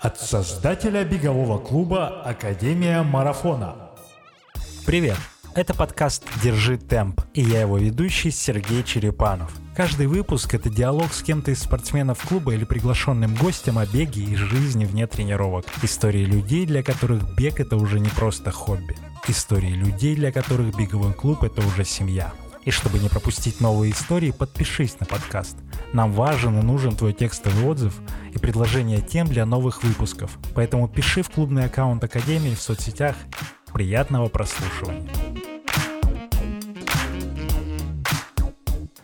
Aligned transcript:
От 0.00 0.18
создателя 0.18 1.04
бегового 1.04 1.58
клуба 1.58 2.22
«Академия 2.24 3.02
марафона». 3.02 3.76
Привет! 4.86 5.18
Это 5.54 5.74
подкаст 5.74 6.24
«Держи 6.42 6.78
темп» 6.78 7.20
и 7.34 7.42
я 7.42 7.60
его 7.60 7.76
ведущий 7.76 8.30
Сергей 8.30 8.82
Черепанов. 8.82 9.52
Каждый 9.76 10.06
выпуск— 10.06 10.54
это 10.54 10.70
диалог 10.70 11.12
с 11.12 11.22
кем-то 11.22 11.50
из 11.50 11.60
спортсменов 11.60 12.26
клуба 12.26 12.54
или 12.54 12.64
приглашенным 12.64 13.34
гостем 13.34 13.76
о 13.76 13.84
беге 13.84 14.22
и 14.22 14.36
жизни 14.36 14.86
вне 14.86 15.06
тренировок. 15.06 15.66
Истории 15.82 16.24
людей, 16.24 16.64
для 16.64 16.82
которых 16.82 17.36
бег— 17.36 17.60
это 17.60 17.76
уже 17.76 18.00
не 18.00 18.08
просто 18.08 18.50
хобби. 18.50 18.96
Истории 19.28 19.74
людей, 19.74 20.16
для 20.16 20.32
которых 20.32 20.74
беговой 20.74 21.12
клуб— 21.12 21.42
это 21.44 21.60
уже 21.60 21.84
семья. 21.84 22.32
И 22.70 22.72
чтобы 22.72 23.00
не 23.00 23.08
пропустить 23.08 23.60
новые 23.60 23.90
истории, 23.90 24.30
подпишись 24.30 25.00
на 25.00 25.04
подкаст. 25.04 25.56
Нам 25.92 26.12
важен 26.12 26.56
и 26.56 26.62
нужен 26.62 26.94
твой 26.94 27.12
текстовый 27.12 27.64
отзыв 27.64 27.92
и 28.32 28.38
предложение 28.38 29.00
тем 29.00 29.26
для 29.26 29.44
новых 29.44 29.82
выпусков. 29.82 30.38
Поэтому 30.54 30.86
пиши 30.86 31.24
в 31.24 31.30
клубный 31.30 31.64
аккаунт 31.64 32.04
Академии 32.04 32.54
в 32.54 32.62
соцсетях. 32.62 33.16
Приятного 33.72 34.28
прослушивания. 34.28 35.10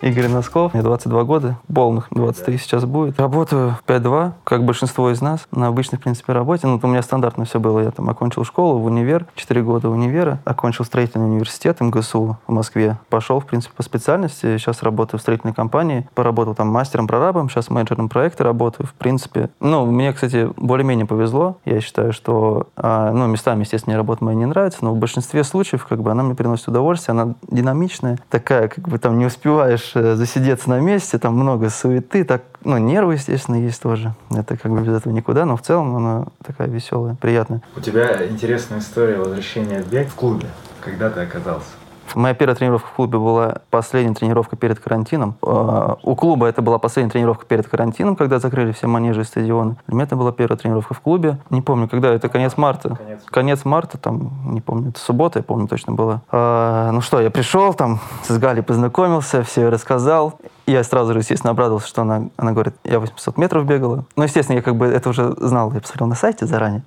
Игорь 0.02 0.28
Носков, 0.28 0.74
мне 0.74 0.82
22 0.82 1.24
года, 1.24 1.58
полных 1.72 2.08
23 2.10 2.58
сейчас 2.58 2.84
будет. 2.84 3.18
Работаю 3.18 3.76
5-2, 3.86 4.32
как 4.44 4.64
большинство 4.64 5.10
из 5.10 5.20
нас, 5.20 5.46
на 5.50 5.68
обычной, 5.68 5.98
в 5.98 6.02
принципе, 6.02 6.32
работе. 6.32 6.66
Ну, 6.66 6.78
у 6.82 6.86
меня 6.86 7.02
стандартно 7.02 7.44
все 7.44 7.58
было. 7.60 7.80
Я 7.80 7.90
там 7.90 8.08
окончил 8.10 8.44
школу 8.44 8.78
в 8.78 8.84
универ, 8.84 9.26
4 9.34 9.62
года 9.62 9.88
универа, 9.88 10.40
окончил 10.44 10.84
строительный 10.84 11.26
университет 11.26 11.80
МГСУ 11.80 12.36
в 12.46 12.52
Москве. 12.52 12.98
Пошел, 13.08 13.40
в 13.40 13.46
принципе, 13.46 13.74
по 13.74 13.82
специальности. 13.82 14.58
Сейчас 14.58 14.82
работаю 14.82 15.18
в 15.18 15.22
строительной 15.22 15.54
компании. 15.54 16.08
Поработал 16.14 16.54
там 16.54 16.68
мастером-прорабом, 16.68 17.48
сейчас 17.48 17.70
менеджером 17.70 18.08
проекта 18.08 18.44
работаю. 18.44 18.86
В 18.86 18.94
принципе, 18.94 19.50
ну, 19.60 19.86
мне, 19.86 20.12
кстати, 20.12 20.50
более-менее 20.56 21.06
повезло. 21.06 21.56
Я 21.64 21.80
считаю, 21.80 22.12
что, 22.12 22.68
а, 22.76 23.12
ну, 23.12 23.26
местами, 23.26 23.60
естественно, 23.60 23.92
мне 23.92 23.98
работа 23.98 24.24
моя 24.24 24.36
не 24.36 24.46
нравится, 24.46 24.78
но 24.82 24.92
в 24.92 24.98
большинстве 24.98 25.42
случаев, 25.42 25.86
как 25.86 26.02
бы, 26.02 26.10
она 26.10 26.22
мне 26.22 26.34
приносит 26.34 26.68
удовольствие, 26.68 27.12
она 27.18 27.34
динамичная, 27.48 28.18
такая, 28.28 28.68
как 28.68 28.88
бы, 28.88 28.98
там, 28.98 29.18
не 29.18 29.26
успеваешь 29.26 29.85
э, 29.94 30.14
засидеться 30.16 30.70
на 30.70 30.80
месте, 30.80 31.18
там 31.18 31.34
много 31.34 31.70
суеты, 31.70 32.24
так, 32.24 32.42
ну, 32.64 32.78
нервы, 32.78 33.14
естественно, 33.14 33.56
есть 33.56 33.80
тоже. 33.80 34.14
Это 34.30 34.56
как 34.56 34.72
бы 34.72 34.80
без 34.80 34.92
этого 34.94 35.12
никуда, 35.12 35.44
но 35.44 35.56
в 35.56 35.62
целом 35.62 35.96
она 35.96 36.26
такая 36.44 36.68
веселая, 36.68 37.16
приятная. 37.20 37.62
У 37.76 37.80
тебя 37.80 38.26
интересная 38.26 38.80
история 38.80 39.18
возвращения 39.18 39.82
в 39.82 39.88
бег 39.88 40.08
в 40.08 40.14
клубе. 40.14 40.46
Когда 40.80 41.10
ты 41.10 41.20
оказался? 41.20 41.70
Моя 42.14 42.34
первая 42.34 42.56
тренировка 42.56 42.88
в 42.88 42.92
клубе 42.92 43.18
была 43.18 43.56
последняя 43.70 44.14
тренировка 44.14 44.56
перед 44.56 44.78
карантином. 44.78 45.36
А, 45.42 45.98
у 46.02 46.14
клуба 46.14 46.46
это 46.46 46.62
была 46.62 46.78
последняя 46.78 47.10
тренировка 47.10 47.44
перед 47.46 47.66
карантином, 47.68 48.16
когда 48.16 48.38
закрыли 48.38 48.72
все 48.72 48.86
манежи 48.86 49.22
и 49.22 49.24
стадионы. 49.24 49.76
Для 49.86 49.94
меня 49.94 50.04
это 50.04 50.16
была 50.16 50.32
первая 50.32 50.58
тренировка 50.58 50.94
в 50.94 51.00
клубе. 51.00 51.38
Не 51.50 51.62
помню, 51.62 51.88
когда, 51.88 52.12
это 52.12 52.28
конец 52.28 52.56
марта. 52.56 52.96
Конец. 52.96 53.22
Конец 53.26 53.64
марта, 53.64 53.98
там, 53.98 54.52
не 54.52 54.60
помню, 54.60 54.90
это 54.90 55.00
суббота, 55.00 55.38
я 55.38 55.42
помню 55.42 55.68
точно 55.68 55.92
была. 55.92 56.22
А, 56.30 56.90
ну 56.92 57.00
что, 57.00 57.20
я 57.20 57.30
пришел, 57.30 57.74
там, 57.74 58.00
с 58.28 58.38
Галей 58.38 58.62
познакомился, 58.62 59.42
все 59.42 59.68
рассказал. 59.68 60.38
Я 60.66 60.82
сразу 60.82 61.12
же, 61.12 61.20
естественно, 61.20 61.52
обрадовался, 61.52 61.88
что 61.88 62.02
она, 62.02 62.28
она 62.36 62.52
говорит, 62.52 62.74
я 62.84 62.98
800 62.98 63.38
метров 63.38 63.66
бегала. 63.66 64.04
Ну, 64.16 64.24
естественно, 64.24 64.56
я 64.56 64.62
как 64.62 64.76
бы 64.76 64.86
это 64.86 65.10
уже 65.10 65.32
знал, 65.38 65.72
я 65.72 65.80
посмотрел 65.80 66.08
на 66.08 66.16
сайте 66.16 66.46
заранее. 66.46 66.82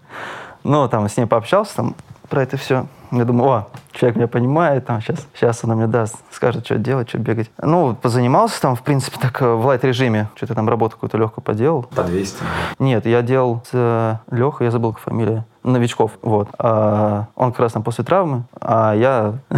Но 0.64 0.88
там 0.88 1.08
с 1.08 1.16
ней 1.16 1.26
пообщался, 1.26 1.76
там, 1.76 1.96
про 2.28 2.44
это 2.44 2.58
все. 2.58 2.86
Я 3.12 3.26
думаю, 3.26 3.50
о, 3.50 3.68
человек 3.92 4.18
меня 4.18 4.28
понимает, 4.28 4.86
там, 4.86 5.02
сейчас, 5.02 5.26
сейчас 5.34 5.64
она 5.64 5.76
мне 5.76 5.88
даст, 5.88 6.16
скажет, 6.32 6.66
что 6.66 6.78
делать, 6.78 7.10
что 7.10 7.18
бегать. 7.18 7.50
Ну, 7.62 7.96
позанимался 7.96 8.62
там, 8.62 8.76
в 8.76 8.84
принципе, 8.84 9.18
так 9.20 9.42
э, 9.42 9.54
в 9.54 9.66
лайт-режиме. 9.66 10.30
Что-то 10.36 10.56
там 10.56 10.70
работу 10.70 10.96
какую-то 10.96 11.18
легкую 11.18 11.44
поделал. 11.44 11.84
По 11.96 12.04
200. 12.04 12.38
Нет, 12.78 13.06
я 13.06 13.22
делал 13.22 13.64
с 13.66 13.70
э, 13.74 14.16
Лехой, 14.32 14.66
я 14.66 14.72
забыл, 14.72 14.94
как 14.94 15.02
фамилия. 15.02 15.46
Новичков, 15.64 16.18
вот. 16.22 16.48
А, 16.58 17.28
он 17.36 17.52
как 17.52 17.60
раз 17.60 17.74
там 17.74 17.84
после 17.84 18.04
травмы, 18.04 18.44
а 18.60 18.94
я, 18.96 19.40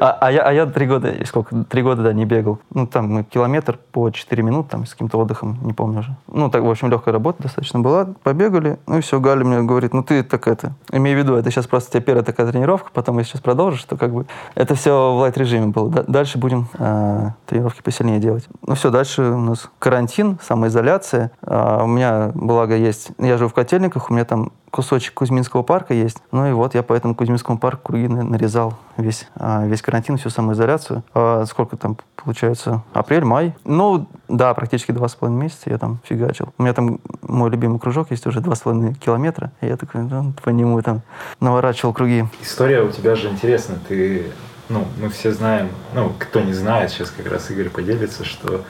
а, 0.00 0.18
а 0.20 0.32
я, 0.32 0.42
а 0.42 0.52
я 0.52 0.66
три 0.66 0.86
года, 0.86 1.14
сколько, 1.26 1.64
три 1.64 1.82
года, 1.82 2.02
да, 2.02 2.12
не 2.12 2.24
бегал. 2.24 2.58
Ну, 2.74 2.86
там 2.86 3.08
мы 3.08 3.24
километр 3.24 3.78
по 3.92 4.10
4 4.10 4.42
минуты, 4.42 4.70
там, 4.70 4.86
с 4.86 4.92
каким-то 4.92 5.18
отдыхом, 5.18 5.58
не 5.62 5.72
помню 5.72 6.00
уже. 6.00 6.16
Ну, 6.26 6.50
так, 6.50 6.62
в 6.62 6.70
общем, 6.70 6.90
легкая 6.90 7.12
работа 7.12 7.44
достаточно 7.44 7.78
была. 7.78 8.08
Побегали, 8.22 8.78
ну 8.86 8.98
и 8.98 9.00
все, 9.00 9.20
Галя 9.20 9.44
мне 9.44 9.62
говорит, 9.62 9.94
ну 9.94 10.02
ты 10.02 10.24
так 10.24 10.48
это, 10.48 10.72
имей 10.90 11.14
в 11.14 11.18
виду, 11.18 11.34
это 11.34 11.50
сейчас 11.50 11.66
просто 11.66 11.90
у 11.90 11.92
тебя 11.92 12.02
первая 12.02 12.24
такая 12.24 12.50
тренировка, 12.50 12.61
потом 12.92 13.18
если 13.18 13.32
сейчас 13.32 13.40
продолжишь, 13.40 13.84
то 13.84 13.96
как 13.96 14.12
бы 14.12 14.26
это 14.54 14.74
все 14.74 15.12
в 15.12 15.18
лайт-режиме 15.18 15.68
было. 15.68 15.90
Дальше 15.90 16.38
будем 16.38 16.68
э, 16.78 17.30
тренировки 17.46 17.82
посильнее 17.82 18.20
делать. 18.20 18.48
Ну 18.66 18.74
все, 18.74 18.90
дальше 18.90 19.22
у 19.22 19.40
нас 19.40 19.70
карантин, 19.78 20.38
самоизоляция. 20.42 21.32
А, 21.42 21.84
у 21.84 21.86
меня, 21.86 22.30
благо, 22.34 22.76
есть, 22.76 23.10
я 23.18 23.36
живу 23.36 23.50
в 23.50 23.54
Котельниках, 23.54 24.10
у 24.10 24.14
меня 24.14 24.24
там 24.24 24.52
кусочек 24.76 25.12
Кузьминского 25.14 25.62
парка 25.62 25.92
есть. 25.92 26.16
Ну 26.32 26.48
и 26.48 26.52
вот 26.52 26.74
я 26.74 26.82
по 26.82 26.94
этому 26.94 27.14
Кузьминскому 27.14 27.58
парку 27.58 27.92
круги 27.92 28.08
на- 28.08 28.24
нарезал 28.24 28.74
весь, 28.96 29.28
а, 29.36 29.66
весь 29.66 29.82
карантин, 29.82 30.16
всю 30.16 30.30
самоизоляцию. 30.30 31.04
А 31.14 31.44
сколько 31.44 31.76
там 31.76 31.98
получается? 32.16 32.82
Апрель, 32.94 33.24
май? 33.24 33.54
Ну, 33.64 34.08
да, 34.28 34.54
практически 34.54 34.90
два 34.92 35.08
с 35.08 35.14
половиной 35.14 35.42
месяца 35.42 35.68
я 35.68 35.76
там 35.76 36.00
фигачил. 36.04 36.54
У 36.56 36.62
меня 36.62 36.72
там 36.72 37.00
мой 37.20 37.50
любимый 37.50 37.78
кружок 37.78 38.10
есть 38.10 38.26
уже 38.26 38.40
два 38.40 38.54
с 38.54 38.60
половиной 38.60 38.94
километра. 38.94 39.52
И 39.60 39.66
я 39.66 39.76
такой 39.76 40.02
ну, 40.02 40.32
по 40.42 40.48
нему 40.48 40.80
там 40.80 41.02
наворачивал 41.38 41.92
круги. 41.92 42.24
История 42.40 42.80
у 42.82 42.90
тебя 42.90 43.14
же 43.14 43.28
интересная. 43.28 43.78
Ты, 43.86 44.26
ну, 44.70 44.86
мы 44.98 45.10
все 45.10 45.32
знаем, 45.32 45.68
ну, 45.94 46.12
кто 46.18 46.40
не 46.40 46.54
знает, 46.54 46.90
сейчас 46.90 47.10
как 47.10 47.30
раз 47.30 47.50
Игорь 47.50 47.68
поделится, 47.68 48.24
что 48.24 48.62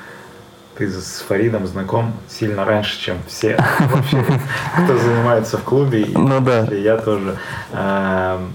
ты 0.77 0.89
с 0.89 1.25
Фаридом 1.29 1.67
знаком 1.67 2.13
сильно 2.29 2.65
раньше, 2.65 2.99
чем 3.01 3.19
все 3.27 3.57
вообще, 3.81 4.25
кто 4.85 4.97
занимается 4.97 5.59
в 5.59 5.63
клубе. 5.63 6.03
И 6.03 6.17
Ну 6.17 6.41
да. 6.41 6.63
я 6.63 6.97
тоже. 6.97 7.37
Эм, 7.73 8.53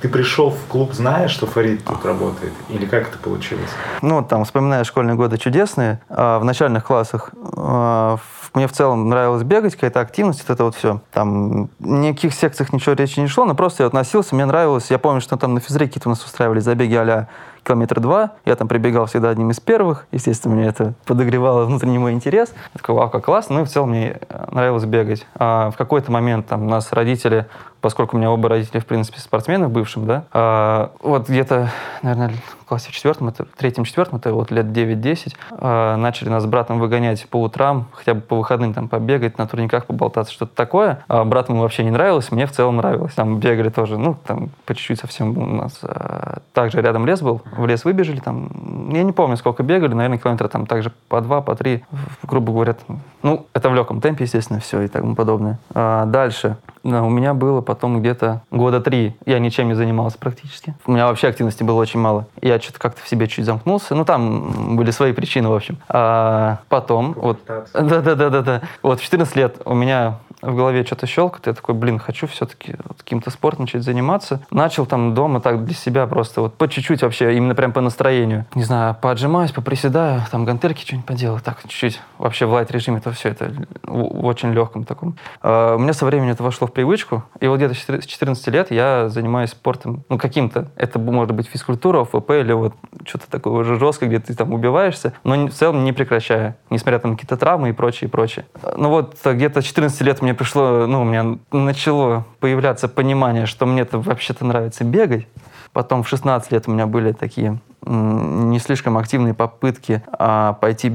Ты 0.00 0.08
пришел 0.08 0.50
в 0.50 0.66
клуб, 0.68 0.92
зная, 0.92 1.26
что 1.28 1.46
Фарид 1.46 1.82
тут 1.84 2.04
работает? 2.04 2.52
Или 2.68 2.84
как 2.86 3.08
это 3.08 3.18
получилось? 3.18 3.70
Ну, 4.02 4.22
там, 4.22 4.44
вспоминая 4.44 4.84
школьные 4.84 5.16
годы 5.16 5.38
чудесные, 5.38 6.00
а, 6.08 6.38
в 6.38 6.44
начальных 6.44 6.84
классах 6.84 7.30
а, 7.56 8.18
мне 8.54 8.68
в 8.68 8.72
целом 8.72 9.08
нравилось 9.08 9.42
бегать, 9.42 9.74
какая-то 9.74 10.00
активность, 10.00 10.44
вот 10.46 10.54
это 10.54 10.64
вот 10.64 10.74
все. 10.76 11.00
Там 11.12 11.70
ни 11.78 12.08
о 12.08 12.14
каких 12.14 12.34
секциях 12.34 12.72
ничего 12.72 12.94
речи 12.94 13.18
не 13.20 13.26
шло, 13.26 13.44
но 13.46 13.54
просто 13.54 13.82
я 13.82 13.86
вот 13.86 13.94
носился, 13.94 14.34
мне 14.34 14.44
нравилось. 14.44 14.90
Я 14.90 14.98
помню, 14.98 15.20
что 15.20 15.36
там 15.36 15.54
на 15.54 15.60
физре 15.60 15.86
какие-то 15.86 16.08
у 16.08 16.12
нас 16.12 16.24
устраивали 16.24 16.60
забеги 16.60 16.94
а 16.94 17.28
километр 17.66 18.00
два. 18.00 18.32
Я 18.44 18.56
там 18.56 18.68
прибегал 18.68 19.06
всегда 19.06 19.30
одним 19.30 19.50
из 19.50 19.60
первых. 19.60 20.06
Естественно, 20.12 20.54
мне 20.54 20.66
это 20.66 20.94
подогревало 21.04 21.64
внутренний 21.64 21.98
мой 21.98 22.12
интерес. 22.12 22.54
Я 22.74 22.78
такой, 22.78 22.94
вау, 22.94 23.10
как 23.10 23.24
классно. 23.24 23.56
Ну 23.56 23.62
и 23.62 23.64
в 23.64 23.68
целом 23.68 23.90
мне 23.90 24.18
нравилось 24.50 24.84
бегать. 24.84 25.26
А 25.34 25.70
в 25.70 25.76
какой-то 25.76 26.12
момент 26.12 26.46
там 26.46 26.68
нас 26.68 26.92
родители, 26.92 27.46
поскольку 27.80 28.16
у 28.16 28.18
меня 28.18 28.30
оба 28.30 28.48
родителя, 28.48 28.80
в 28.80 28.86
принципе, 28.86 29.18
спортсмены 29.20 29.66
в 29.66 29.70
бывшем, 29.70 30.06
да, 30.06 30.24
а, 30.32 30.92
вот 31.02 31.28
где-то, 31.28 31.70
наверное, 32.02 32.32
классе 32.66 32.90
четвертом, 32.92 33.28
это, 33.28 33.44
в 33.44 33.56
третьем-четвертом, 33.56 34.18
это 34.18 34.34
вот 34.34 34.50
лет 34.50 34.66
9-10, 34.66 35.34
а, 35.52 35.96
начали 35.96 36.28
нас 36.28 36.42
с 36.42 36.46
братом 36.46 36.78
выгонять 36.78 37.26
по 37.28 37.40
утрам, 37.40 37.86
хотя 37.92 38.14
бы 38.14 38.20
по 38.20 38.36
выходным 38.36 38.74
там 38.74 38.88
побегать, 38.88 39.38
на 39.38 39.46
турниках 39.46 39.86
поболтаться, 39.86 40.32
что-то 40.32 40.54
такое. 40.54 41.04
А 41.08 41.24
брату 41.24 41.54
вообще 41.54 41.84
не 41.84 41.90
нравилось, 41.90 42.30
мне 42.32 42.46
в 42.46 42.52
целом 42.52 42.76
нравилось. 42.76 43.14
Там 43.14 43.38
бегали 43.38 43.68
тоже, 43.68 43.98
ну, 43.98 44.16
там 44.26 44.50
по 44.64 44.74
чуть-чуть 44.74 45.00
совсем 45.00 45.36
у 45.38 45.46
нас. 45.46 45.78
а, 45.82 46.38
также 46.52 46.80
рядом 46.80 47.06
лес 47.06 47.22
был, 47.22 47.42
в 47.56 47.66
лес 47.66 47.84
выбежали, 47.84 48.18
там, 48.18 48.90
я 48.92 49.02
не 49.02 49.12
помню, 49.12 49.36
сколько 49.36 49.62
бегали, 49.62 49.94
наверное, 49.94 50.18
километра 50.18 50.48
там 50.48 50.66
также 50.66 50.92
по 51.08 51.20
два, 51.20 51.40
по 51.40 51.54
три, 51.54 51.84
грубо 52.22 52.52
говоря. 52.52 52.74
там. 52.74 53.00
Ну, 53.22 53.46
это 53.52 53.70
в 53.70 53.74
легком 53.74 54.00
темпе, 54.00 54.24
естественно, 54.24 54.60
все 54.60 54.82
и 54.82 54.88
тому 54.88 55.14
подобное. 55.14 55.58
А 55.74 56.06
дальше. 56.06 56.56
У 56.86 57.10
меня 57.10 57.34
было 57.34 57.60
потом 57.60 58.00
где-то 58.00 58.42
года 58.50 58.80
три. 58.80 59.16
Я 59.26 59.38
ничем 59.38 59.68
не 59.68 59.74
занимался 59.74 60.18
практически. 60.18 60.74
У 60.86 60.92
меня 60.92 61.06
вообще 61.06 61.28
активности 61.28 61.62
было 61.62 61.80
очень 61.80 62.00
мало. 62.00 62.26
Я 62.40 62.60
что-то 62.60 62.78
как-то 62.78 63.02
в 63.02 63.08
себе 63.08 63.26
чуть 63.26 63.44
замкнулся. 63.44 63.94
Ну, 63.94 64.04
там 64.04 64.76
были 64.76 64.90
свои 64.90 65.12
причины, 65.12 65.48
в 65.48 65.54
общем. 65.54 65.78
А 65.88 66.58
потом, 66.68 67.14
вот, 67.14 67.40
да-да-да-да-да. 67.74 68.62
Вот 68.82 69.00
в 69.00 69.02
14 69.02 69.36
лет 69.36 69.56
у 69.64 69.74
меня 69.74 70.18
в 70.46 70.56
голове 70.56 70.84
что-то 70.84 71.06
щелкает, 71.06 71.46
я 71.46 71.52
такой, 71.52 71.74
блин, 71.74 71.98
хочу 71.98 72.26
все-таки 72.26 72.76
вот 72.84 72.98
каким-то 72.98 73.30
спортом 73.30 73.62
начать 73.62 73.82
заниматься. 73.82 74.40
Начал 74.50 74.86
там 74.86 75.14
дома 75.14 75.40
так 75.40 75.64
для 75.64 75.74
себя 75.74 76.06
просто 76.06 76.40
вот 76.40 76.54
по 76.54 76.68
чуть-чуть 76.68 77.02
вообще, 77.02 77.36
именно 77.36 77.54
прям 77.54 77.72
по 77.72 77.80
настроению. 77.80 78.46
Не 78.54 78.64
знаю, 78.64 78.96
поотжимаюсь, 79.00 79.52
поприседаю, 79.52 80.22
там 80.30 80.44
гантельки 80.44 80.82
что-нибудь 80.82 81.06
поделаю, 81.06 81.40
так 81.40 81.60
чуть-чуть. 81.62 82.00
Вообще 82.18 82.46
в 82.46 82.52
лайт-режиме 82.52 82.98
это 82.98 83.12
все, 83.12 83.30
это 83.30 83.52
в, 83.82 84.20
в 84.22 84.24
очень 84.24 84.52
легком 84.52 84.84
таком. 84.84 85.16
А, 85.42 85.76
у 85.76 85.78
меня 85.78 85.92
со 85.92 86.06
временем 86.06 86.30
это 86.30 86.42
вошло 86.42 86.66
в 86.66 86.72
привычку, 86.72 87.24
и 87.40 87.46
вот 87.46 87.56
где-то 87.56 87.74
с 87.74 87.78
14 87.78 88.06
с 88.06 88.06
14 88.06 88.46
лет 88.48 88.70
я 88.70 89.08
занимаюсь 89.08 89.50
спортом, 89.50 90.04
ну, 90.08 90.18
каким-то. 90.18 90.70
Это 90.76 90.98
может 90.98 91.34
быть 91.34 91.48
физкультура, 91.48 92.04
ФП 92.04 92.30
или 92.30 92.52
вот 92.52 92.74
что-то 93.04 93.30
такое 93.30 93.54
уже 93.54 93.78
жесткое, 93.78 94.08
где 94.08 94.20
ты 94.20 94.34
там 94.34 94.52
убиваешься, 94.52 95.12
но 95.24 95.46
в 95.46 95.52
целом 95.52 95.84
не 95.84 95.92
прекращая, 95.92 96.56
несмотря 96.70 96.98
там 96.98 97.16
какие-то 97.16 97.36
травмы 97.36 97.70
и 97.70 97.72
прочее, 97.72 98.08
и 98.08 98.10
прочее. 98.10 98.46
Ну 98.76 98.90
вот 98.90 99.16
э, 99.24 99.32
где-то 99.32 99.60
с 99.60 99.64
14 99.64 100.00
лет 100.02 100.22
мне 100.22 100.34
пришло, 100.36 100.86
ну, 100.86 101.02
у 101.02 101.04
меня 101.04 101.38
начало 101.50 102.24
появляться 102.40 102.88
понимание, 102.88 103.46
что 103.46 103.66
мне-то 103.66 103.98
вообще-то 103.98 104.44
нравится 104.44 104.84
бегать. 104.84 105.26
Потом 105.72 106.02
в 106.02 106.08
16 106.08 106.52
лет 106.52 106.68
у 106.68 106.70
меня 106.70 106.86
были 106.86 107.12
такие 107.12 107.58
не 107.84 108.58
слишком 108.58 108.98
активные 108.98 109.34
попытки 109.34 110.02
а, 110.10 110.54
пойти 110.54 110.92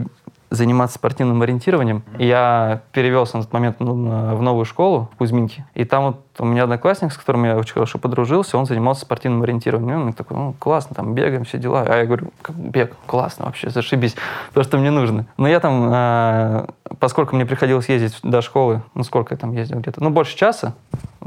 заниматься 0.52 0.96
спортивным 0.96 1.42
ориентированием. 1.42 2.04
Я 2.20 2.82
перевелся 2.92 3.38
на 3.38 3.44
тот 3.44 3.54
момент 3.54 3.78
ну, 3.80 3.94
в 4.36 4.42
новую 4.42 4.66
школу 4.66 5.10
в 5.14 5.18
Кузьминке. 5.18 5.66
И 5.74 5.86
там 5.86 6.04
вот 6.04 6.18
у 6.40 6.46
меня 6.46 6.64
одноклассник, 6.64 7.14
с 7.14 7.18
которым 7.18 7.46
я 7.46 7.58
очень 7.58 7.74
хорошо 7.74 7.98
подружился, 8.00 8.58
он 8.58 8.66
занимался 8.66 9.02
спортивным 9.02 9.44
ориентированием. 9.44 10.02
И 10.02 10.04
он 10.08 10.14
такой, 10.14 10.38
ну, 10.38 10.54
классно, 10.60 10.94
там 10.96 11.16
бегаем, 11.16 11.46
все 11.46 11.58
дела. 11.58 11.86
А 11.88 11.98
я 11.98 12.06
говорю, 12.06 12.32
«Как 12.42 12.56
бег, 12.56 12.96
классно 13.06 13.46
вообще, 13.46 13.70
зашибись, 13.70 14.16
то, 14.54 14.64
что 14.64 14.78
мне 14.78 14.92
нужно. 14.92 15.26
Но 15.38 15.48
я 15.48 15.62
там, 15.62 15.90
а, 15.90 16.68
поскольку 17.00 17.36
мне 17.36 17.46
приходилось 17.46 17.88
ездить 17.88 18.20
до 18.22 18.42
школы, 18.42 18.82
ну, 18.94 19.04
сколько 19.04 19.34
я 19.34 19.38
там 19.38 19.54
ездил 19.54 19.80
где-то, 19.80 20.04
ну, 20.04 20.10
больше 20.10 20.36
часа, 20.36 20.74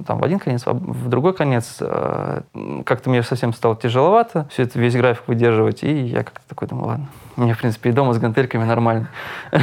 там 0.06 0.18
в 0.18 0.24
один 0.24 0.38
конец, 0.38 0.64
в 0.66 1.08
другой 1.08 1.32
конец, 1.32 1.78
э, 1.80 2.40
как-то 2.84 3.10
мне 3.10 3.22
совсем 3.22 3.52
стало 3.54 3.76
тяжеловато 3.76 4.46
все 4.50 4.64
это, 4.64 4.78
весь 4.78 4.94
график 4.94 5.28
выдерживать, 5.28 5.82
и 5.82 5.92
я 5.92 6.24
как-то 6.24 6.46
такой 6.48 6.68
думаю, 6.68 6.88
ладно, 6.88 7.06
мне, 7.36 7.54
в 7.54 7.58
принципе, 7.58 7.90
и 7.90 7.92
дома 7.92 8.12
с 8.12 8.19
гантельками 8.19 8.64
нормально. 8.64 9.08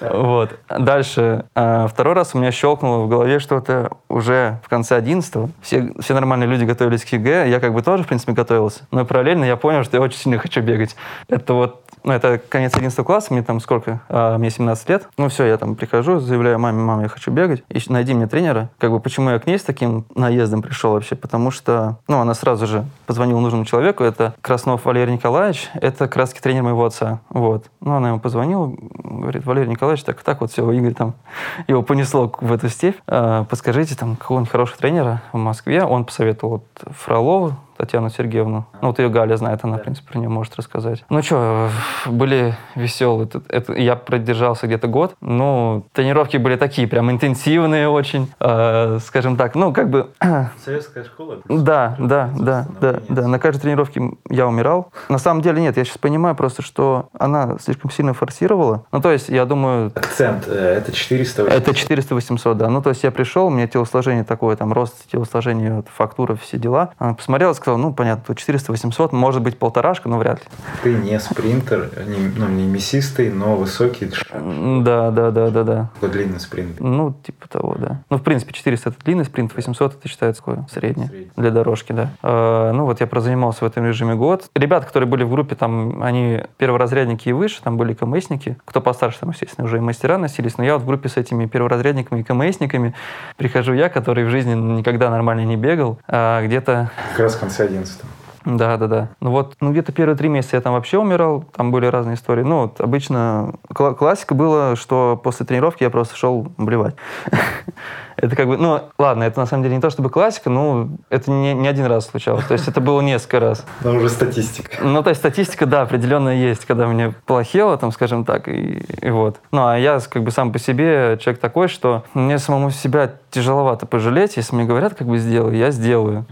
Вот. 0.00 0.58
Дальше. 0.68 1.44
а, 1.54 1.86
Второй 1.86 2.14
раз 2.14 2.34
у 2.34 2.38
меня 2.38 2.50
щелкнуло 2.52 3.04
в 3.04 3.08
голове 3.08 3.38
что-то 3.38 3.98
уже 4.10 4.58
в 4.64 4.68
конце 4.68 4.96
11 4.96 5.50
все, 5.62 5.92
все 5.98 6.14
нормальные 6.14 6.48
люди 6.48 6.64
готовились 6.64 7.04
к 7.04 7.08
ЕГЭ, 7.08 7.48
я 7.48 7.60
как 7.60 7.72
бы 7.72 7.82
тоже, 7.82 8.02
в 8.02 8.06
принципе, 8.06 8.32
готовился. 8.32 8.82
Но 8.90 9.04
параллельно 9.04 9.44
я 9.44 9.56
понял, 9.56 9.84
что 9.84 9.96
я 9.96 10.02
очень 10.02 10.18
сильно 10.18 10.38
хочу 10.38 10.60
бегать. 10.60 10.96
Это 11.28 11.54
вот 11.54 11.84
ну, 12.02 12.12
это 12.12 12.38
конец 12.38 12.74
11 12.74 13.04
класса, 13.04 13.32
мне 13.32 13.42
там 13.42 13.60
сколько? 13.60 14.00
А, 14.08 14.38
мне 14.38 14.50
17 14.50 14.88
лет. 14.88 15.08
Ну, 15.18 15.28
все, 15.28 15.44
я 15.44 15.56
там 15.58 15.74
прихожу, 15.74 16.18
заявляю 16.18 16.58
маме, 16.58 16.80
мама, 16.80 17.02
я 17.02 17.08
хочу 17.08 17.30
бегать. 17.30 17.62
И 17.68 17.80
найди 17.88 18.14
мне 18.14 18.26
тренера. 18.26 18.70
Как 18.78 18.90
бы, 18.90 19.00
почему 19.00 19.30
я 19.30 19.38
к 19.38 19.46
ней 19.46 19.58
с 19.58 19.62
таким 19.62 20.06
наездом 20.14 20.62
пришел 20.62 20.92
вообще? 20.92 21.14
Потому 21.14 21.50
что, 21.50 21.98
ну, 22.08 22.18
она 22.20 22.34
сразу 22.34 22.66
же 22.66 22.86
позвонила 23.06 23.40
нужному 23.40 23.64
человеку. 23.64 24.04
Это 24.04 24.34
Краснов 24.40 24.84
Валерий 24.84 25.12
Николаевич. 25.12 25.68
Это 25.74 26.10
раз 26.14 26.30
тренер 26.30 26.62
моего 26.62 26.84
отца. 26.84 27.20
Вот. 27.28 27.66
Ну, 27.80 27.94
она 27.94 28.08
ему 28.08 28.20
позвонила, 28.20 28.72
говорит, 29.04 29.44
Валерий 29.44 29.70
Николаевич, 29.70 30.04
так, 30.04 30.22
так 30.22 30.40
вот 30.40 30.50
все, 30.50 30.70
Игорь 30.72 30.94
там, 30.94 31.14
его 31.68 31.82
понесло 31.82 32.32
в 32.40 32.52
эту 32.52 32.68
степь. 32.68 32.96
А, 33.06 33.44
подскажите, 33.44 33.94
там, 34.00 34.16
какого-нибудь 34.16 34.50
хорошего 34.50 34.78
тренера 34.78 35.22
в 35.32 35.36
Москве. 35.36 35.84
Он 35.84 36.06
посоветовал 36.06 36.54
вот 36.54 36.94
Фролову, 36.96 37.54
Татьяну 37.80 38.10
Сергеевну. 38.10 38.66
Ну, 38.82 38.88
вот 38.88 38.98
ее 38.98 39.08
Галя 39.08 39.36
знает, 39.36 39.60
она, 39.62 39.78
в 39.78 39.82
принципе, 39.82 40.12
про 40.12 40.18
нее 40.18 40.28
может 40.28 40.54
рассказать. 40.56 41.02
Ну 41.08 41.22
что, 41.22 41.70
были 42.04 42.54
веселые. 42.74 43.26
Это, 43.48 43.72
я 43.72 43.96
продержался 43.96 44.66
где-то 44.66 44.86
год. 44.86 45.14
Ну, 45.22 45.86
тренировки 45.94 46.36
были 46.36 46.56
такие, 46.56 46.86
прям 46.86 47.10
интенсивные 47.10 47.88
очень, 47.88 48.30
э, 48.38 48.98
скажем 49.02 49.38
так. 49.38 49.54
Ну, 49.54 49.72
как 49.72 49.88
бы 49.88 50.10
Советская 50.62 51.04
школа? 51.04 51.38
да, 51.48 51.96
да, 51.98 52.30
да, 52.38 52.66
да, 52.80 53.00
да. 53.08 53.28
На 53.28 53.38
каждой 53.38 53.62
тренировке 53.62 54.02
я 54.28 54.46
умирал. 54.46 54.92
На 55.08 55.16
самом 55.18 55.40
деле 55.40 55.62
нет, 55.62 55.78
я 55.78 55.84
сейчас 55.84 55.96
понимаю 55.96 56.34
просто, 56.34 56.60
что 56.60 57.08
она 57.18 57.56
слишком 57.60 57.90
сильно 57.90 58.12
форсировала. 58.12 58.84
Ну, 58.92 59.00
то 59.00 59.10
есть, 59.10 59.30
я 59.30 59.46
думаю, 59.46 59.90
Акцент, 59.94 60.44
э, 60.48 60.82
это 60.82 60.92
400. 60.92 61.46
это 61.46 61.70
400-800, 61.70 62.54
да. 62.56 62.68
Ну, 62.68 62.82
то 62.82 62.90
есть 62.90 63.02
я 63.04 63.10
пришел, 63.10 63.46
у 63.46 63.50
меня 63.50 63.66
телосложение 63.66 64.24
такое, 64.24 64.56
там, 64.56 64.74
рост 64.74 65.10
телосложения, 65.10 65.82
фактура, 65.96 66.34
все 66.34 66.58
дела. 66.58 66.90
Она 66.98 67.14
посмотрела, 67.14 67.54
сказала, 67.54 67.69
ну, 67.76 67.92
понятно, 67.92 68.24
тут 68.34 68.38
400-800, 68.38 69.14
может 69.14 69.42
быть, 69.42 69.58
полторашка, 69.58 70.08
но 70.08 70.18
вряд 70.18 70.40
ли. 70.40 70.46
Ты 70.82 70.94
не 70.94 71.18
спринтер, 71.20 71.90
не, 72.06 72.28
ну, 72.36 72.48
не 72.48 72.66
мясистый, 72.66 73.30
но 73.30 73.56
высокий, 73.56 74.10
Да, 74.32 75.10
да, 75.10 75.30
да, 75.30 75.50
да, 75.50 75.62
да. 75.64 75.90
такой 75.94 76.10
длинный 76.10 76.40
спринт. 76.40 76.80
Ну, 76.80 77.14
типа 77.24 77.48
того, 77.48 77.76
да. 77.78 78.02
Ну, 78.10 78.18
в 78.18 78.22
принципе, 78.22 78.52
400 78.52 78.90
это 78.90 78.98
длинный 79.04 79.24
спринт, 79.24 79.54
800 79.54 79.94
это 79.96 80.08
считается 80.08 80.42
такое 80.42 80.66
среднее 80.70 81.08
Средний. 81.08 81.30
для 81.36 81.50
дорожки, 81.50 81.92
да. 81.92 82.10
Э, 82.22 82.72
ну, 82.72 82.84
вот 82.84 83.00
я 83.00 83.06
прозанимался 83.06 83.64
в 83.64 83.68
этом 83.68 83.86
режиме 83.86 84.14
год. 84.14 84.48
Ребята, 84.54 84.86
которые 84.86 85.08
были 85.08 85.24
в 85.24 85.30
группе, 85.30 85.54
там, 85.54 86.02
они 86.02 86.42
перворазрядники 86.58 87.28
и 87.28 87.32
выше, 87.32 87.60
там 87.62 87.76
были 87.76 87.94
КМСники. 87.94 88.56
Кто 88.64 88.80
постарше, 88.80 89.20
там, 89.20 89.30
естественно, 89.30 89.66
уже 89.66 89.78
и 89.78 89.80
мастера 89.80 90.18
носились. 90.18 90.58
Но 90.58 90.64
я 90.64 90.74
вот 90.74 90.82
в 90.82 90.86
группе 90.86 91.08
с 91.08 91.16
этими 91.16 91.46
перворазрядниками 91.46 92.20
и 92.20 92.22
КМСниками 92.22 92.94
прихожу 93.36 93.72
я, 93.74 93.88
который 93.88 94.24
в 94.24 94.30
жизни 94.30 94.54
никогда 94.54 95.10
нормально 95.10 95.44
не 95.44 95.56
бегал, 95.56 95.98
а 96.06 96.44
где-то 96.44 96.90
Как 97.12 97.20
раз 97.20 97.34
в 97.34 97.40
конце 97.40 97.59
11 97.62 98.00
да, 98.44 98.76
да, 98.78 98.86
да. 98.86 99.08
Ну 99.20 99.30
вот, 99.30 99.54
ну 99.60 99.70
где-то 99.70 99.92
первые 99.92 100.16
три 100.16 100.28
месяца 100.28 100.56
я 100.56 100.62
там 100.62 100.72
вообще 100.72 100.98
умирал, 100.98 101.44
там 101.54 101.70
были 101.70 101.86
разные 101.86 102.14
истории. 102.14 102.42
Ну 102.42 102.62
вот 102.62 102.80
обычно 102.80 103.54
кла- 103.74 103.94
классика 103.94 104.34
была, 104.34 104.76
что 104.76 105.20
после 105.22 105.44
тренировки 105.44 105.82
я 105.82 105.90
просто 105.90 106.16
шел 106.16 106.50
блевать. 106.56 106.94
Это 108.16 108.36
как 108.36 108.48
бы, 108.48 108.58
ну 108.58 108.82
ладно, 108.98 109.22
это 109.22 109.40
на 109.40 109.46
самом 109.46 109.62
деле 109.62 109.76
не 109.76 109.80
то 109.80 109.88
чтобы 109.88 110.10
классика, 110.10 110.50
но 110.50 110.90
это 111.08 111.30
не, 111.30 111.54
не 111.54 111.66
один 111.66 111.86
раз 111.86 112.06
случалось. 112.06 112.44
То 112.44 112.52
есть 112.52 112.68
это 112.68 112.78
было 112.78 113.00
несколько 113.00 113.40
раз. 113.40 113.64
Но 113.82 113.94
уже 113.94 114.10
статистика. 114.10 114.76
Ну, 114.82 115.02
то 115.02 115.08
есть 115.08 115.20
статистика, 115.20 115.64
да, 115.64 115.82
определенная 115.82 116.34
есть, 116.34 116.66
когда 116.66 116.86
мне 116.86 117.14
плохело, 117.24 117.78
там, 117.78 117.92
скажем 117.92 118.26
так, 118.26 118.46
и, 118.48 118.84
и 119.00 119.08
вот. 119.08 119.38
Ну, 119.52 119.66
а 119.66 119.78
я 119.78 119.98
как 120.00 120.22
бы 120.22 120.32
сам 120.32 120.52
по 120.52 120.58
себе 120.58 121.16
человек 121.18 121.40
такой, 121.40 121.68
что 121.68 122.04
мне 122.12 122.36
самому 122.36 122.70
себя 122.70 123.10
тяжеловато 123.30 123.86
пожалеть, 123.86 124.36
если 124.36 124.54
мне 124.54 124.66
говорят, 124.66 124.92
как 124.92 125.06
бы 125.06 125.16
сделай, 125.16 125.56
я 125.56 125.70
сделаю. 125.70 126.26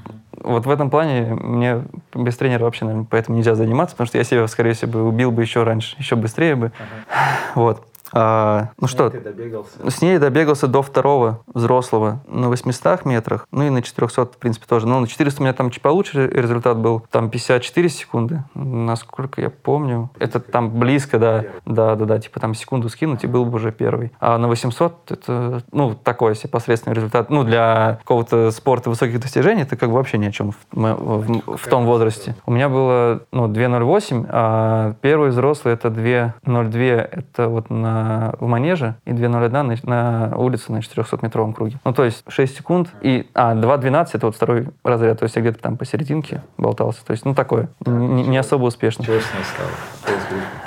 Вот 0.49 0.65
в 0.65 0.71
этом 0.71 0.89
плане 0.89 1.35
мне 1.35 1.85
без 2.15 2.39
тренера 2.39 2.65
вообще, 2.65 2.87
наверное, 2.87 3.06
поэтому 3.09 3.37
нельзя 3.37 3.55
заниматься, 3.55 3.95
потому 3.95 4.09
что 4.09 4.17
я 4.17 4.25
себя, 4.25 4.47
скорее 4.49 4.73
всего, 4.73 5.00
убил 5.00 5.31
бы 5.31 5.43
еще 5.43 5.62
раньше, 5.62 5.95
еще 5.99 6.17
быстрее 6.17 6.55
бы. 6.55 6.73
Вот. 7.55 7.87
А, 8.12 8.70
ну 8.81 8.87
что, 8.88 9.10
Ты 9.10 9.20
добегался. 9.20 9.90
с 9.90 10.00
ней 10.02 10.19
добегался 10.19 10.66
до 10.66 10.82
второго 10.82 11.40
взрослого 11.52 12.20
на 12.28 12.49
800 12.49 13.05
метрах, 13.05 13.46
ну 13.52 13.64
и 13.64 13.70
на 13.70 13.82
400, 13.82 14.25
в 14.26 14.37
принципе, 14.38 14.66
тоже. 14.69 14.87
Но 14.87 15.00
на 15.00 15.06
400 15.06 15.40
у 15.40 15.44
меня 15.44 15.52
там 15.52 15.70
чуть 15.70 15.82
получше 15.82 16.26
результат 16.28 16.78
был, 16.78 17.05
там 17.10 17.31
54 17.31 17.88
секунды, 17.88 18.43
насколько 18.55 19.40
я 19.40 19.50
помню. 19.50 20.10
Это 20.19 20.40
там 20.40 20.70
близко, 20.70 21.19
да, 21.19 21.44
да, 21.66 21.94
да, 21.96 22.05
да, 22.05 22.19
типа 22.19 22.40
там 22.40 22.55
секунду 22.55 22.88
скинуть 22.88 23.25
и 23.25 23.26
был 23.26 23.44
бы 23.44 23.56
уже 23.56 23.72
первый. 23.72 24.12
А 24.20 24.38
на 24.38 24.49
800 24.49 25.10
это, 25.10 25.62
ну, 25.72 25.94
такой 25.94 26.34
себе 26.37 26.49
посредственный 26.49 26.94
результат. 26.94 27.31
Ну, 27.31 27.44
для 27.44 27.99
какого-то 28.00 28.50
спорта 28.50 28.90
высоких 28.90 29.20
достижений 29.20 29.62
это 29.62 29.76
как 29.76 29.88
бы 29.90 29.96
вообще 29.96 30.19
ни 30.19 30.26
о 30.26 30.32
чем 30.32 30.52
в, 30.52 30.56
мо- 30.72 30.94
в- 30.94 31.56
в 31.56 31.66
том 31.69 31.84
возрасте. 31.84 32.34
У 32.46 32.52
меня 32.52 32.69
было, 32.69 33.22
ну, 33.32 33.46
2.08, 33.49 34.26
а 34.28 34.94
первый 35.00 35.31
взрослый 35.31 35.75
это 35.75 35.88
2.02, 35.88 36.82
это 37.12 37.49
вот 37.49 37.70
на, 37.70 37.98
в 38.39 38.47
манеже, 38.47 38.97
и 39.05 39.11
2.01 39.11 39.81
на, 39.85 40.29
на 40.29 40.37
улице 40.37 40.73
на 40.73 40.79
400-метровом 40.79 41.53
круге. 41.53 41.79
Ну, 41.85 41.93
то 41.93 42.05
есть 42.05 42.25
6 42.29 42.56
секунд, 42.56 42.91
и, 43.00 43.29
а, 43.35 43.55
2.12 43.55 44.11
это 44.15 44.27
вот 44.27 44.37
второй 44.37 44.69
разряд, 44.85 45.19
то 45.19 45.25
есть 45.25 45.37
я 45.37 45.43
где-то 45.43 45.61
там 45.61 45.77
посерединке 45.77 46.43
болтался. 46.56 47.05
То 47.05 47.12
есть, 47.12 47.25
ну, 47.25 47.35
такое, 47.35 47.69
не, 47.87 48.25
не 48.25 48.39
особо 48.39 48.65
успешно. 48.65 49.05
Чего 49.05 49.21
с 49.21 49.35
ней 49.35 49.45
стало? 49.45 49.71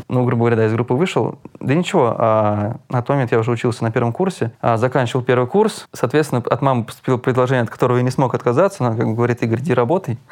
Ну, 0.08 0.26
грубо 0.26 0.42
говоря, 0.42 0.58
да, 0.58 0.66
из 0.66 0.74
группы 0.74 0.94
вышел. 0.94 1.40
Да 1.60 1.74
ничего, 1.74 2.16
а, 2.18 2.76
на 2.90 3.04
момент 3.08 3.32
я 3.32 3.40
уже 3.40 3.52
учился 3.52 3.84
на 3.84 3.92
первом 3.92 4.12
курсе, 4.12 4.52
а, 4.62 4.78
заканчивал 4.78 5.24
первый 5.24 5.48
курс. 5.48 5.88
Соответственно, 5.94 6.44
от 6.46 6.62
мамы 6.62 6.84
поступило 6.84 7.18
предложение, 7.18 7.64
от 7.64 7.70
которого 7.70 7.98
я 7.98 8.04
не 8.04 8.12
смог 8.12 8.34
отказаться. 8.34 8.86
Она 8.86 8.98
как 8.98 9.08
бы 9.08 9.14
говорит, 9.16 9.42
Игорь, 9.44 9.60
иди 9.60 9.74
работай. 9.74 10.18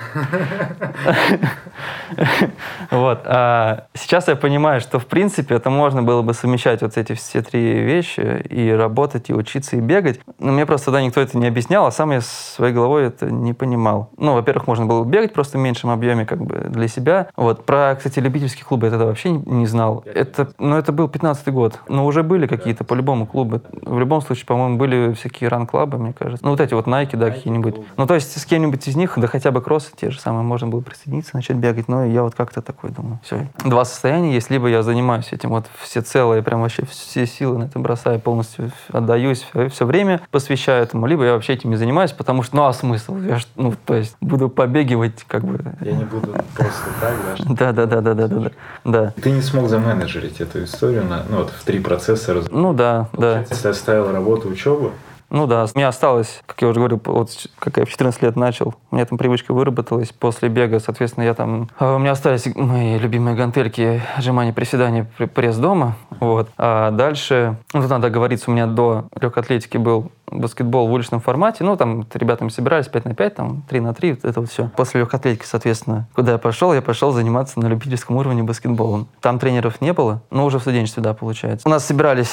Вот. 2.91 3.21
А 3.25 3.85
сейчас 3.93 4.27
я 4.27 4.35
понимаю, 4.35 4.81
что, 4.81 4.99
в 4.99 5.05
принципе, 5.05 5.55
это 5.55 5.69
можно 5.69 6.01
было 6.01 6.21
бы 6.21 6.33
совмещать 6.33 6.81
вот 6.89 6.97
эти 6.97 7.13
все 7.13 7.41
три 7.41 7.81
вещи 7.81 8.41
и 8.49 8.71
работать, 8.71 9.29
и 9.29 9.33
учиться, 9.33 9.75
и 9.75 9.79
бегать. 9.79 10.19
Но 10.39 10.51
мне 10.51 10.65
просто 10.65 10.85
тогда 10.85 11.01
никто 11.01 11.21
это 11.21 11.37
не 11.37 11.47
объяснял, 11.47 11.85
а 11.85 11.91
сам 11.91 12.11
я 12.11 12.21
своей 12.21 12.73
головой 12.73 13.05
это 13.05 13.29
не 13.29 13.53
понимал. 13.53 14.09
Ну, 14.17 14.33
во-первых, 14.33 14.67
можно 14.67 14.85
было 14.85 15.03
бы 15.03 15.09
бегать 15.09 15.33
просто 15.33 15.57
в 15.57 15.61
меньшем 15.61 15.89
объеме 15.89 16.25
как 16.25 16.41
бы 16.41 16.65
для 16.69 16.87
себя. 16.87 17.27
Вот. 17.35 17.65
Про, 17.65 17.95
кстати, 17.95 18.19
любительские 18.19 18.65
клубы 18.65 18.87
я 18.87 18.91
тогда 18.91 19.05
вообще 19.05 19.31
не, 19.31 19.67
знал. 19.67 20.03
Это, 20.05 20.49
ну, 20.57 20.75
это 20.77 20.91
был 20.91 21.07
15-й 21.07 21.51
год. 21.51 21.79
Но 21.87 22.05
уже 22.05 22.23
были 22.23 22.47
какие-то 22.47 22.83
по-любому 22.83 23.27
клубы. 23.27 23.61
В 23.81 23.99
любом 23.99 24.21
случае, 24.21 24.45
по-моему, 24.45 24.77
были 24.77 25.13
всякие 25.13 25.49
ран-клабы, 25.49 25.97
мне 25.97 26.13
кажется. 26.13 26.43
Ну, 26.43 26.51
вот 26.51 26.59
эти 26.59 26.73
вот 26.73 26.87
Nike, 26.87 27.15
да, 27.15 27.29
какие-нибудь. 27.29 27.75
Ну, 27.97 28.07
то 28.07 28.15
есть 28.15 28.39
с 28.39 28.45
кем-нибудь 28.45 28.87
из 28.87 28.95
них, 28.95 29.13
да 29.17 29.27
хотя 29.27 29.51
бы 29.51 29.61
кроссы 29.61 29.91
те 29.95 30.09
же 30.09 30.19
самые, 30.19 30.43
можно 30.43 30.67
было 30.67 30.81
присоединиться, 30.81 31.35
начать 31.35 31.57
бегать. 31.57 31.87
Но 31.87 32.05
я 32.05 32.23
вот 32.23 32.35
как-то 32.35 32.61
такой 32.61 32.89
думаю, 32.89 33.19
все. 33.23 33.47
Два 33.63 33.85
состояния 33.85 34.33
есть. 34.33 34.49
Либо 34.49 34.67
я 34.67 34.81
занимаюсь 34.81 35.31
этим 35.31 35.49
вот 35.49 35.67
все 35.77 36.01
целое, 36.01 36.41
прям 36.41 36.61
вообще 36.61 36.78
все 36.85 37.25
силы 37.25 37.57
на 37.57 37.63
это 37.63 37.79
бросаю, 37.79 38.19
полностью 38.19 38.71
отдаюсь, 38.91 39.45
все 39.69 39.85
время 39.85 40.21
посвящаю 40.31 40.83
этому. 40.83 41.05
Либо 41.07 41.25
я 41.25 41.33
вообще 41.33 41.53
этим 41.53 41.69
не 41.69 41.75
занимаюсь, 41.75 42.11
потому 42.11 42.43
что, 42.43 42.55
ну, 42.55 42.65
а 42.65 42.73
смысл? 42.73 43.17
Я 43.17 43.39
ж, 43.39 43.47
ну, 43.55 43.73
то 43.85 43.95
есть 43.95 44.15
буду 44.21 44.49
побегивать, 44.49 45.23
как 45.27 45.43
бы... 45.43 45.59
Я 45.81 45.93
не 45.93 46.05
буду 46.05 46.33
просто 46.55 46.87
так, 47.01 47.13
да? 47.47 47.71
Да, 47.71 47.85
да, 47.85 48.01
да, 48.01 48.13
да, 48.13 48.13
да, 48.13 48.27
да, 48.27 48.51
да. 48.85 49.13
Ты 49.21 49.31
не 49.31 49.41
смог 49.41 49.69
заменеджерить 49.69 50.41
эту 50.41 50.63
историю 50.63 51.05
на, 51.05 51.23
ну, 51.29 51.37
вот 51.37 51.51
в 51.51 51.63
три 51.63 51.79
процесса. 51.79 52.43
Ну 52.51 52.73
да, 52.73 53.07
да. 53.13 53.45
Если 53.49 53.67
оставил 53.67 54.11
работу, 54.11 54.49
учебу, 54.49 54.91
Ну 55.29 55.45
да, 55.45 55.65
меня 55.75 55.89
осталось, 55.89 56.41
как 56.47 56.61
я 56.61 56.67
уже 56.69 56.79
говорил, 56.79 56.99
вот 57.05 57.29
как 57.59 57.77
я 57.77 57.85
в 57.85 57.89
14 57.89 58.21
лет 58.23 58.35
начал, 58.35 58.73
у 58.89 58.95
меня 58.95 59.05
там 59.05 59.17
привычка 59.17 59.53
выработалась 59.53 60.11
после 60.11 60.49
бега, 60.49 60.79
соответственно, 60.79 61.23
я 61.23 61.33
там... 61.35 61.69
а, 61.77 61.95
У 61.95 61.99
меня 61.99 62.11
остались 62.11 62.47
мои 62.55 62.97
любимые 62.97 63.35
гантельки, 63.35 64.01
отжимания, 64.15 64.53
приседания, 64.53 65.07
пр- 65.17 65.27
пресс 65.27 65.57
дома, 65.57 65.95
вот. 66.19 66.49
А 66.57 66.89
дальше, 66.91 67.57
ну 67.73 67.81
тут 67.81 67.89
надо 67.91 68.09
говориться, 68.09 68.49
у 68.49 68.53
меня 68.53 68.65
до 68.65 69.05
легкой 69.21 69.43
атлетики 69.43 69.77
был 69.77 70.11
баскетбол 70.31 70.87
в 70.87 70.91
уличном 70.91 71.21
формате. 71.21 71.63
Ну, 71.63 71.75
там 71.75 72.05
ребятами 72.13 72.49
собирались 72.49 72.87
5 72.87 73.05
на 73.05 73.15
5, 73.15 73.35
там 73.35 73.63
3 73.67 73.79
на 73.79 73.93
3, 73.95 74.11
вот 74.13 74.25
это 74.25 74.39
вот 74.41 74.49
все. 74.49 74.69
После 74.77 75.01
легкоатлетики, 75.01 75.45
соответственно, 75.45 76.07
куда 76.13 76.33
я 76.33 76.37
пошел, 76.37 76.71
я 76.73 76.81
пошел 76.83 77.11
заниматься 77.11 77.59
на 77.59 77.65
любительском 77.67 78.15
уровне 78.15 78.43
баскетболом. 78.43 79.07
Там 79.21 79.39
тренеров 79.39 79.81
не 79.81 79.91
было, 79.93 80.21
но 80.29 80.45
уже 80.45 80.59
в 80.59 80.61
студенчестве, 80.61 81.01
да, 81.01 81.13
получается. 81.15 81.67
У 81.67 81.71
нас 81.71 81.83
собирались, 81.85 82.31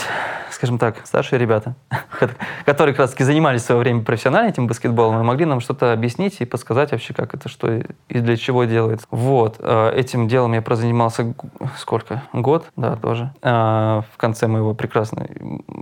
скажем 0.51 0.79
так, 0.79 1.07
старшие 1.07 1.39
ребята, 1.39 1.75
которые 2.65 2.95
как 2.95 3.01
раз 3.01 3.11
таки 3.11 3.25
занимались 3.25 3.63
в 3.63 3.67
свое 3.67 3.81
время 3.81 4.03
профессионально 4.03 4.49
этим 4.49 4.67
баскетболом 4.67 5.21
и 5.21 5.23
могли 5.23 5.45
нам 5.45 5.61
что-то 5.61 5.93
объяснить 5.93 6.41
и 6.41 6.45
подсказать 6.45 6.93
вообще, 6.93 7.15
как 7.15 7.35
это, 7.35 7.49
что 7.49 7.81
и 8.09 8.21
для 8.21 8.37
чего 8.37 8.65
делается. 8.65 9.07
Вот. 9.11 9.57
Э, 9.59 9.93
этим 9.95 10.29
делом 10.29 10.53
я 10.53 10.63
прозанимался 10.63 11.35
сколько? 11.79 12.23
Год, 12.33 12.67
да, 12.77 12.97
тоже. 12.97 13.33
Э, 13.43 14.03
в 14.13 14.17
конце 14.17 14.47
моего 14.47 14.75
прекрасного, 14.75 15.27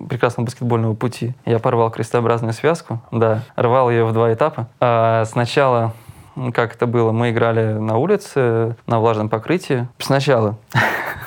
прекрасного 0.08 0.46
баскетбольного 0.46 0.94
пути 0.94 1.34
я 1.44 1.58
порвал 1.58 1.90
крестообразную 1.90 2.52
связку, 2.52 3.00
да, 3.10 3.42
рвал 3.56 3.90
ее 3.90 4.04
в 4.04 4.12
два 4.12 4.32
этапа. 4.32 4.68
Э, 4.80 5.24
сначала 5.26 5.92
как 6.52 6.74
это 6.74 6.86
было, 6.86 7.12
мы 7.12 7.30
играли 7.30 7.74
на 7.74 7.96
улице, 7.96 8.76
на 8.86 8.98
влажном 8.98 9.28
покрытии. 9.28 9.86
Сначала 9.98 10.56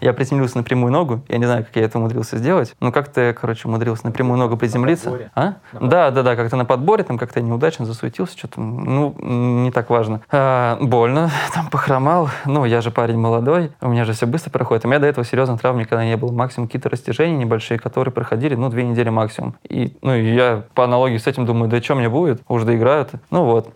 я 0.00 0.12
приземлился 0.12 0.56
на 0.56 0.62
прямую 0.62 0.92
ногу. 0.92 1.22
Я 1.28 1.38
не 1.38 1.44
знаю, 1.44 1.64
как 1.64 1.76
я 1.76 1.82
это 1.82 1.98
умудрился 1.98 2.38
сделать. 2.38 2.74
Но 2.80 2.92
как-то 2.92 3.20
я, 3.20 3.32
короче, 3.32 3.68
умудрился 3.68 4.06
на 4.06 4.12
прямую 4.12 4.38
ногу 4.38 4.56
приземлиться. 4.56 5.30
А? 5.34 5.54
Да, 5.72 6.10
да, 6.10 6.22
да, 6.22 6.36
как-то 6.36 6.56
на 6.56 6.64
подборе, 6.64 7.04
там 7.04 7.18
как-то 7.18 7.40
неудачно 7.40 7.84
засуетился, 7.84 8.36
что-то, 8.36 8.60
ну, 8.60 9.14
не 9.20 9.70
так 9.70 9.90
важно. 9.90 10.22
А, 10.30 10.78
больно, 10.80 11.30
там 11.54 11.68
похромал. 11.68 12.30
Ну, 12.46 12.64
я 12.64 12.80
же 12.80 12.90
парень 12.90 13.18
молодой, 13.18 13.72
у 13.80 13.88
меня 13.88 14.04
же 14.04 14.12
все 14.12 14.26
быстро 14.26 14.50
проходит. 14.50 14.84
У 14.84 14.88
меня 14.88 14.98
до 14.98 15.06
этого 15.06 15.24
серьезных 15.24 15.60
травм 15.60 15.78
никогда 15.78 16.04
не 16.04 16.16
было. 16.16 16.32
Максимум 16.32 16.68
какие-то 16.68 16.88
растяжения 16.88 17.36
небольшие, 17.36 17.78
которые 17.78 18.12
проходили, 18.12 18.54
ну, 18.54 18.68
две 18.68 18.84
недели 18.84 19.10
максимум. 19.10 19.54
И, 19.68 19.96
ну, 20.02 20.14
я 20.14 20.64
по 20.74 20.84
аналогии 20.84 21.18
с 21.18 21.26
этим 21.26 21.46
думаю, 21.46 21.70
да 21.70 21.80
что 21.82 21.94
мне 21.94 22.08
будет? 22.08 22.42
Уж 22.48 22.64
доиграют. 22.64 23.10
Ну 23.30 23.44
вот, 23.44 23.70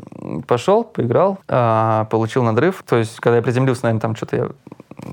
пошел, 0.46 0.84
поиграл, 0.84 1.38
а, 1.48 2.04
получил 2.06 2.42
надрыв. 2.42 2.82
То 2.86 2.96
есть, 2.96 3.20
когда 3.20 3.36
я 3.36 3.42
приземлился, 3.42 3.84
наверное, 3.84 4.00
там 4.00 4.16
что-то 4.16 4.36
я 4.36 4.48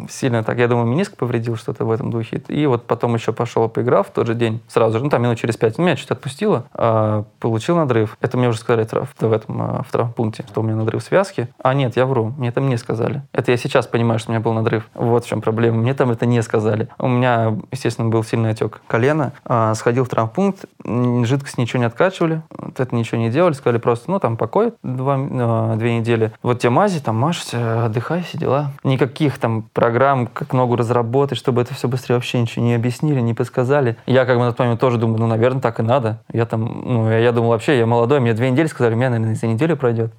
сильно 0.10 0.44
так, 0.44 0.58
я 0.58 0.68
думаю, 0.68 0.88
мениск 0.88 1.16
повредил 1.18 1.56
что-то 1.56 1.86
в 1.86 1.92
этом 1.92 2.12
духе. 2.12 2.42
И 2.48 2.66
вот 2.66 2.86
потом 2.86 3.16
еще 3.16 3.34
пошел 3.34 3.68
поиграв 3.70 4.08
в 4.08 4.12
тот 4.12 4.28
же 4.28 4.36
день, 4.36 4.62
сразу 4.68 4.98
же, 4.98 5.04
ну 5.04 5.10
там 5.10 5.22
минут 5.22 5.38
через 5.38 5.58
пять, 5.58 5.78
меня 5.78 5.96
чуть 5.96 6.12
отпустило, 6.12 6.66
а, 6.74 7.26
получил 7.40 7.76
надрыв. 7.76 8.18
Это 8.22 8.38
мне 8.38 8.50
уже 8.50 8.60
сказали 8.60 8.88
в 9.20 9.32
этом 9.32 9.62
а, 9.62 9.84
в 9.84 9.92
травмпункте, 9.92 10.46
что 10.48 10.62
у 10.62 10.64
меня 10.64 10.76
надрыв 10.76 11.04
связки. 11.04 11.48
А 11.62 11.74
нет, 11.74 11.96
я 11.96 12.06
вру, 12.06 12.34
мне 12.38 12.50
это 12.50 12.62
не 12.62 12.78
сказали. 12.78 13.24
Это 13.34 13.52
я 13.52 13.58
сейчас 13.58 13.88
понимаю, 13.88 14.20
что 14.20 14.32
у 14.32 14.34
меня 14.34 14.42
был 14.42 14.54
надрыв. 14.54 14.90
Вот 14.94 15.26
в 15.26 15.28
чем 15.28 15.42
проблема. 15.42 15.78
Мне 15.78 15.94
там 15.94 16.12
это 16.12 16.26
не 16.26 16.42
сказали. 16.42 16.88
У 16.98 17.08
меня, 17.08 17.58
естественно, 17.72 18.10
был 18.10 18.24
сильный 18.24 18.52
отек 18.52 18.82
колена. 18.88 19.34
А, 19.46 19.74
сходил 19.76 20.06
в 20.06 20.10
травмпункт, 20.10 20.66
жидкость 20.86 21.58
ничего 21.58 21.80
не 21.80 21.86
откачивали, 21.86 22.42
вот 22.58 22.80
это 22.80 22.96
ничего 22.96 23.20
не 23.20 23.30
делали, 23.30 23.54
сказали 23.54 23.80
просто, 23.80 24.12
ну 24.12 24.20
там 24.20 24.38
покой 24.38 24.74
два, 24.84 25.18
а, 25.18 25.76
две 25.76 25.98
недели. 25.98 26.32
Вот 26.44 26.60
те 26.60 26.70
мази, 26.70 27.00
там 27.00 27.16
машься, 27.16 27.86
отдыхай, 27.86 28.24
все 28.24 28.38
дела. 28.38 28.72
Никаких 28.84 29.38
там 29.38 29.64
программ, 29.74 30.28
как 30.28 30.54
ногу 30.54 30.76
разработать, 30.76 31.38
чтобы 31.38 31.62
это 31.62 31.74
все 31.74 31.88
быстрее 31.88 32.16
вообще 32.16 32.42
ничего 32.42 32.66
не 32.66 32.76
объяснили, 32.76 33.20
не 33.20 33.34
подсказали. 33.34 33.96
Я 34.06 34.26
как 34.26 34.38
бы 34.38 34.44
на 34.44 34.52
тот 34.52 34.60
момент 34.60 34.80
тоже 34.80 34.98
думаю, 34.98 35.20
ну, 35.20 35.28
наверное, 35.28 35.62
так 35.62 35.80
и 35.80 35.84
надо. 35.84 36.20
Я 36.32 36.46
там, 36.46 36.84
ну, 36.86 37.10
я, 37.10 37.20
я 37.20 37.32
думал, 37.32 37.50
вообще, 37.50 37.78
я 37.78 37.86
молодой, 37.86 38.20
мне 38.20 38.34
две 38.34 38.50
недели 38.50 38.68
сказали, 38.68 38.94
у 38.94 38.98
меня, 38.98 39.10
наверное, 39.10 39.36
за 39.36 39.48
неделю 39.48 39.78
пройдет. 39.78 40.14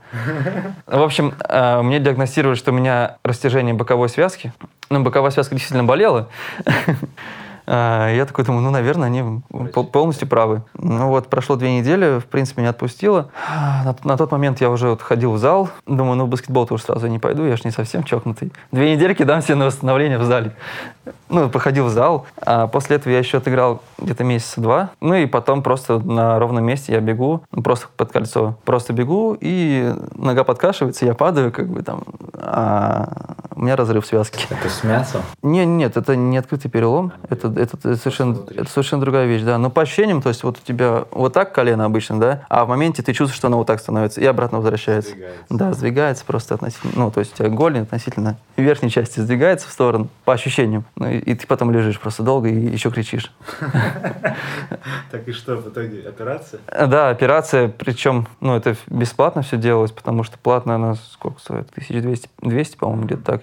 В 0.87 1.03
общем, 1.03 1.35
э, 1.49 1.83
мне 1.83 2.01
диагностировали, 2.01 2.57
что 2.57 2.73
у 2.73 2.75
меня 2.75 3.17
растяжение 3.25 3.75
боковой 3.75 4.09
связки. 4.09 4.53
Ну, 4.91 5.03
боковая 5.03 5.31
связка 5.31 5.55
действительно 5.55 5.85
болела. 5.85 6.29
А, 7.67 8.11
я 8.11 8.27
такой 8.27 8.45
думаю, 8.45 8.63
ну, 8.63 8.71
наверное, 8.71 9.07
они 9.07 9.43
полностью 9.93 10.29
правы. 10.29 10.63
Ну 10.75 11.09
вот, 11.09 11.29
прошло 11.29 11.57
две 11.57 11.79
недели, 11.79 12.19
в 12.19 12.27
принципе, 12.27 12.63
меня 12.63 12.71
отпустило. 12.71 13.31
На, 13.85 13.95
на 14.05 14.17
тот 14.17 14.31
момент 14.33 14.61
я 14.61 14.71
уже 14.71 14.89
вот 14.89 15.03
ходил 15.03 15.33
в 15.33 15.39
зал. 15.39 15.71
Думаю, 15.87 16.17
ну, 16.17 16.27
в 16.27 16.29
баскетбол 16.29 16.67
тоже 16.67 16.83
сразу 16.85 17.07
не 17.07 17.19
пойду, 17.19 17.45
я 17.45 17.57
же 17.57 17.63
не 17.65 17.71
совсем 17.71 18.03
чокнутый. 18.05 18.53
Две 18.71 18.95
недельки 18.95 19.23
дам 19.23 19.43
себе 19.43 19.55
на 19.57 19.67
восстановление 19.67 20.19
в 20.19 20.25
зале. 20.25 20.53
Ну, 21.29 21.49
походил 21.49 21.87
в 21.87 21.91
зал. 21.91 22.27
А 22.41 22.67
после 22.67 22.97
этого 22.97 23.13
я 23.13 23.19
еще 23.19 23.39
отыграл 23.39 23.83
где-то 23.99 24.25
месяца 24.25 24.61
два. 24.61 24.91
Ну 25.01 25.15
и 25.15 25.27
потом 25.27 25.63
просто 25.63 25.99
на 25.99 26.39
ровном 26.39 26.65
месте 26.65 26.93
я 26.93 27.01
бегу, 27.01 27.43
ну, 27.53 27.63
просто 27.63 27.89
под 27.97 28.13
кольцо. 28.13 28.57
Просто 28.65 28.93
бегу, 28.93 29.37
и 29.41 29.95
нога 30.15 30.45
подкашивается, 30.45 31.07
я 31.07 31.15
падаю, 31.15 31.53
как 31.53 31.69
бы 31.69 31.83
там, 31.83 32.03
а 32.35 33.32
у 33.63 33.65
меня 33.65 33.77
разрыв 33.77 34.05
связки. 34.05 34.45
Это 34.51 34.69
с 34.69 34.83
мясом? 34.83 35.23
Не, 35.41 35.65
нет, 35.65 35.97
это 35.97 36.17
не 36.17 36.37
открытый 36.37 36.69
перелом. 36.69 37.13
Это, 37.31 37.47
это, 37.47 37.77
это, 37.77 37.97
совершенно, 37.97 38.37
это 38.51 38.69
совершенно 38.69 39.01
другая 39.01 39.27
вещь, 39.27 39.43
да. 39.43 39.57
Но 39.57 39.71
по 39.71 39.83
ощущениям, 39.83 40.21
то 40.21 40.31
есть 40.31 40.43
вот 40.43 40.59
у 40.59 40.67
тебя 40.67 41.05
вот 41.13 41.33
так 41.33 41.55
колено 41.55 41.85
обычно, 41.85 42.19
да, 42.19 42.45
а 42.49 42.65
в 42.65 42.69
моменте 42.69 43.05
ты 43.05 43.13
чувствуешь, 43.13 43.37
что 43.37 43.47
оно 43.47 43.59
вот 43.59 43.69
так 43.69 43.79
становится 43.79 44.21
и 44.21 44.27
обратно 44.27 44.59
возвращается. 44.59 45.13
Сдвигается. 45.13 45.45
Да, 45.49 45.73
сдвигается 45.75 46.25
просто 46.25 46.55
относительно, 46.57 46.93
ну, 46.97 47.11
то 47.13 47.21
есть 47.21 47.35
у 47.35 47.37
тебя 47.37 47.51
голень 47.51 47.83
относительно 47.83 48.37
верхней 48.57 48.91
части 48.91 49.21
сдвигается 49.21 49.69
в 49.69 49.71
сторону, 49.71 50.09
по 50.25 50.33
ощущениям. 50.33 50.85
Ну, 50.97 51.09
и, 51.09 51.19
и 51.19 51.35
ты 51.37 51.47
потом 51.47 51.71
лежишь 51.71 52.01
просто 52.01 52.25
долго 52.25 52.49
и 52.49 52.55
еще 52.55 52.91
кричишь. 52.91 53.33
Так 55.11 55.29
и 55.29 55.33
что, 55.33 55.57
в 55.57 55.69
итоге 55.69 56.09
операция? 56.09 56.61
Да, 56.67 57.11
операция, 57.11 57.69
причем, 57.69 58.27
ну, 58.41 58.57
это 58.57 58.75
бесплатно 58.87 59.43
все 59.43 59.59
делалось, 59.59 59.93
потому 59.93 60.25
что 60.25 60.39
платно 60.39 60.77
она 60.77 60.95
сколько 60.95 61.39
стоит? 61.39 61.69
1200, 61.71 62.31
200, 62.41 62.77
по-моему, 62.77 63.05
где-то 63.05 63.23
так. 63.23 63.43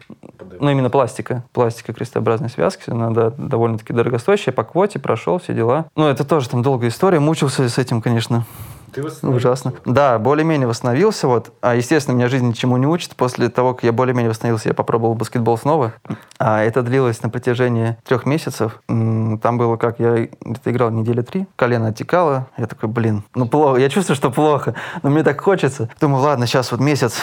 Ну, 0.60 0.70
именно 0.70 0.90
пластика. 0.90 1.44
Пластика 1.54 1.94
крестообразной 1.94 2.50
связки, 2.50 2.90
она 2.90 3.12
да, 3.12 3.32
довольно-таки 3.38 3.94
дорогостоящая, 3.94 4.54
по 4.54 4.64
квоте 4.64 5.00
прошел, 5.00 5.40
все 5.40 5.54
дела. 5.54 5.86
Ну, 5.96 6.08
это 6.08 6.24
тоже 6.24 6.50
там 6.50 6.62
долгая 6.62 6.90
история, 6.90 7.20
мучился 7.20 7.68
с 7.68 7.78
этим, 7.78 8.02
конечно. 8.02 8.46
Ты 8.92 9.04
Ужасно. 9.04 9.74
Да, 9.86 10.18
более-менее 10.18 10.68
восстановился. 10.68 11.28
Вот. 11.28 11.52
А, 11.62 11.76
естественно, 11.76 12.16
меня 12.16 12.28
жизнь 12.28 12.48
ничему 12.48 12.76
не 12.78 12.88
учит. 12.88 13.16
После 13.16 13.50
того, 13.50 13.74
как 13.74 13.84
я 13.84 13.92
более-менее 13.92 14.30
восстановился, 14.30 14.70
я 14.70 14.74
попробовал 14.74 15.14
баскетбол 15.16 15.58
снова. 15.58 15.94
А 16.40 16.64
это 16.64 16.82
длилось 16.82 17.22
на 17.22 17.30
протяжении 17.30 17.98
трех 18.04 18.26
месяцев. 18.26 18.82
Там 18.88 19.58
было 19.58 19.78
как, 19.78 20.00
я 20.00 20.28
где-то 20.42 20.72
играл 20.72 20.90
недели 20.90 21.22
три, 21.22 21.48
колено 21.56 21.90
оттекало. 21.90 22.48
Я 22.58 22.66
такой, 22.66 22.90
блин, 22.90 23.24
ну 23.36 23.48
плохо. 23.48 23.80
Я 23.80 23.90
чувствую, 23.90 24.16
что 24.16 24.32
плохо, 24.32 24.74
но 25.04 25.10
мне 25.10 25.24
так 25.24 25.40
хочется. 25.40 25.90
Думаю, 26.02 26.24
ладно, 26.24 26.48
сейчас 26.48 26.72
вот 26.72 26.82
месяц 26.82 27.18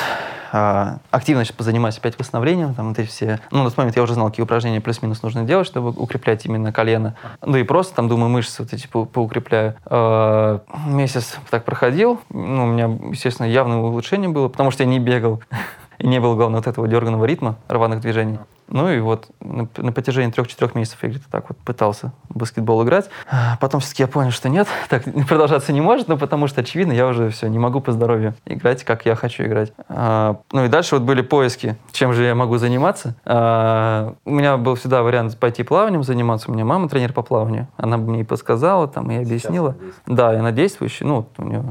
активно 0.50 1.45
сейчас 1.45 1.57
позанимаюсь 1.57 1.99
опять 1.99 2.19
восстановлением. 2.19 2.75
Там 2.75 2.88
вот 2.88 2.99
эти 2.99 3.09
все... 3.09 3.41
Ну, 3.50 3.62
на 3.62 3.71
тот 3.71 3.79
момент 3.79 3.97
я 3.97 4.03
уже 4.03 4.15
знал, 4.15 4.31
какие 4.31 4.45
упражнения 4.45 4.81
плюс-минус 4.81 5.23
нужно 5.23 5.45
делать, 5.45 5.67
чтобы 5.67 5.91
укреплять 5.91 6.45
именно 6.47 6.73
колено. 6.73 7.15
Ну 7.45 7.57
и 7.57 7.62
просто 7.62 7.95
там, 7.95 8.09
думаю, 8.09 8.29
мышцы 8.31 8.62
вот 8.62 8.73
эти 8.73 8.87
по 8.87 9.05
поукрепляю. 9.05 9.75
А, 9.87 10.62
месяц 10.87 11.38
так 11.50 11.65
проходил. 11.65 12.21
Ну, 12.31 12.65
у 12.65 12.67
меня, 12.67 12.91
естественно, 13.11 13.47
явное 13.47 13.79
улучшение 13.79 14.29
было, 14.29 14.49
потому 14.49 14.71
что 14.71 14.83
я 14.83 14.88
не 14.88 14.99
бегал. 14.99 15.43
И 15.99 16.07
не 16.07 16.21
было, 16.21 16.35
главное, 16.35 16.59
вот 16.59 16.67
этого 16.67 16.88
дерганного 16.88 17.25
ритма, 17.25 17.57
рваных 17.69 18.00
движений. 18.00 18.38
Ну 18.69 18.91
и 18.91 18.99
вот 18.99 19.29
на, 19.41 19.69
на 19.76 19.93
протяжении 19.93 20.31
трех-четырех 20.31 20.75
месяцев 20.75 20.99
я 21.03 21.09
где-то 21.11 21.31
так 21.31 21.49
вот 21.49 21.59
пытался 21.59 22.12
в 22.29 22.38
баскетбол 22.38 22.85
играть. 22.85 23.09
А 23.31 23.57
потом 23.61 23.81
все-таки 23.81 24.03
я 24.03 24.09
понял, 24.09 24.33
что 24.33 24.49
нет, 24.49 24.67
так 24.88 25.05
продолжаться 25.29 25.73
не 25.73 25.81
может, 25.81 26.09
ну 26.09 26.19
потому 26.19 26.47
что, 26.49 26.62
очевидно, 26.62 26.93
я 26.93 27.07
уже 27.07 27.31
все, 27.31 27.47
не 27.47 27.59
могу 27.59 27.81
по 27.81 27.93
здоровью 27.93 28.35
играть, 28.45 28.83
как 28.85 29.07
я 29.07 29.15
хочу 29.15 29.45
играть. 29.45 29.73
А, 29.88 30.41
ну 30.50 30.65
и 30.65 30.69
дальше 30.69 30.97
вот 30.97 31.05
были 31.05 31.23
поиски, 31.23 31.76
чем 31.93 32.12
же 32.12 32.25
я 32.25 32.35
могу 32.35 32.57
заниматься. 32.59 33.15
А, 33.25 34.15
у 34.25 34.31
меня 34.31 34.57
был 34.57 34.75
всегда 34.75 35.03
вариант 35.03 35.38
пойти 35.38 35.62
плаванием 35.62 36.03
заниматься. 36.03 36.50
У 36.50 36.55
меня 36.55 36.65
мама 36.65 36.88
тренер 36.88 37.12
по 37.12 37.23
плаванию. 37.23 37.69
Она 37.76 37.97
мне 37.97 38.23
и 38.23 38.25
подсказала, 38.25 38.88
там, 38.88 39.11
и 39.11 39.17
объяснила. 39.17 39.76
Да, 40.07 40.35
и 40.35 40.37
она 40.37 40.50
действующая. 40.50 41.07
Ну, 41.07 41.29
у 41.38 41.43
нее 41.45 41.65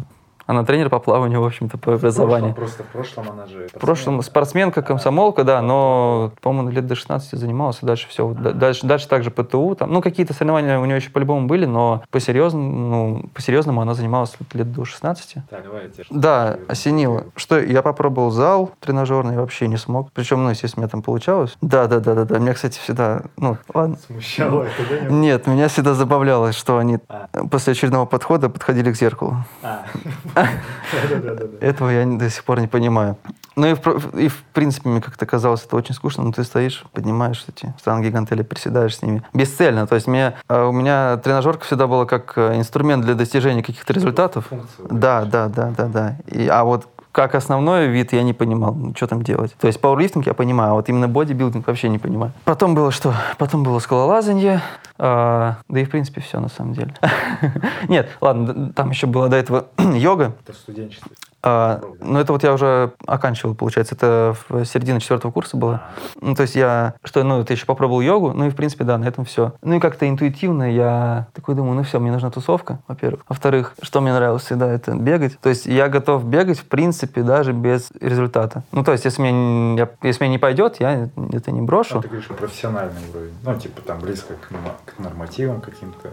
она 0.47 0.63
тренер 0.63 0.89
по 0.89 0.99
плаванию, 0.99 1.41
в 1.41 1.45
общем-то, 1.45 1.77
по 1.77 1.95
образованию. 1.95 2.51
В 2.51 2.55
прошлом, 2.55 2.75
просто 2.75 2.83
в 2.83 2.87
прошлом 2.87 3.29
она 3.31 3.45
же... 3.47 3.67
В 3.67 3.79
прошлом 3.79 4.21
спортсменка, 4.21 4.81
комсомолка, 4.83 5.43
да, 5.43 5.61
но, 5.61 6.31
по-моему, 6.41 6.69
лет 6.69 6.85
до 6.85 6.95
16 6.95 7.39
занималась, 7.39 7.79
и 7.81 7.85
дальше 7.85 8.07
все. 8.09 8.31
Дальше, 8.33 8.85
дальше 8.85 9.07
также 9.07 9.31
ПТУ. 9.31 9.75
Там, 9.75 9.91
ну, 9.91 10.01
какие-то 10.01 10.33
соревнования 10.33 10.79
у 10.79 10.85
нее 10.85 10.97
еще 10.97 11.09
по-любому 11.09 11.47
были, 11.47 11.65
но 11.65 12.03
по-серьезному, 12.11 12.89
ну, 12.89 13.29
по-серьезному 13.33 13.81
она 13.81 13.95
занималась 13.95 14.33
лет 14.53 14.71
до 14.71 14.85
16. 14.85 15.35
Так, 15.49 15.63
давай, 15.63 15.89
Да, 16.11 16.59
осенило. 16.67 17.25
Что, 17.35 17.59
я 17.59 17.81
попробовал 17.81 18.29
зал 18.29 18.71
тренажерный, 18.79 19.37
вообще 19.37 19.67
не 19.67 19.77
смог. 19.77 20.11
Причем, 20.11 20.43
ну, 20.43 20.51
естественно, 20.51 20.81
у 20.81 20.83
меня 20.83 20.91
там 20.91 21.01
получалось. 21.01 21.57
Да, 21.61 21.87
да, 21.87 21.99
да, 21.99 22.13
да, 22.13 22.25
да. 22.25 22.37
Меня, 22.37 22.53
кстати, 22.53 22.77
всегда, 22.77 23.23
ну, 23.37 23.57
ладно. 23.73 23.97
Смущало 24.05 24.63
это, 24.63 24.89
да? 24.89 25.09
Нет, 25.09 25.47
меня 25.47 25.69
всегда 25.69 25.95
забавляло, 25.95 26.51
что 26.51 26.77
они 26.77 26.99
а. 27.09 27.27
после 27.49 27.71
очередного 27.71 28.05
подхода 28.05 28.49
подходили 28.49 28.91
к 28.91 28.95
зеркалу. 28.95 29.37
А. 29.63 29.85
Этого 31.61 31.89
я 31.89 32.05
до 32.05 32.29
сих 32.29 32.43
пор 32.43 32.59
не 32.59 32.67
понимаю. 32.67 33.17
Ну 33.55 33.67
и 33.67 33.73
в, 33.73 34.17
и 34.17 34.27
в 34.27 34.43
принципе 34.53 34.89
мне 34.89 35.01
как-то 35.01 35.25
казалось 35.25 35.63
это 35.65 35.75
очень 35.77 35.95
скучно, 35.95 36.23
но 36.23 36.31
ты 36.31 36.43
стоишь, 36.43 36.83
поднимаешь 36.91 37.45
эти 37.47 37.73
штанги, 37.79 38.09
гантели, 38.09 38.43
приседаешь 38.43 38.97
с 38.97 39.01
ними. 39.01 39.23
Бесцельно. 39.33 39.87
То 39.87 39.95
есть 39.95 40.07
мне, 40.07 40.33
э, 40.49 40.63
у 40.63 40.71
меня 40.73 41.17
тренажерка 41.17 41.65
всегда 41.65 41.87
была 41.87 42.05
как 42.05 42.33
э, 42.35 42.57
инструмент 42.57 43.05
для 43.05 43.15
достижения 43.15 43.63
каких-то 43.63 43.93
результатов. 43.93 44.47
Функцию, 44.47 44.87
да, 44.91 45.23
да, 45.23 45.47
да, 45.47 45.73
да, 45.77 45.85
да. 45.85 46.17
И, 46.27 46.47
а 46.47 46.65
вот 46.65 46.87
как 47.15 47.33
основной 47.33 47.87
вид 47.87 48.11
я 48.11 48.23
не 48.23 48.33
понимал, 48.33 48.75
ну, 48.75 48.93
что 48.93 49.07
там 49.07 49.21
делать. 49.21 49.55
То 49.61 49.67
есть 49.67 49.79
пауэрлифтинг 49.79 50.27
я 50.27 50.33
понимаю, 50.33 50.71
а 50.71 50.73
вот 50.75 50.89
именно 50.89 51.07
бодибилдинг 51.07 51.65
вообще 51.65 51.87
не 51.87 51.97
понимаю. 51.97 52.33
Потом 52.43 52.75
было 52.75 52.91
что? 52.91 53.13
Потом 53.37 53.63
было 53.63 53.79
скалолазание. 53.79 54.61
А, 54.97 55.57
да 55.67 55.79
и 55.79 55.83
в 55.83 55.89
принципе 55.89 56.21
все 56.21 56.39
на 56.39 56.49
самом 56.49 56.73
деле. 56.73 56.93
Нет, 57.89 58.09
ладно, 58.21 58.71
там 58.73 58.91
еще 58.91 59.07
была 59.07 59.27
до 59.27 59.35
этого 59.35 59.67
йога. 59.77 60.33
Это 60.43 60.53
студенчество. 60.53 61.11
А, 61.47 61.79
ну, 62.01 62.17
это 62.17 62.33
вот 62.33 62.41
я 62.41 62.51
уже 62.53 62.93
оканчивал, 63.05 63.53
получается. 63.53 63.93
Это 63.93 64.35
в 64.49 64.65
середине 64.65 64.99
четвертого 64.99 65.31
курса 65.31 65.55
было. 65.55 65.83
Ну, 66.19 66.33
то 66.33 66.41
есть 66.41 66.55
я, 66.55 66.95
что, 67.03 67.23
ну, 67.23 67.41
это 67.41 67.53
еще 67.53 67.67
попробовал 67.67 68.01
йогу, 68.01 68.33
ну 68.33 68.47
и, 68.47 68.49
в 68.49 68.55
принципе, 68.55 68.83
да, 68.83 68.97
на 68.97 69.05
этом 69.05 69.25
все. 69.25 69.53
Ну 69.61 69.75
и 69.75 69.79
как-то 69.79 70.09
интуитивно 70.09 70.63
я 70.63 71.27
такой 71.33 71.53
думаю, 71.53 71.75
ну 71.75 71.83
все, 71.83 71.99
мне 71.99 72.11
нужна 72.11 72.31
тусовка, 72.31 72.79
во-первых. 72.87 73.21
Во-вторых, 73.29 73.75
что 73.83 74.01
мне 74.01 74.11
нравилось 74.11 74.43
всегда, 74.43 74.71
это 74.71 74.95
бегать. 74.95 75.39
То 75.39 75.49
есть 75.49 75.67
я 75.67 75.87
готов 75.87 76.25
бегать, 76.25 76.57
в 76.57 76.65
принципе, 76.65 77.21
даже 77.21 77.53
без 77.53 77.91
результата. 78.01 78.63
Ну, 78.71 78.83
то 78.83 78.91
есть 78.91 79.05
если 79.05 79.21
мне, 79.21 79.77
я, 79.77 79.89
если 80.01 80.23
мне 80.23 80.31
не 80.31 80.39
пойдет, 80.39 80.77
я 80.79 81.09
это 81.31 81.51
не 81.51 81.61
брошу. 81.61 81.99
А 81.99 82.01
ты 82.01 82.07
говоришь 82.07 82.27
профессиональный 82.27 83.01
уровень. 83.13 83.33
Ну, 83.43 83.55
типа 83.59 83.81
там 83.83 83.99
близко 83.99 84.33
к, 84.33 84.95
к 84.95 84.99
нормативам 84.99 85.61
каким-то, 85.61 86.09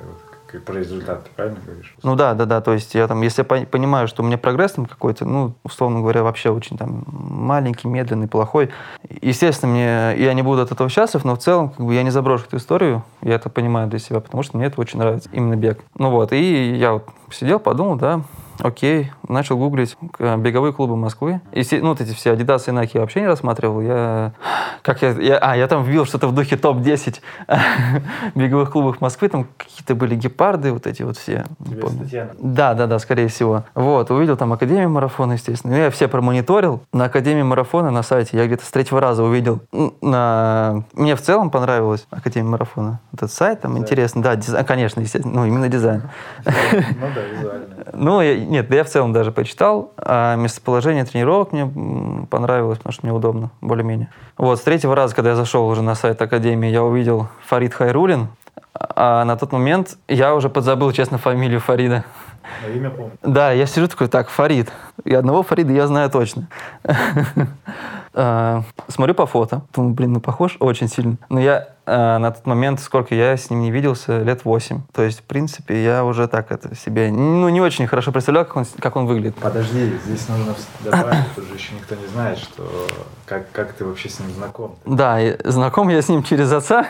про 0.58 0.74
результат, 0.74 1.24
ты 1.24 1.30
правильно 1.34 1.58
говоришь? 1.64 1.94
Ну 2.02 2.16
да, 2.16 2.34
да, 2.34 2.44
да. 2.44 2.60
То 2.60 2.72
есть 2.72 2.94
я 2.94 3.06
там, 3.08 3.22
если 3.22 3.42
я 3.42 3.66
понимаю, 3.66 4.08
что 4.08 4.22
у 4.22 4.26
меня 4.26 4.38
прогресс 4.38 4.72
там 4.72 4.86
какой-то, 4.86 5.24
ну, 5.24 5.54
условно 5.64 6.00
говоря, 6.00 6.22
вообще 6.22 6.50
очень 6.50 6.76
там 6.76 7.04
маленький, 7.06 7.88
медленный, 7.88 8.28
плохой, 8.28 8.70
естественно, 9.20 9.72
мне 9.72 10.14
я 10.16 10.34
не 10.34 10.42
буду 10.42 10.62
от 10.62 10.72
этого 10.72 10.88
счастлив, 10.88 11.24
но 11.24 11.36
в 11.36 11.38
целом 11.38 11.70
как 11.70 11.84
бы 11.84 11.94
я 11.94 12.02
не 12.02 12.10
заброшу 12.10 12.44
эту 12.46 12.56
историю, 12.56 13.02
я 13.22 13.34
это 13.34 13.48
понимаю 13.50 13.88
для 13.88 13.98
себя, 13.98 14.20
потому 14.20 14.42
что 14.42 14.56
мне 14.56 14.66
это 14.66 14.80
очень 14.80 14.98
нравится, 14.98 15.28
именно 15.32 15.56
бег. 15.56 15.80
Ну 15.96 16.10
вот, 16.10 16.32
и 16.32 16.74
я 16.74 16.94
вот 16.94 17.08
сидел, 17.30 17.58
подумал, 17.58 17.96
да, 17.96 18.22
Окей, 18.62 19.10
начал 19.28 19.58
гуглить 19.58 19.96
беговые 20.20 20.72
клубы 20.72 20.96
Москвы. 20.96 21.40
И 21.52 21.66
ну, 21.72 21.88
вот 21.88 22.00
эти 22.00 22.14
все 22.14 22.32
Adidas 22.32 22.62
и 22.68 22.70
Nike 22.70 22.90
я 22.94 23.00
вообще 23.00 23.20
не 23.20 23.26
рассматривал. 23.26 23.80
Я, 23.80 24.32
как 24.82 25.02
я, 25.02 25.10
я, 25.10 25.38
а, 25.38 25.56
я 25.56 25.66
там 25.66 25.82
вбил 25.82 26.04
что-то 26.04 26.28
в 26.28 26.34
духе 26.34 26.56
топ-10 26.56 27.20
беговых 28.36 28.70
клубов 28.70 29.00
Москвы. 29.00 29.28
Там 29.28 29.48
какие-то 29.56 29.96
были 29.96 30.14
гепарды, 30.14 30.72
вот 30.72 30.86
эти 30.86 31.02
вот 31.02 31.16
все. 31.18 31.44
Да, 32.38 32.74
да, 32.74 32.86
да, 32.86 33.00
скорее 33.00 33.26
всего. 33.26 33.64
Вот, 33.74 34.12
увидел 34.12 34.36
там 34.36 34.52
Академию 34.52 34.90
марафона, 34.90 35.32
естественно. 35.32 35.74
Ну, 35.74 35.80
я 35.80 35.90
все 35.90 36.06
промониторил. 36.06 36.82
На 36.92 37.06
Академии 37.06 37.42
марафона 37.42 37.90
на 37.90 38.04
сайте 38.04 38.36
я 38.36 38.46
где-то 38.46 38.64
с 38.64 38.70
третьего 38.70 39.00
раза 39.00 39.24
увидел. 39.24 39.60
На... 40.00 40.84
Мне 40.92 41.16
в 41.16 41.20
целом 41.20 41.50
понравилось 41.50 42.06
Академия 42.10 42.50
марафона. 42.50 43.00
Этот 43.12 43.32
сайт 43.32 43.62
там 43.62 43.72
дизайн. 43.72 43.84
интересно. 43.84 44.22
Да, 44.22 44.36
дизайн, 44.36 44.64
конечно, 44.64 45.00
естественно. 45.00 45.34
Ну, 45.34 45.46
именно 45.46 45.68
дизайн. 45.68 46.02
Ну 46.44 46.52
да, 47.12 47.22
визуально. 47.22 47.66
Ну, 47.94 48.20
нет, 48.52 48.68
да 48.68 48.76
я 48.76 48.84
в 48.84 48.88
целом 48.88 49.12
даже 49.12 49.32
почитал. 49.32 49.92
А 49.96 50.36
местоположение 50.36 51.04
тренировок 51.04 51.52
мне 51.52 52.26
понравилось, 52.30 52.78
потому 52.78 52.92
что 52.92 53.06
мне 53.06 53.14
удобно, 53.14 53.50
более-менее. 53.60 54.08
Вот, 54.38 54.58
с 54.58 54.62
третьего 54.62 54.94
раза, 54.94 55.14
когда 55.14 55.30
я 55.30 55.36
зашел 55.36 55.66
уже 55.66 55.82
на 55.82 55.94
сайт 55.94 56.20
Академии, 56.22 56.68
я 56.68 56.84
увидел 56.84 57.28
Фарид 57.46 57.74
Хайрулин. 57.74 58.28
А 58.74 59.24
на 59.24 59.36
тот 59.36 59.52
момент 59.52 59.96
я 60.08 60.34
уже 60.34 60.48
подзабыл, 60.48 60.92
честно, 60.92 61.18
фамилию 61.18 61.60
Фарида. 61.60 62.04
А 62.64 62.70
имя 62.70 62.90
помню. 62.90 63.12
Да, 63.22 63.52
я 63.52 63.66
сижу 63.66 63.88
такой, 63.88 64.08
так, 64.08 64.28
Фарид. 64.28 64.70
И 65.04 65.14
одного 65.14 65.42
Фарида 65.42 65.72
я 65.72 65.86
знаю 65.86 66.10
точно. 66.10 66.48
А, 68.14 68.64
смотрю 68.88 69.14
по 69.14 69.24
фото. 69.24 69.62
Думаю, 69.74 69.94
блин, 69.94 70.12
ну 70.12 70.20
похож 70.20 70.58
очень 70.60 70.86
сильно. 70.86 71.16
Но 71.30 71.40
я 71.40 71.68
на 71.86 72.30
тот 72.30 72.46
момент, 72.46 72.80
сколько 72.80 73.14
я 73.14 73.36
с 73.36 73.50
ним 73.50 73.62
не 73.62 73.70
виделся, 73.70 74.22
лет 74.22 74.44
8. 74.44 74.82
То 74.92 75.02
есть, 75.02 75.20
в 75.20 75.22
принципе, 75.24 75.82
я 75.82 76.04
уже 76.04 76.28
так 76.28 76.52
это 76.52 76.74
себе 76.76 77.10
ну, 77.10 77.48
не 77.48 77.60
очень 77.60 77.86
хорошо 77.86 78.12
представлял, 78.12 78.44
как 78.44 78.56
он, 78.56 78.66
как 78.78 78.96
он 78.96 79.06
выглядит. 79.06 79.34
Подожди, 79.36 79.98
здесь 80.04 80.28
нужно 80.28 80.54
добавить, 80.80 81.34
тут 81.34 81.46
же 81.48 81.54
еще 81.54 81.74
никто 81.74 81.94
не 81.94 82.06
знает, 82.06 82.38
что 82.38 82.70
как, 83.32 83.50
как 83.52 83.72
ты 83.72 83.86
вообще 83.86 84.10
с 84.10 84.20
ним 84.20 84.30
знаком. 84.30 84.76
Да, 84.84 85.18
знаком 85.44 85.88
я 85.88 86.02
с 86.02 86.08
ним 86.10 86.22
через 86.22 86.52
отца. 86.52 86.88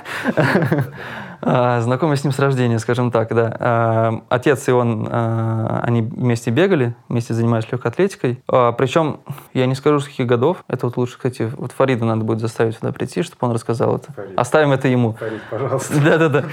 А, 1.45 1.81
знакомый 1.81 2.17
с 2.17 2.23
ним 2.23 2.33
с 2.33 2.39
рождения, 2.39 2.79
скажем 2.79 3.11
так, 3.11 3.35
да. 3.35 3.57
А, 3.59 4.23
отец 4.29 4.69
и 4.69 4.73
он, 4.73 5.09
а, 5.11 5.81
они 5.83 6.01
вместе 6.03 6.53
бегали, 6.53 6.95
вместе 7.09 7.35
занимались 7.35 7.71
легкой 7.71 7.91
атлетикой. 7.91 8.41
Причем, 8.47 9.21
я 9.53 9.67
не 9.67 9.75
скажу, 9.75 9.99
с 9.99 10.05
каких 10.07 10.27
годов. 10.27 10.63
Это 10.69 10.87
вот 10.87 10.97
лучше, 10.97 11.17
кстати, 11.17 11.51
вот 11.57 11.73
Фарида 11.73 12.05
надо 12.05 12.25
будет 12.25 12.39
заставить 12.39 12.77
сюда 12.77 12.93
прийти, 12.93 13.23
чтобы 13.23 13.39
он 13.41 13.53
рассказал 13.53 13.97
это. 13.97 14.13
Фарид. 14.13 14.39
Оставим 14.39 14.73
это 14.73 14.87
ему. 14.87 15.15
Фарид, 15.15 15.43
пожалуйста. 15.51 16.01
Да-да-да. 16.05 16.45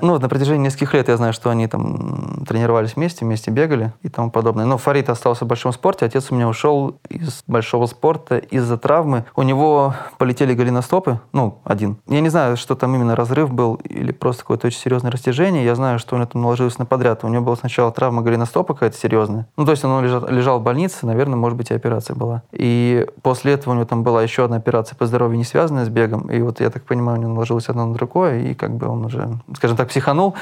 Ну, 0.00 0.12
вот 0.12 0.22
на 0.22 0.28
протяжении 0.28 0.66
нескольких 0.66 0.94
лет 0.94 1.08
я 1.08 1.16
знаю, 1.16 1.32
что 1.32 1.50
они 1.50 1.66
там 1.66 2.44
тренировались 2.46 2.94
вместе, 2.94 3.24
вместе 3.24 3.50
бегали 3.50 3.92
и 4.02 4.08
тому 4.08 4.30
подобное. 4.30 4.64
Но 4.64 4.78
Фарид 4.78 5.10
остался 5.10 5.44
в 5.44 5.48
большом 5.48 5.72
спорте. 5.72 6.06
Отец 6.06 6.30
у 6.30 6.36
меня 6.36 6.48
ушел 6.48 7.00
из 7.08 7.42
большого 7.48 7.86
спорта 7.86 8.36
из-за 8.56 8.76
травмы. 8.78 9.24
У 9.34 9.42
него 9.42 9.94
полетели 10.18 10.54
голеностопы, 10.54 11.20
ну, 11.32 11.58
один. 11.64 11.98
Я 12.06 12.20
не 12.20 12.28
знаю, 12.28 12.56
что 12.56 12.74
там 12.74 12.94
именно 12.94 13.16
разрыв 13.16 13.52
был 13.52 13.74
или 13.84 14.12
просто 14.12 14.42
какое-то 14.42 14.66
очень 14.66 14.78
серьезное 14.78 15.10
растяжение. 15.10 15.64
Я 15.64 15.74
знаю, 15.74 15.98
что 15.98 16.14
у 16.14 16.18
него 16.18 16.28
там 16.28 16.42
наложилось 16.42 16.78
на 16.78 16.86
подряд. 16.86 17.24
У 17.24 17.28
него 17.28 17.44
была 17.44 17.56
сначала 17.56 17.90
травма 17.92 18.22
голеностопа 18.22 18.74
какая-то 18.74 18.96
серьезная. 18.96 19.48
Ну, 19.56 19.64
то 19.64 19.70
есть 19.70 19.84
он 19.84 20.02
лежал, 20.04 20.26
лежал 20.28 20.58
в 20.60 20.62
больнице, 20.62 21.06
наверное, 21.06 21.36
может 21.36 21.56
быть, 21.56 21.70
и 21.70 21.74
операция 21.74 22.14
была. 22.14 22.42
И 22.52 23.06
после 23.22 23.54
этого 23.54 23.72
у 23.72 23.76
него 23.76 23.86
там 23.86 24.02
была 24.02 24.22
еще 24.22 24.44
одна 24.44 24.56
операция 24.56 24.96
по 24.96 25.06
здоровью, 25.06 25.38
не 25.38 25.44
связанная 25.44 25.84
с 25.84 25.88
бегом. 25.88 26.30
И 26.30 26.40
вот, 26.40 26.60
я 26.60 26.70
так 26.70 26.84
понимаю, 26.84 27.18
у 27.18 27.22
него 27.22 27.32
наложилось 27.32 27.68
одно 27.68 27.86
на 27.86 27.94
другое, 27.94 28.40
и 28.40 28.54
как 28.54 28.74
бы 28.76 28.86
он 28.86 29.04
уже, 29.04 29.28
скажем 29.56 29.76
так, 29.76 29.88
психанул. 29.88 30.34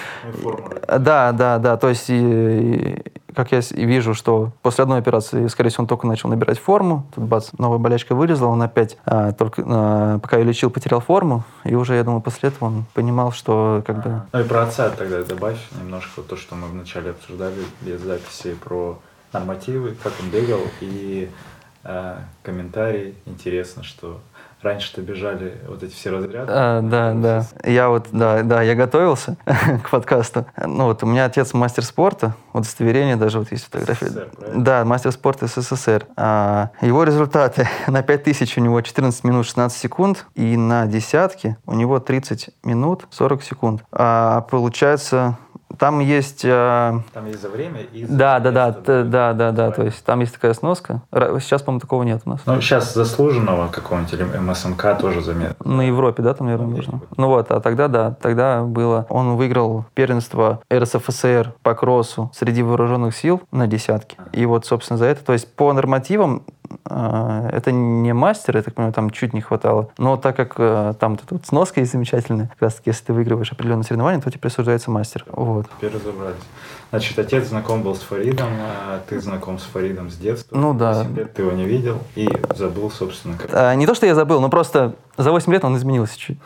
Да, 0.87 1.33
да, 1.33 1.59
да. 1.59 1.77
То 1.77 1.88
есть 1.88 2.11
и, 2.11 2.14
и, 2.14 3.05
как 3.35 3.53
я 3.53 3.61
вижу, 3.70 4.14
что 4.14 4.53
после 4.62 4.83
одной 4.83 4.98
операции, 4.98 5.46
скорее 5.46 5.70
всего, 5.70 5.83
он 5.83 5.88
только 5.88 6.07
начал 6.07 6.29
набирать 6.29 6.59
форму, 6.59 7.07
тут 7.14 7.24
бац, 7.24 7.50
новая 7.59 7.79
болячка 7.79 8.04
вылезла, 8.12 8.47
он 8.47 8.62
опять, 8.62 8.99
а, 9.05 9.33
только 9.33 9.62
а, 9.67 10.19
пока 10.19 10.38
я 10.38 10.45
лечил, 10.45 10.71
потерял 10.71 11.01
форму, 11.01 11.45
и 11.64 11.75
уже, 11.75 11.95
я 11.95 12.05
думаю, 12.05 12.21
после 12.21 12.51
этого 12.51 12.69
он 12.69 12.85
понимал, 12.95 13.33
что 13.33 13.83
как 13.87 14.03
бы... 14.03 14.23
Ну 14.33 14.40
и 14.40 14.45
про 14.45 14.64
отца 14.64 14.90
тогда 14.90 15.23
добавь 15.23 15.59
немножко 15.81 16.23
то, 16.23 16.37
что 16.37 16.55
мы 16.55 16.69
вначале 16.69 17.11
обсуждали 17.11 17.62
без 17.81 18.01
записи 18.01 18.55
про 18.55 18.99
нормативы, 19.33 19.97
как 20.03 20.12
он 20.21 20.31
бегал, 20.31 20.61
и 20.81 21.31
э, 21.85 22.17
комментарий. 22.43 23.14
Интересно, 23.27 23.83
что 23.83 24.21
раньше-то 24.64 25.03
бежали 25.03 25.59
вот 25.68 25.83
эти 25.83 25.92
все 25.92 26.11
разряды. 26.11 26.50
А, 26.50 26.81
да, 26.81 27.12
да. 27.12 27.46
Я 27.64 27.88
вот, 27.88 28.09
да, 28.12 28.42
да, 28.42 28.62
я 28.62 28.74
готовился 28.74 29.37
к 29.85 29.90
подкасту. 29.90 30.46
Ну 30.57 30.87
вот 30.87 31.03
у 31.03 31.07
меня 31.07 31.27
отец 31.27 31.53
мастер 31.53 31.85
спорта, 31.85 32.35
удостоверение 32.53 33.16
даже 33.16 33.38
вот 33.38 33.53
есть 33.53 33.64
фотография. 33.64 34.07
СССР, 34.07 34.29
да, 34.57 34.85
мастер 34.85 35.12
спорта 35.12 35.46
СССР. 35.46 36.07
А, 36.16 36.70
его 36.81 37.05
результаты 37.05 37.68
на 37.87 38.03
5000 38.03 38.59
у 38.59 38.61
него 38.61 38.81
14 38.81 39.22
минут 39.24 39.46
16 39.46 39.79
секунд, 39.79 40.27
и 40.35 40.57
на 40.57 40.87
десятке 40.87 41.59
у 41.66 41.74
него 41.74 42.00
30 42.00 42.50
минут 42.64 43.07
40 43.11 43.42
секунд. 43.42 43.85
А 43.92 44.40
получается 44.42 45.38
там 45.79 46.01
есть... 46.01 46.45
Э... 46.45 47.01
Там 47.13 47.27
есть 47.27 47.43
за 47.43 47.49
время 47.49 47.81
и 47.81 48.05
за 48.05 48.13
Да, 48.13 48.41
да, 48.41 48.51
да, 48.51 48.71
да, 48.71 49.03
да, 49.03 49.33
да, 49.33 49.53
да, 49.53 49.71
то 49.71 49.83
есть 49.83 50.05
там 50.05 50.21
есть 50.21 50.35
такая 50.35 50.55
сноска. 50.55 51.03
Сейчас, 51.13 51.63
по-моему, 51.63 51.81
такого 51.81 52.03
нет 52.03 52.23
у 52.25 52.31
нас. 52.31 52.41
Ну, 52.47 52.61
сейчас 52.61 52.95
заслуженного 52.95 53.69
какого-нибудь 53.69 54.13
или 54.13 54.25
МСМК 54.25 54.99
тоже 54.99 55.21
заметно. 55.21 55.75
На 55.75 55.83
Европе, 55.83 56.23
да, 56.23 56.35
там, 56.35 56.47
наверное, 56.47 56.77
нужно. 56.77 57.01
Ну 57.17 57.29
вот, 57.29 57.51
а 57.51 57.61
тогда, 57.61 57.89
да, 57.89 58.11
тогда 58.21 58.63
было... 58.63 59.07
Он 59.09 59.37
выиграл 59.37 59.85
первенство 59.95 60.61
РСФСР 60.73 61.55
по 61.63 61.75
кроссу 61.75 62.31
среди 62.35 62.63
вооруженных 62.63 63.17
сил 63.17 63.43
на 63.51 63.67
десятке. 63.67 64.17
И 64.33 64.47
вот, 64.47 64.67
собственно, 64.67 64.99
за 64.99 65.07
это, 65.07 65.25
то 65.25 65.33
есть 65.33 65.55
по 65.55 65.73
нормативам 65.73 66.43
это 66.87 67.72
не 67.72 68.12
мастер, 68.12 68.57
я 68.57 68.62
так 68.62 68.74
понимаю, 68.74 68.92
там 68.92 69.11
чуть 69.11 69.33
не 69.33 69.40
хватало. 69.40 69.90
Но 69.98 70.16
так 70.16 70.37
как 70.37 70.55
э, 70.59 70.94
там 70.98 71.16
тут 71.16 71.46
сноска 71.46 71.81
есть 71.81 71.92
замечательная, 71.92 72.48
как 72.48 72.62
раз 72.62 72.74
таки, 72.74 72.90
если 72.90 73.07
ты 73.07 73.12
выигрываешь 73.12 73.53
определенные 73.53 73.85
соревнования, 73.85 74.20
то 74.20 74.31
тебе 74.31 74.40
присуждается 74.40 74.90
мастер. 74.90 75.24
Вот. 75.29 75.66
Теперь 75.79 75.94
разобрались. 75.94 76.42
Значит, 76.95 77.19
отец 77.19 77.49
знаком 77.49 77.83
был 77.83 77.97
с 77.97 78.03
Фаридом, 78.03 78.51
а 78.57 79.03
ты 79.09 79.19
знаком 79.19 79.59
с 79.59 79.65
Фаридом 79.65 80.11
с 80.11 80.15
детства. 80.15 80.57
Ну 80.57 80.75
да. 80.75 81.03
8 81.03 81.17
лет 81.17 81.35
ты 81.35 81.43
его 81.43 81.51
не 81.51 81.65
видел 81.65 81.99
и 82.15 82.29
забыл, 82.55 82.89
собственно. 82.89 83.37
Как... 83.37 83.51
А, 83.53 83.75
не 83.75 83.85
то, 83.85 83.97
что 83.97 84.07
я 84.07 84.15
забыл, 84.15 84.41
но 84.41 84.49
просто 84.49 84.95
за 85.17 85.33
8 85.33 85.53
лет 85.53 85.65
он 85.65 85.77
изменился 85.77 86.17
чуть. 86.17 86.39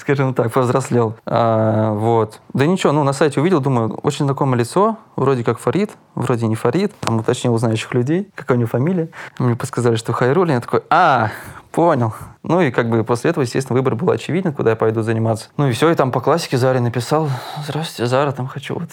Скажем 0.00 0.34
так, 0.34 0.52
повзрослел. 0.52 1.14
А, 1.26 1.92
вот. 1.92 2.40
Да 2.52 2.66
ничего, 2.66 2.92
ну 2.92 3.04
на 3.04 3.12
сайте 3.12 3.40
увидел, 3.40 3.60
думаю, 3.60 4.00
очень 4.02 4.24
знакомое 4.24 4.58
лицо, 4.58 4.98
вроде 5.14 5.44
как 5.44 5.60
Фарид, 5.60 5.92
вроде 6.16 6.48
не 6.48 6.56
Фарид. 6.56 6.92
Там 6.98 7.20
уточнил 7.20 7.54
у 7.54 7.58
знающих 7.58 7.94
людей, 7.94 8.32
какая 8.34 8.54
у 8.54 8.58
него 8.58 8.68
фамилия. 8.68 9.10
Мне 9.38 9.54
подсказали, 9.54 9.94
что 9.94 10.12
Хайрулин. 10.12 10.54
Я 10.54 10.60
такой, 10.60 10.82
а, 10.90 11.30
Понял. 11.74 12.14
Ну 12.44 12.60
и 12.60 12.70
как 12.70 12.88
бы 12.88 13.02
после 13.02 13.30
этого, 13.30 13.42
естественно, 13.42 13.76
выбор 13.76 13.96
был 13.96 14.10
очевиден, 14.10 14.52
куда 14.52 14.70
я 14.70 14.76
пойду 14.76 15.02
заниматься. 15.02 15.48
Ну 15.56 15.68
и 15.68 15.72
все, 15.72 15.90
и 15.90 15.94
там 15.96 16.12
по 16.12 16.20
классике 16.20 16.56
Заре 16.56 16.78
написал, 16.78 17.28
здравствуйте, 17.66 18.08
Зара, 18.08 18.30
там 18.30 18.46
хочу 18.46 18.74
вот 18.74 18.90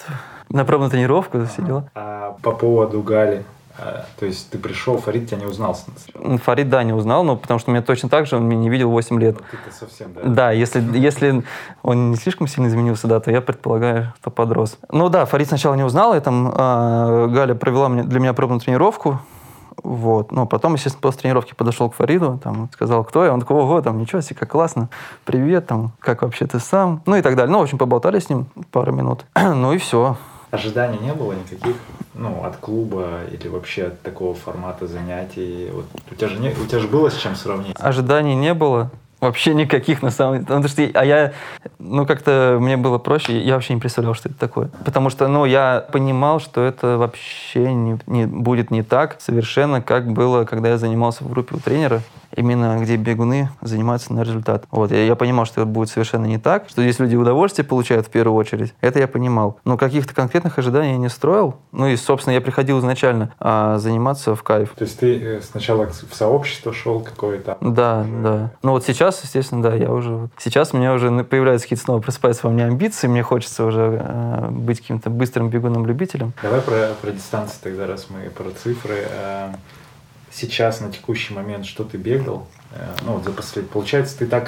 на 0.48 0.64
пробную 0.64 0.90
тренировку, 0.90 1.44
все 1.46 1.62
дела. 1.62 1.88
А 1.94 2.36
по 2.42 2.50
поводу 2.50 3.00
Гали, 3.02 3.44
а, 3.78 4.04
то 4.18 4.26
есть 4.26 4.50
ты 4.50 4.58
пришел, 4.58 4.98
Фарид 4.98 5.28
тебя 5.28 5.38
не 5.38 5.46
узнал 5.46 5.76
сначала? 5.76 6.38
Фарид, 6.38 6.70
да, 6.70 6.82
не 6.82 6.92
узнал, 6.92 7.22
но 7.22 7.36
потому 7.36 7.60
что 7.60 7.70
меня 7.70 7.82
точно 7.82 8.08
так 8.08 8.26
же, 8.26 8.36
он 8.36 8.48
меня 8.48 8.62
не 8.62 8.68
видел 8.68 8.90
8 8.90 9.20
лет. 9.20 9.36
Ну, 9.38 9.58
ты 9.64 9.72
совсем, 9.72 10.12
да? 10.14 10.20
Да, 10.24 10.50
если, 10.50 10.82
если 10.98 11.44
он 11.82 12.10
не 12.10 12.16
слишком 12.16 12.48
сильно 12.48 12.66
изменился, 12.66 13.06
да, 13.06 13.20
то 13.20 13.30
я 13.30 13.40
предполагаю, 13.40 14.12
что 14.20 14.30
подрос. 14.30 14.76
Ну 14.90 15.08
да, 15.08 15.24
Фарид 15.24 15.46
сначала 15.46 15.74
не 15.74 15.84
узнал, 15.84 16.16
и 16.16 16.20
там 16.20 16.48
э, 16.48 17.28
Галя 17.28 17.54
провела 17.54 17.88
мне, 17.88 18.02
для 18.02 18.18
меня 18.18 18.32
пробную 18.32 18.60
тренировку, 18.60 19.20
Вот. 19.82 20.32
Ну, 20.32 20.46
потом, 20.46 20.74
естественно, 20.74 21.02
после 21.02 21.22
тренировки 21.22 21.54
подошел 21.54 21.90
к 21.90 21.94
Фариду, 21.94 22.40
там, 22.42 22.68
сказал, 22.72 23.04
кто 23.04 23.24
я. 23.24 23.32
Он 23.32 23.40
такой, 23.40 23.56
ого, 23.56 23.80
там, 23.80 23.98
ничего 23.98 24.20
себе, 24.20 24.36
как 24.36 24.50
классно. 24.50 24.88
Привет, 25.24 25.66
там, 25.66 25.92
как 25.98 26.22
вообще 26.22 26.46
ты 26.46 26.58
сам? 26.58 27.02
Ну 27.06 27.16
и 27.16 27.22
так 27.22 27.36
далее. 27.36 27.52
Ну, 27.52 27.58
в 27.58 27.62
общем, 27.62 27.78
поболтали 27.78 28.18
с 28.18 28.28
ним 28.28 28.46
пару 28.70 28.92
минут. 28.92 29.24
ну 29.34 29.72
и 29.72 29.78
все. 29.78 30.16
Ожиданий 30.50 30.98
не 30.98 31.14
было 31.14 31.32
никаких, 31.32 31.76
ну, 32.12 32.44
от 32.44 32.56
клуба 32.58 33.20
или 33.30 33.48
вообще 33.48 33.84
от 33.84 34.02
такого 34.02 34.34
формата 34.34 34.86
занятий? 34.86 35.70
Вот 35.72 35.86
у 36.10 36.14
тебя 36.14 36.28
же, 36.28 36.38
не, 36.38 36.50
у 36.50 36.66
тебя 36.66 36.78
же 36.78 36.88
было 36.88 37.08
с 37.08 37.16
чем 37.16 37.36
сравнить? 37.36 37.74
Ожиданий 37.78 38.34
не 38.34 38.52
было. 38.52 38.90
Вообще 39.22 39.54
никаких 39.54 40.02
на 40.02 40.10
самом 40.10 40.34
деле. 40.34 40.46
Потому 40.46 40.66
что, 40.66 40.82
а 40.94 41.04
я, 41.04 41.32
ну 41.78 42.04
как-то 42.06 42.58
мне 42.60 42.76
было 42.76 42.98
проще, 42.98 43.38
я 43.40 43.54
вообще 43.54 43.72
не 43.72 43.80
представлял, 43.80 44.14
что 44.14 44.28
это 44.28 44.36
такое. 44.36 44.68
Потому 44.84 45.10
что, 45.10 45.28
ну, 45.28 45.44
я 45.44 45.86
понимал, 45.92 46.40
что 46.40 46.60
это 46.60 46.98
вообще 46.98 47.72
не, 47.72 48.00
не 48.08 48.26
будет 48.26 48.72
не 48.72 48.82
так 48.82 49.18
совершенно, 49.20 49.80
как 49.80 50.10
было, 50.12 50.44
когда 50.44 50.70
я 50.70 50.76
занимался 50.76 51.22
в 51.22 51.30
группе 51.30 51.54
у 51.54 51.60
тренера 51.60 52.02
именно 52.36 52.78
где 52.80 52.96
бегуны 52.96 53.50
занимаются 53.60 54.12
на 54.12 54.22
результат. 54.22 54.64
Вот, 54.70 54.90
я, 54.90 55.04
я 55.04 55.14
понимал, 55.16 55.46
что 55.46 55.62
это 55.62 55.70
будет 55.70 55.90
совершенно 55.90 56.26
не 56.26 56.38
так, 56.38 56.68
что 56.68 56.82
здесь 56.82 56.98
люди 56.98 57.16
удовольствие 57.16 57.66
получают 57.66 58.06
в 58.06 58.10
первую 58.10 58.36
очередь. 58.36 58.74
Это 58.80 58.98
я 58.98 59.08
понимал. 59.08 59.58
Но 59.64 59.76
каких-то 59.76 60.14
конкретных 60.14 60.58
ожиданий 60.58 60.92
я 60.92 60.98
не 60.98 61.08
строил. 61.08 61.56
Ну 61.72 61.86
и, 61.86 61.96
собственно, 61.96 62.34
я 62.34 62.40
приходил 62.40 62.78
изначально 62.80 63.32
а, 63.38 63.78
заниматься 63.78 64.34
в 64.34 64.42
кайф. 64.42 64.70
То 64.76 64.84
есть 64.84 64.98
ты 64.98 65.18
э, 65.18 65.40
сначала 65.42 65.86
в 65.86 66.14
сообщество 66.14 66.72
шел 66.72 67.00
какое-то? 67.00 67.56
Да, 67.60 68.00
уже... 68.00 68.22
да. 68.22 68.50
Ну 68.62 68.72
вот 68.72 68.84
сейчас, 68.84 69.22
естественно, 69.22 69.62
да, 69.62 69.74
я 69.74 69.90
уже... 69.90 70.28
Сейчас 70.38 70.74
у 70.74 70.76
меня 70.76 70.92
уже 70.94 71.24
появляются 71.24 71.66
какие-то 71.66 71.84
снова 71.84 72.00
просыпаются 72.00 72.46
во 72.46 72.52
мне 72.52 72.64
амбиции, 72.64 73.08
мне 73.08 73.22
хочется 73.22 73.64
уже 73.64 73.98
э, 74.00 74.48
быть 74.50 74.80
каким-то 74.80 75.10
быстрым 75.10 75.48
бегуном-любителем. 75.50 76.32
Давай 76.42 76.60
про, 76.60 76.90
про 77.00 77.10
дистанции 77.10 77.58
тогда, 77.62 77.86
раз 77.86 78.08
мы 78.10 78.30
про 78.30 78.50
цифры. 78.50 79.06
Э, 79.08 79.52
сейчас 80.32 80.80
на 80.80 80.90
текущий 80.90 81.34
момент, 81.34 81.66
что 81.66 81.84
ты 81.84 81.98
бегал, 81.98 82.46
э, 82.72 82.96
ну 83.02 83.12
вот 83.14 83.24
за 83.24 83.30
последний, 83.30 83.70
получается, 83.70 84.18
ты 84.18 84.26
так 84.26 84.46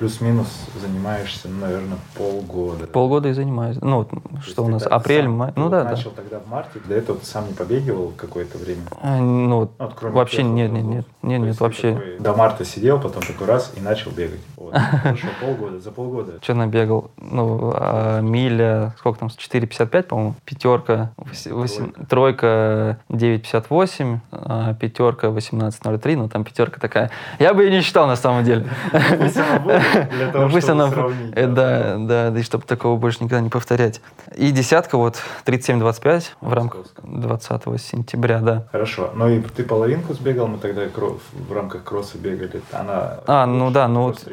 плюс-минус 0.00 0.48
занимаешься, 0.80 1.46
ну, 1.48 1.60
наверное, 1.60 1.98
полгода. 2.16 2.86
Полгода 2.86 3.28
и 3.28 3.34
занимаюсь. 3.34 3.76
Ну, 3.82 3.98
вот, 3.98 4.10
что 4.42 4.64
у 4.64 4.68
нас, 4.68 4.86
апрель, 4.86 5.24
сам, 5.24 5.32
май. 5.32 5.52
Ну 5.56 5.68
да, 5.68 5.84
начал 5.84 6.10
да. 6.12 6.22
тогда 6.22 6.38
в 6.38 6.48
марте, 6.48 6.80
до 6.88 6.94
этого 6.94 7.18
ты 7.18 7.26
сам 7.26 7.46
не 7.46 7.52
побегивал 7.52 8.14
какое-то 8.16 8.56
время? 8.56 8.80
А, 9.02 9.18
ну, 9.18 9.48
ну 9.48 9.58
вот, 9.78 10.02
вообще 10.02 10.42
нет, 10.42 10.72
нет, 10.72 10.84
нет, 10.84 11.06
нет, 11.20 11.40
нет, 11.42 11.60
вообще. 11.60 11.92
Такой, 11.92 12.18
до 12.18 12.34
марта 12.34 12.64
сидел, 12.64 12.98
потом 12.98 13.22
такой 13.22 13.46
раз 13.46 13.74
и 13.76 13.80
начал 13.82 14.10
бегать. 14.10 14.40
Вот. 14.56 14.74
Полгода, 15.42 15.80
за 15.80 15.90
полгода. 15.90 16.32
Что 16.40 16.54
набегал? 16.54 17.10
Ну, 17.18 17.70
а, 17.74 18.20
миля, 18.22 18.94
сколько 18.98 19.20
там, 19.20 19.28
4,55, 19.28 20.02
по-моему, 20.04 20.34
пятерка, 20.46 21.12
8, 21.18 22.06
тройка 22.08 23.00
9,58, 23.10 24.18
а, 24.32 24.72
пятерка 24.72 25.26
18,03, 25.26 26.16
ну 26.16 26.28
там 26.30 26.44
пятерка 26.44 26.80
такая. 26.80 27.10
Я 27.38 27.52
бы 27.52 27.64
ее 27.64 27.70
не 27.70 27.82
считал 27.82 28.06
на 28.06 28.16
самом 28.16 28.44
деле. 28.44 28.66
Для 29.92 30.30
того, 30.32 30.48
пусть 30.48 30.66
чтобы 30.66 30.82
она, 30.82 30.92
сравнить. 30.92 31.32
э, 31.36 31.46
да, 31.46 31.96
да, 31.98 32.30
да, 32.30 32.38
и 32.38 32.42
чтобы 32.42 32.64
такого 32.64 32.98
больше 32.98 33.24
никогда 33.24 33.40
не 33.40 33.50
повторять. 33.50 34.00
И 34.36 34.50
десятка 34.50 34.96
вот 34.98 35.16
37-25 35.46 36.24
в 36.40 36.52
рамках 36.52 36.86
20 37.02 37.80
сентября, 37.80 38.40
да. 38.40 38.66
Хорошо. 38.72 39.10
Ну 39.14 39.28
и 39.28 39.40
ты 39.40 39.64
половинку 39.64 40.14
сбегал, 40.14 40.46
мы 40.46 40.58
тогда 40.58 40.82
в 40.82 41.52
рамках 41.52 41.84
кросса 41.84 42.18
бегали. 42.18 42.62
Она 42.72 43.20
А, 43.26 43.46
ну 43.46 43.70
да, 43.70 43.88
ну 43.88 44.04
вот 44.04 44.26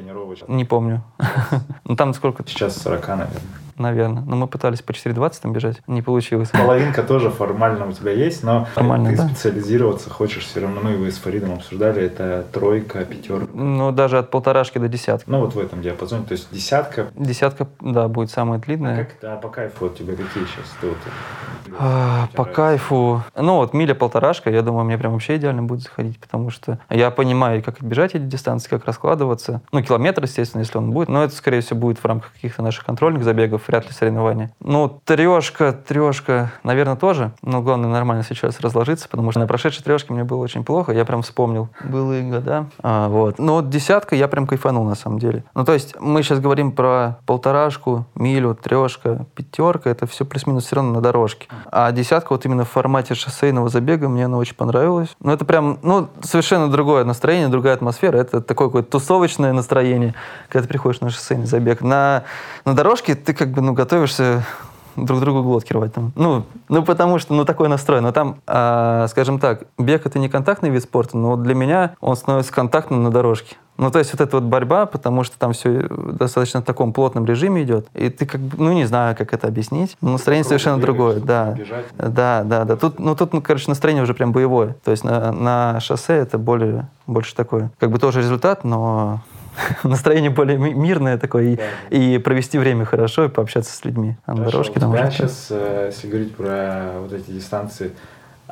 не 0.47 0.65
помню. 0.65 1.03
Ну 1.83 1.95
там 1.95 2.13
сколько? 2.13 2.43
Сейчас 2.45 2.81
40, 2.81 3.07
наверное. 3.07 3.41
Наверное. 3.77 4.23
Но 4.25 4.35
мы 4.35 4.47
пытались 4.47 4.81
по 4.81 4.91
4.20 4.91 5.33
там 5.41 5.53
бежать. 5.53 5.81
Не 5.87 6.01
получилось. 6.01 6.49
Половинка 6.49 7.03
тоже 7.03 7.29
формально 7.29 7.87
у 7.87 7.91
тебя 7.91 8.11
есть, 8.11 8.43
но 8.43 8.65
Формально, 8.73 9.11
ты 9.11 9.17
да. 9.17 9.27
специализироваться 9.27 10.09
хочешь 10.09 10.45
все 10.45 10.61
равно. 10.61 10.81
Ну 10.83 10.91
и 10.91 10.95
вы 10.95 11.11
с 11.11 11.17
Фаридом 11.17 11.53
обсуждали, 11.53 12.01
это 12.03 12.45
тройка, 12.51 13.05
пятерка. 13.05 13.47
Ну, 13.53 13.91
даже 13.91 14.17
от 14.19 14.31
полторашки 14.31 14.77
до 14.79 14.87
десятки. 14.87 15.29
Ну 15.29 15.41
вот 15.41 15.53
в 15.53 15.59
этом 15.59 15.81
диапазоне. 15.81 16.25
То 16.25 16.33
есть 16.33 16.47
десятка. 16.51 17.07
Десятка, 17.15 17.67
да, 17.81 18.07
будет 18.07 18.31
самая 18.31 18.59
А 18.59 18.61
длинная. 18.61 19.05
как 19.05 19.23
а 19.23 19.37
по 19.37 19.49
кайфу 19.49 19.85
вот 19.85 19.97
тебе 19.97 20.15
какие 20.15 20.43
сейчас? 20.45 20.65
Ты 20.81 20.87
вот, 20.87 20.97
А, 21.79 22.27
По 22.33 22.45
кайфу. 22.45 23.23
Ну, 23.35 23.57
вот 23.57 23.73
миля 23.73 23.93
полторашка, 23.93 24.49
я 24.49 24.61
думаю, 24.61 24.85
мне 24.85 24.97
прям 24.97 25.13
вообще 25.13 25.35
идеально 25.35 25.63
будет 25.63 25.81
заходить, 25.81 26.19
потому 26.19 26.49
что 26.49 26.79
я 26.89 27.11
понимаю, 27.11 27.61
как 27.63 27.81
бежать 27.81 28.15
эти 28.15 28.23
дистанции, 28.23 28.69
как 28.69 28.85
раскладываться. 28.85 29.61
Ну, 29.71 29.81
километр, 29.83 30.23
естественно, 30.23 30.61
если 30.61 30.77
он 30.77 30.91
будет, 30.91 31.09
но 31.09 31.23
это, 31.23 31.35
скорее 31.35 31.61
всего, 31.61 31.79
будет 31.79 31.99
в 31.99 32.05
рамках 32.05 32.33
каких-то 32.33 32.61
наших 32.61 32.85
контрольных 32.85 33.23
забегов, 33.23 33.66
вряд 33.67 33.85
ли 33.85 33.91
соревнования. 33.91 34.51
Ну, 34.59 35.01
трешка, 35.05 35.73
трешка, 35.73 36.51
наверное, 36.63 36.95
тоже. 36.95 37.31
Но 37.41 37.61
главное 37.61 37.89
нормально 37.89 38.23
сейчас 38.23 38.59
разложиться, 38.59 39.09
потому 39.09 39.31
что 39.31 39.39
на 39.39 39.47
прошедшей 39.47 39.83
трешке 39.83 40.13
мне 40.13 40.23
было 40.23 40.41
очень 40.41 40.63
плохо, 40.63 40.91
я 40.91 41.05
прям 41.05 41.21
вспомнил 41.21 41.69
былые 41.83 42.23
года. 42.29 42.67
А, 42.81 43.09
вот. 43.09 43.39
Но 43.39 43.55
вот 43.55 43.69
десятка 43.69 44.15
я 44.15 44.27
прям 44.27 44.47
кайфанул 44.47 44.83
на 44.83 44.95
самом 44.95 45.19
деле. 45.19 45.43
Ну, 45.53 45.65
то 45.65 45.73
есть 45.73 45.95
мы 45.99 46.23
сейчас 46.23 46.39
говорим 46.39 46.71
про 46.71 47.19
полторашку, 47.25 48.05
милю, 48.15 48.55
трешка, 48.55 49.25
пятерка, 49.35 49.89
это 49.89 50.07
все 50.07 50.25
плюс-минус 50.25 50.65
все 50.65 50.77
равно 50.77 50.93
на 50.93 51.01
дорожке. 51.01 51.47
А 51.71 51.91
десятка 51.91 52.33
вот 52.33 52.45
именно 52.45 52.63
в 52.63 52.69
формате 52.69 53.15
шоссейного 53.15 53.69
забега 53.69 54.07
мне 54.07 54.25
она 54.25 54.37
очень 54.37 54.55
понравилась. 54.55 55.15
Ну, 55.19 55.31
это 55.31 55.45
прям, 55.45 55.79
ну, 55.83 56.07
совершенно 56.21 56.69
другое 56.69 57.03
настроение, 57.03 57.49
другая 57.49 57.73
атмосфера. 57.73 58.17
Это 58.17 58.41
такое 58.41 58.67
какое-то 58.67 58.91
тусовочное 58.91 59.53
настроение, 59.53 60.15
когда 60.49 60.63
ты 60.63 60.69
приходишь 60.69 61.01
на 61.01 61.09
шоссейный 61.09 61.45
забег. 61.45 61.81
На, 61.81 62.23
на 62.65 62.73
дорожке 62.73 63.15
ты 63.15 63.33
как 63.33 63.51
бы, 63.57 63.61
ну, 63.61 63.73
готовишься 63.73 64.45
друг 64.95 65.19
другу 65.19 65.43
глотки 65.43 65.73
рвать 65.73 65.93
там. 65.93 66.11
Ну, 66.15 66.43
ну, 66.69 66.83
потому 66.83 67.19
что, 67.19 67.33
ну, 67.33 67.45
такой 67.45 67.69
настрой. 67.69 68.01
Но 68.01 68.11
там, 68.11 68.37
а, 68.47 69.07
скажем 69.09 69.39
так, 69.39 69.63
бег— 69.77 70.05
это 70.05 70.19
не 70.19 70.29
контактный 70.29 70.69
вид 70.69 70.83
спорта, 70.83 71.17
но 71.17 71.35
для 71.35 71.53
меня 71.53 71.95
он 71.99 72.15
становится 72.15 72.51
контактным 72.53 73.03
на 73.03 73.11
дорожке. 73.11 73.55
Ну, 73.77 73.91
то 73.91 73.99
есть 73.99 74.11
вот 74.11 74.21
эта 74.21 74.37
вот 74.37 74.45
борьба, 74.45 74.87
потому 74.87 75.23
что 75.23 75.37
там 75.37 75.53
все 75.53 75.87
достаточно 75.87 76.61
в 76.61 76.63
таком 76.63 76.93
плотном 76.93 77.25
режиме 77.25 77.61
идет, 77.61 77.87
и 77.93 78.09
ты 78.09 78.25
как 78.25 78.41
бы, 78.41 78.63
ну, 78.63 78.73
не 78.73 78.85
знаю, 78.85 79.15
как 79.15 79.33
это 79.33 79.47
объяснить, 79.47 79.95
но 80.01 80.13
настроение 80.13 80.43
Просто 80.43 80.57
совершенно 80.57 80.81
другое, 80.81 81.19
да. 81.19 81.51
бежать. 81.51 81.85
Да, 81.95 82.41
да, 82.43 82.63
да. 82.63 82.75
Тут, 82.75 82.97
ну, 82.97 83.15
тут, 83.15 83.33
ну, 83.33 83.41
короче, 83.41 83.65
настроение 83.67 84.01
уже 84.01 84.15
прям 84.15 84.31
боевое. 84.31 84.75
То 84.83 84.89
есть 84.89 85.03
на, 85.03 85.31
на 85.31 85.79
шоссе 85.79 86.15
это 86.15 86.39
более, 86.39 86.87
больше 87.05 87.35
такое. 87.35 87.71
Как 87.77 87.91
бы 87.91 87.99
тоже 87.99 88.19
результат, 88.19 88.63
но 88.63 89.21
настроение 89.83 90.29
более 90.29 90.57
ми- 90.57 90.73
мирное 90.73 91.17
такое, 91.17 91.43
и, 91.43 91.55
Да. 91.55 91.63
и 91.89 92.17
провести 92.17 92.57
время 92.57 92.85
хорошо, 92.85 93.25
и 93.25 93.27
пообщаться 93.29 93.75
с 93.75 93.83
людьми. 93.85 94.17
А 94.25 94.31
на 94.31 94.37
Хорошо, 94.39 94.51
дорожке 94.51 94.79
там 94.79 94.91
тебя 94.93 95.11
сейчас, 95.11 95.47
э, 95.49 95.91
если 95.93 96.07
говорить 96.07 96.35
про 96.35 96.93
вот 97.01 97.13
эти 97.13 97.31
дистанции, 97.31 97.91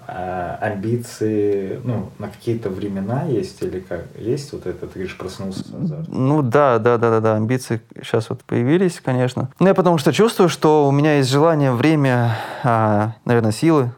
а, 0.08 0.60
амбиции, 0.62 1.80
ну, 1.84 2.10
на 2.20 2.28
какие-то 2.28 2.70
времена 2.70 3.24
есть 3.24 3.62
или 3.64 3.80
как? 3.80 4.06
Есть 4.20 4.52
вот 4.54 4.68
это, 4.68 4.86
ты 4.86 4.94
говоришь, 4.94 5.18
проснулся 5.18 5.64
с 5.64 5.74
азартом? 5.74 6.06
Ну 6.28 6.42
да, 6.44 6.78
да, 6.78 6.98
да, 6.98 7.10
да, 7.10 7.20
да, 7.22 7.36
амбиции 7.36 7.82
сейчас 8.04 8.30
вот 8.30 8.44
появились, 8.44 9.02
конечно. 9.04 9.50
Ну 9.60 9.68
я 9.68 9.74
потому 9.74 9.98
что 9.98 10.14
чувствую, 10.14 10.50
что 10.50 10.88
у 10.88 10.92
меня 10.92 11.18
есть 11.18 11.30
желание, 11.30 11.72
время, 11.72 12.38
а, 12.64 13.14
наверное, 13.26 13.52
силы 13.52 13.92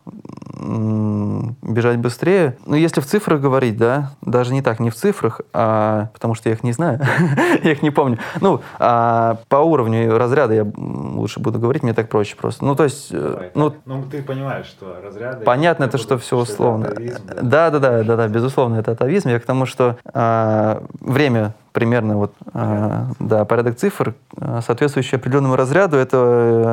бежать 1.62 1.97
быстрее. 1.97 2.58
Ну 2.65 2.76
если 2.76 3.02
в 3.02 3.06
цифрах 3.06 3.41
говорить, 3.41 3.78
да, 3.78 4.12
даже 4.21 4.54
не 4.54 4.62
так, 4.62 4.80
не 4.80 4.89
в 4.89 4.95
цифрах, 4.95 5.41
а 5.54 6.10
потому 6.13 6.36
что 6.36 6.50
я 6.50 6.56
их 6.56 6.63
не 6.63 6.71
знаю, 6.71 7.00
я 7.63 7.71
их 7.71 7.82
не 7.82 7.91
помню. 7.91 8.17
Ну 8.41 8.62
а, 8.80 9.39
по 9.50 9.58
уровню 9.58 10.17
разряда 10.17 10.54
я 10.54 10.65
лучше 10.76 11.39
буду 11.39 11.60
говорить, 11.60 11.84
мне 11.84 11.93
так 11.93 12.10
проще 12.10 12.36
просто. 12.36 12.65
Ну 12.65 12.76
то 12.76 12.84
есть, 12.84 13.10
э, 13.12 13.19
Давай, 13.19 13.52
ну 13.56 13.73
ну, 13.86 14.04
ты 14.04 14.21
понимаешь, 14.21 14.65
что 14.65 14.97
разряды... 15.04 15.43
Понятно, 15.43 15.86
это 15.86 15.97
что 15.97 16.17
все 16.17 16.38
условно. 16.38 16.88
атовизм, 16.88 17.21
да? 17.28 17.41
Да, 17.41 17.69
да, 17.71 17.80
да, 17.80 18.04
да, 18.04 18.15
да, 18.15 18.28
безусловно, 18.28 18.76
это 18.76 18.91
атовизм. 18.91 19.30
Я 19.30 19.39
к 19.39 19.45
тому, 19.45 19.65
что 19.65 19.97
а, 20.13 20.84
время 21.00 21.54
примерно 21.77 22.17
вот, 22.17 22.33
а, 22.55 23.11
да, 23.19 23.45
порядок 23.45 23.77
цифр, 23.77 24.15
а, 24.35 24.61
соответствующий 24.63 25.19
определенному 25.19 25.55
разряду, 25.55 25.95
это 25.95 26.17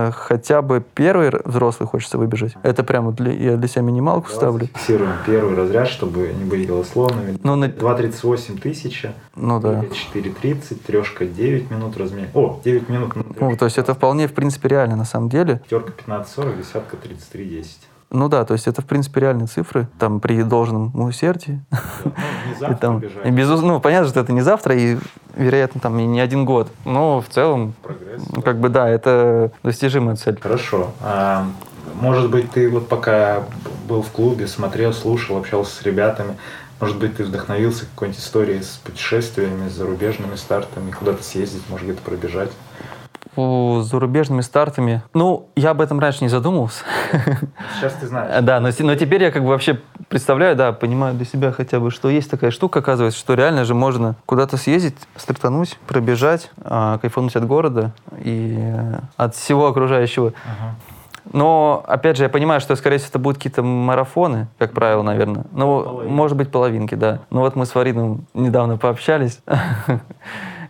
э, 0.08 0.12
хотя 0.12 0.62
бы 0.62 0.82
первый 0.94 1.30
взрослый 1.44 1.86
хочется 1.86 2.16
выбежать. 2.16 2.54
Это 2.62 2.82
прямо 2.84 3.12
для, 3.12 3.32
я 3.32 3.56
для 3.58 3.68
себя 3.68 3.82
минималку 3.82 4.30
ставлю. 4.30 4.68
Фиксируем 4.68 5.12
первый 5.26 5.56
разряд, 5.56 5.88
чтобы 5.88 6.32
не 6.32 6.44
быть 6.44 6.66
голословными. 6.66 7.38
Ну, 7.42 7.54
на- 7.54 7.66
2.38 7.66 8.58
тысяча, 8.58 9.12
Ну 9.36 9.60
да. 9.60 9.84
4.30, 10.14 10.76
трешка 10.86 11.26
9 11.26 11.70
минут 11.70 11.98
размен. 11.98 12.28
О, 12.32 12.58
9 12.64 12.88
минут. 12.88 13.12
Ну, 13.38 13.54
то 13.58 13.66
есть 13.66 13.76
это 13.76 13.92
вполне, 13.92 14.26
в 14.26 14.32
принципе, 14.32 14.68
реально 14.68 14.96
на 14.96 15.04
самом 15.04 15.28
деле. 15.28 15.60
Пятерка 15.68 15.92
15.40, 16.06 16.56
десятка 16.56 16.96
33.10. 16.96 17.66
Ну 18.14 18.28
да, 18.28 18.44
то 18.44 18.54
есть 18.54 18.68
это, 18.68 18.80
в 18.80 18.84
принципе, 18.84 19.22
реальные 19.22 19.48
цифры, 19.48 19.88
там, 19.98 20.20
при 20.20 20.44
должном 20.44 20.94
усердии. 20.94 21.60
Да. 21.72 21.80
Ну, 22.04 22.68
не 22.68 22.72
И 22.74 22.76
там, 22.76 22.98
и 23.00 23.30
безус- 23.30 23.60
ну, 23.60 23.80
понятно, 23.80 24.08
что 24.08 24.20
это 24.20 24.32
не 24.32 24.40
завтра, 24.40 24.76
и, 24.76 24.98
вероятно, 25.34 25.80
там 25.80 25.98
и 25.98 26.04
не 26.06 26.20
один 26.20 26.44
год. 26.44 26.70
Но 26.84 27.20
в 27.20 27.28
целом, 27.28 27.74
Прогресс. 27.82 28.22
ну, 28.32 28.40
как 28.40 28.60
бы, 28.60 28.68
да, 28.68 28.88
это 28.88 29.50
достижимая 29.64 30.14
цель. 30.14 30.38
Хорошо. 30.40 30.92
А, 31.00 31.44
может 31.94 32.30
быть, 32.30 32.52
ты 32.52 32.70
вот 32.70 32.88
пока 32.88 33.42
был 33.88 34.02
в 34.02 34.10
клубе, 34.10 34.46
смотрел, 34.46 34.92
слушал, 34.92 35.36
общался 35.36 35.74
с 35.74 35.82
ребятами, 35.82 36.36
может 36.78 36.96
быть, 36.98 37.16
ты 37.16 37.24
вдохновился 37.24 37.86
какой-нибудь 37.86 38.20
историей 38.20 38.62
с 38.62 38.76
путешествиями, 38.84 39.68
с 39.68 39.72
зарубежными 39.72 40.36
стартами, 40.36 40.92
куда-то 40.92 41.24
съездить, 41.24 41.62
может 41.68 41.86
где-то 41.86 42.02
пробежать. 42.02 42.52
По 43.34 43.82
зарубежными 43.82 44.40
стартами, 44.42 45.02
ну, 45.12 45.48
я 45.56 45.70
об 45.70 45.80
этом 45.80 45.98
раньше 45.98 46.22
не 46.22 46.28
задумывался. 46.30 46.84
Сейчас 47.74 47.92
ты 47.94 48.06
знаешь. 48.06 48.44
Да, 48.44 48.60
но, 48.60 48.70
с- 48.70 48.78
но 48.78 48.94
теперь 48.94 49.22
я 49.24 49.30
как 49.30 49.42
бы 49.42 49.48
вообще 49.48 49.80
представляю, 50.08 50.54
да, 50.56 50.72
понимаю 50.72 51.14
для 51.14 51.24
себя 51.24 51.50
хотя 51.52 51.80
бы, 51.80 51.90
что 51.90 52.08
есть 52.08 52.30
такая 52.30 52.50
штука, 52.50 52.78
оказывается, 52.80 53.18
что 53.18 53.34
реально 53.34 53.64
же 53.64 53.74
можно 53.74 54.14
куда-то 54.26 54.56
съездить, 54.56 54.96
стартануть, 55.16 55.78
пробежать, 55.86 56.50
а, 56.62 56.98
кайфануть 56.98 57.34
от 57.36 57.46
города 57.46 57.92
и 58.22 58.56
э, 58.58 58.98
от 59.16 59.34
всего 59.34 59.66
окружающего. 59.66 60.32
Ага. 60.44 60.74
Но, 61.32 61.82
опять 61.88 62.18
же, 62.18 62.24
я 62.24 62.28
понимаю, 62.28 62.60
что, 62.60 62.76
скорее 62.76 62.98
всего, 62.98 63.08
это 63.08 63.18
будут 63.18 63.38
какие-то 63.38 63.62
марафоны, 63.62 64.46
как 64.58 64.72
правило, 64.72 65.02
наверное. 65.02 65.44
Ну, 65.52 66.02
может 66.06 66.36
быть, 66.36 66.50
половинки, 66.50 66.94
да. 66.94 67.20
Ну 67.30 67.40
вот 67.40 67.56
мы 67.56 67.64
с 67.64 67.70
Фаридом 67.70 68.26
недавно 68.34 68.76
пообщались. 68.76 69.40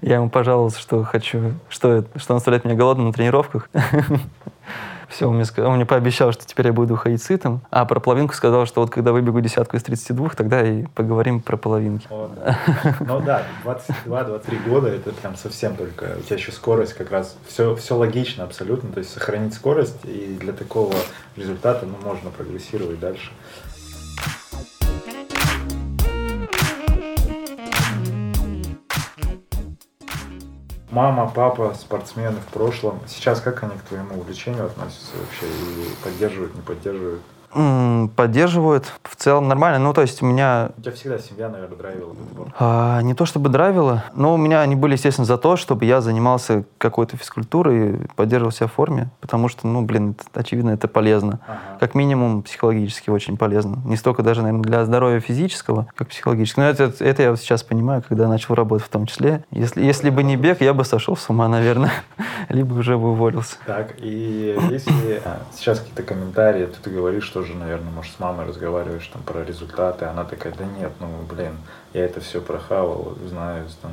Я 0.05 0.17
ему 0.17 0.29
пожаловался, 0.29 0.81
что 0.81 1.03
хочу, 1.03 1.55
что, 1.71 2.05
что 2.17 2.35
он 2.35 2.37
оставляет 2.37 2.67
меня 2.67 2.75
голодным 2.75 3.07
на 3.07 3.13
тренировках. 3.15 3.71
Все, 5.09 5.27
он 5.27 5.37
мне, 5.37 5.45
ска- 5.45 5.63
он 5.63 5.77
мне 5.77 5.87
пообещал, 5.87 6.31
что 6.33 6.45
теперь 6.45 6.67
я 6.67 6.73
буду 6.75 6.95
ходить 6.97 7.23
сытым. 7.23 7.63
А 7.71 7.87
про 7.87 8.01
половинку 8.01 8.35
сказал, 8.35 8.67
что 8.67 8.83
вот 8.83 8.91
когда 8.91 9.13
выбегу 9.13 9.41
десятку 9.41 9.79
из 9.79 9.83
32, 9.83 10.31
тогда 10.31 10.63
и 10.63 10.85
поговорим 10.95 11.41
про 11.41 11.57
половинки. 11.57 12.07
Вот. 12.11 12.33
Ну 13.01 13.21
да, 13.21 13.45
22-23 13.65 14.69
года 14.69 14.89
это 14.89 15.13
прям 15.13 15.37
совсем 15.37 15.75
только. 15.75 16.17
У 16.19 16.23
тебя 16.23 16.37
еще 16.37 16.53
скорость 16.53 16.93
как 16.93 17.11
раз. 17.11 17.39
Все, 17.47 17.75
все 17.75 17.97
логично 17.97 18.45
абсолютно. 18.45 18.93
То 18.93 18.99
есть 18.99 19.11
сохранить 19.11 19.55
скорость 19.55 20.05
и 20.05 20.37
для 20.39 20.53
такого 20.53 20.93
результата 21.37 21.87
ну, 21.87 21.97
можно 22.07 22.29
прогрессировать 22.29 23.01
дальше. 23.01 23.31
Мама, 30.95 31.29
папа, 31.29 31.75
спортсмены 31.75 32.37
в 32.39 32.53
прошлом. 32.53 33.01
Сейчас 33.09 33.41
как 33.41 33.65
они 33.65 33.73
к 33.73 33.83
твоему 33.83 34.21
увлечению 34.21 34.67
относятся 34.67 35.11
вообще? 35.17 35.47
И 35.47 35.89
поддерживают, 36.05 36.55
не 36.55 36.63
поддерживают? 36.63 37.21
Поддерживают. 38.17 38.93
В 39.05 39.17
целом 39.17 39.49
нормально. 39.49 39.79
Ну, 39.79 39.93
то 39.93 40.03
есть 40.03 40.23
у 40.23 40.27
меня 40.27 40.71
У 40.77 40.81
тебя 40.81 40.93
всегда 40.93 41.19
семья, 41.19 41.49
наверное, 41.49 41.77
драйвила 41.77 42.13
этот. 42.13 42.55
А, 42.59 43.01
не 43.03 43.15
то 43.15 43.27
чтобы 43.27 43.49
драйвило, 43.49 44.05
но 44.15 44.35
у 44.35 44.37
меня 44.37 44.61
они 44.61 44.75
были, 44.75 44.93
естественно, 44.93 45.25
за 45.25 45.39
то, 45.39 45.57
чтобы 45.57 45.85
я 45.85 46.01
занимался 46.01 46.65
какой-то 46.79 47.17
физкультурой, 47.17 48.01
поддерживал 48.17 48.51
себя 48.51 48.67
в 48.67 48.73
форме, 48.73 49.11
потому 49.21 49.49
что, 49.49 49.69
ну, 49.69 49.83
блин, 49.83 50.17
это, 50.19 50.41
очевидно, 50.41 50.71
это 50.71 50.89
полезно. 50.89 51.39
Ага. 51.47 51.59
Как 51.79 51.95
минимум, 51.95 52.43
психологически 52.43 53.11
очень 53.11 53.37
полезно. 53.37 53.79
Не 53.85 53.97
столько 53.97 54.23
даже, 54.23 54.43
наверное, 54.43 54.65
для 54.65 54.85
здоровья 54.85 55.21
физического, 55.21 55.87
как 55.95 56.09
психологического. 56.09 56.65
Но 56.65 56.71
это, 56.71 56.93
это 56.99 57.23
я 57.23 57.31
вот 57.31 57.41
сейчас 57.41 57.63
понимаю, 57.63 58.03
когда 58.07 58.27
начал 58.27 58.55
работать 58.55 58.87
в 58.87 58.91
том 58.91 59.07
числе. 59.07 59.45
Если, 59.53 59.85
если 59.85 60.11
бы 60.11 60.25
не 60.25 60.37
бег, 60.37 60.61
я 60.61 60.75
бы 60.75 60.85
сошел 60.85 61.17
с 61.17 61.31
ума, 61.31 61.47
наверное. 61.49 61.93
Либо 62.49 62.75
уже 62.75 62.99
бы 62.99 63.13
уволился. 63.13 63.57
Так, 63.65 63.95
и 63.99 64.57
если 64.71 65.23
а, 65.25 65.43
сейчас 65.55 65.79
какие-то 65.79 66.03
комментарии, 66.03 66.67
то 66.67 66.83
ты 66.83 66.91
говоришь, 66.91 67.25
что 67.25 67.44
же, 67.45 67.55
наверное, 67.55 67.93
может, 67.93 68.15
с 68.15 68.21
мамой 68.21 68.47
разговариваешь 68.47 69.07
там 69.09 69.23
про 69.23 69.45
результаты, 69.45 70.07
она 70.07 70.25
такая, 70.25 70.55
да 70.55 70.65
нет, 70.65 70.93
ну, 71.01 71.09
блин, 71.29 71.57
я 71.93 72.05
это 72.05 72.21
все 72.21 72.41
прохавал, 72.41 73.15
знаю, 73.29 73.67
там, 73.83 73.93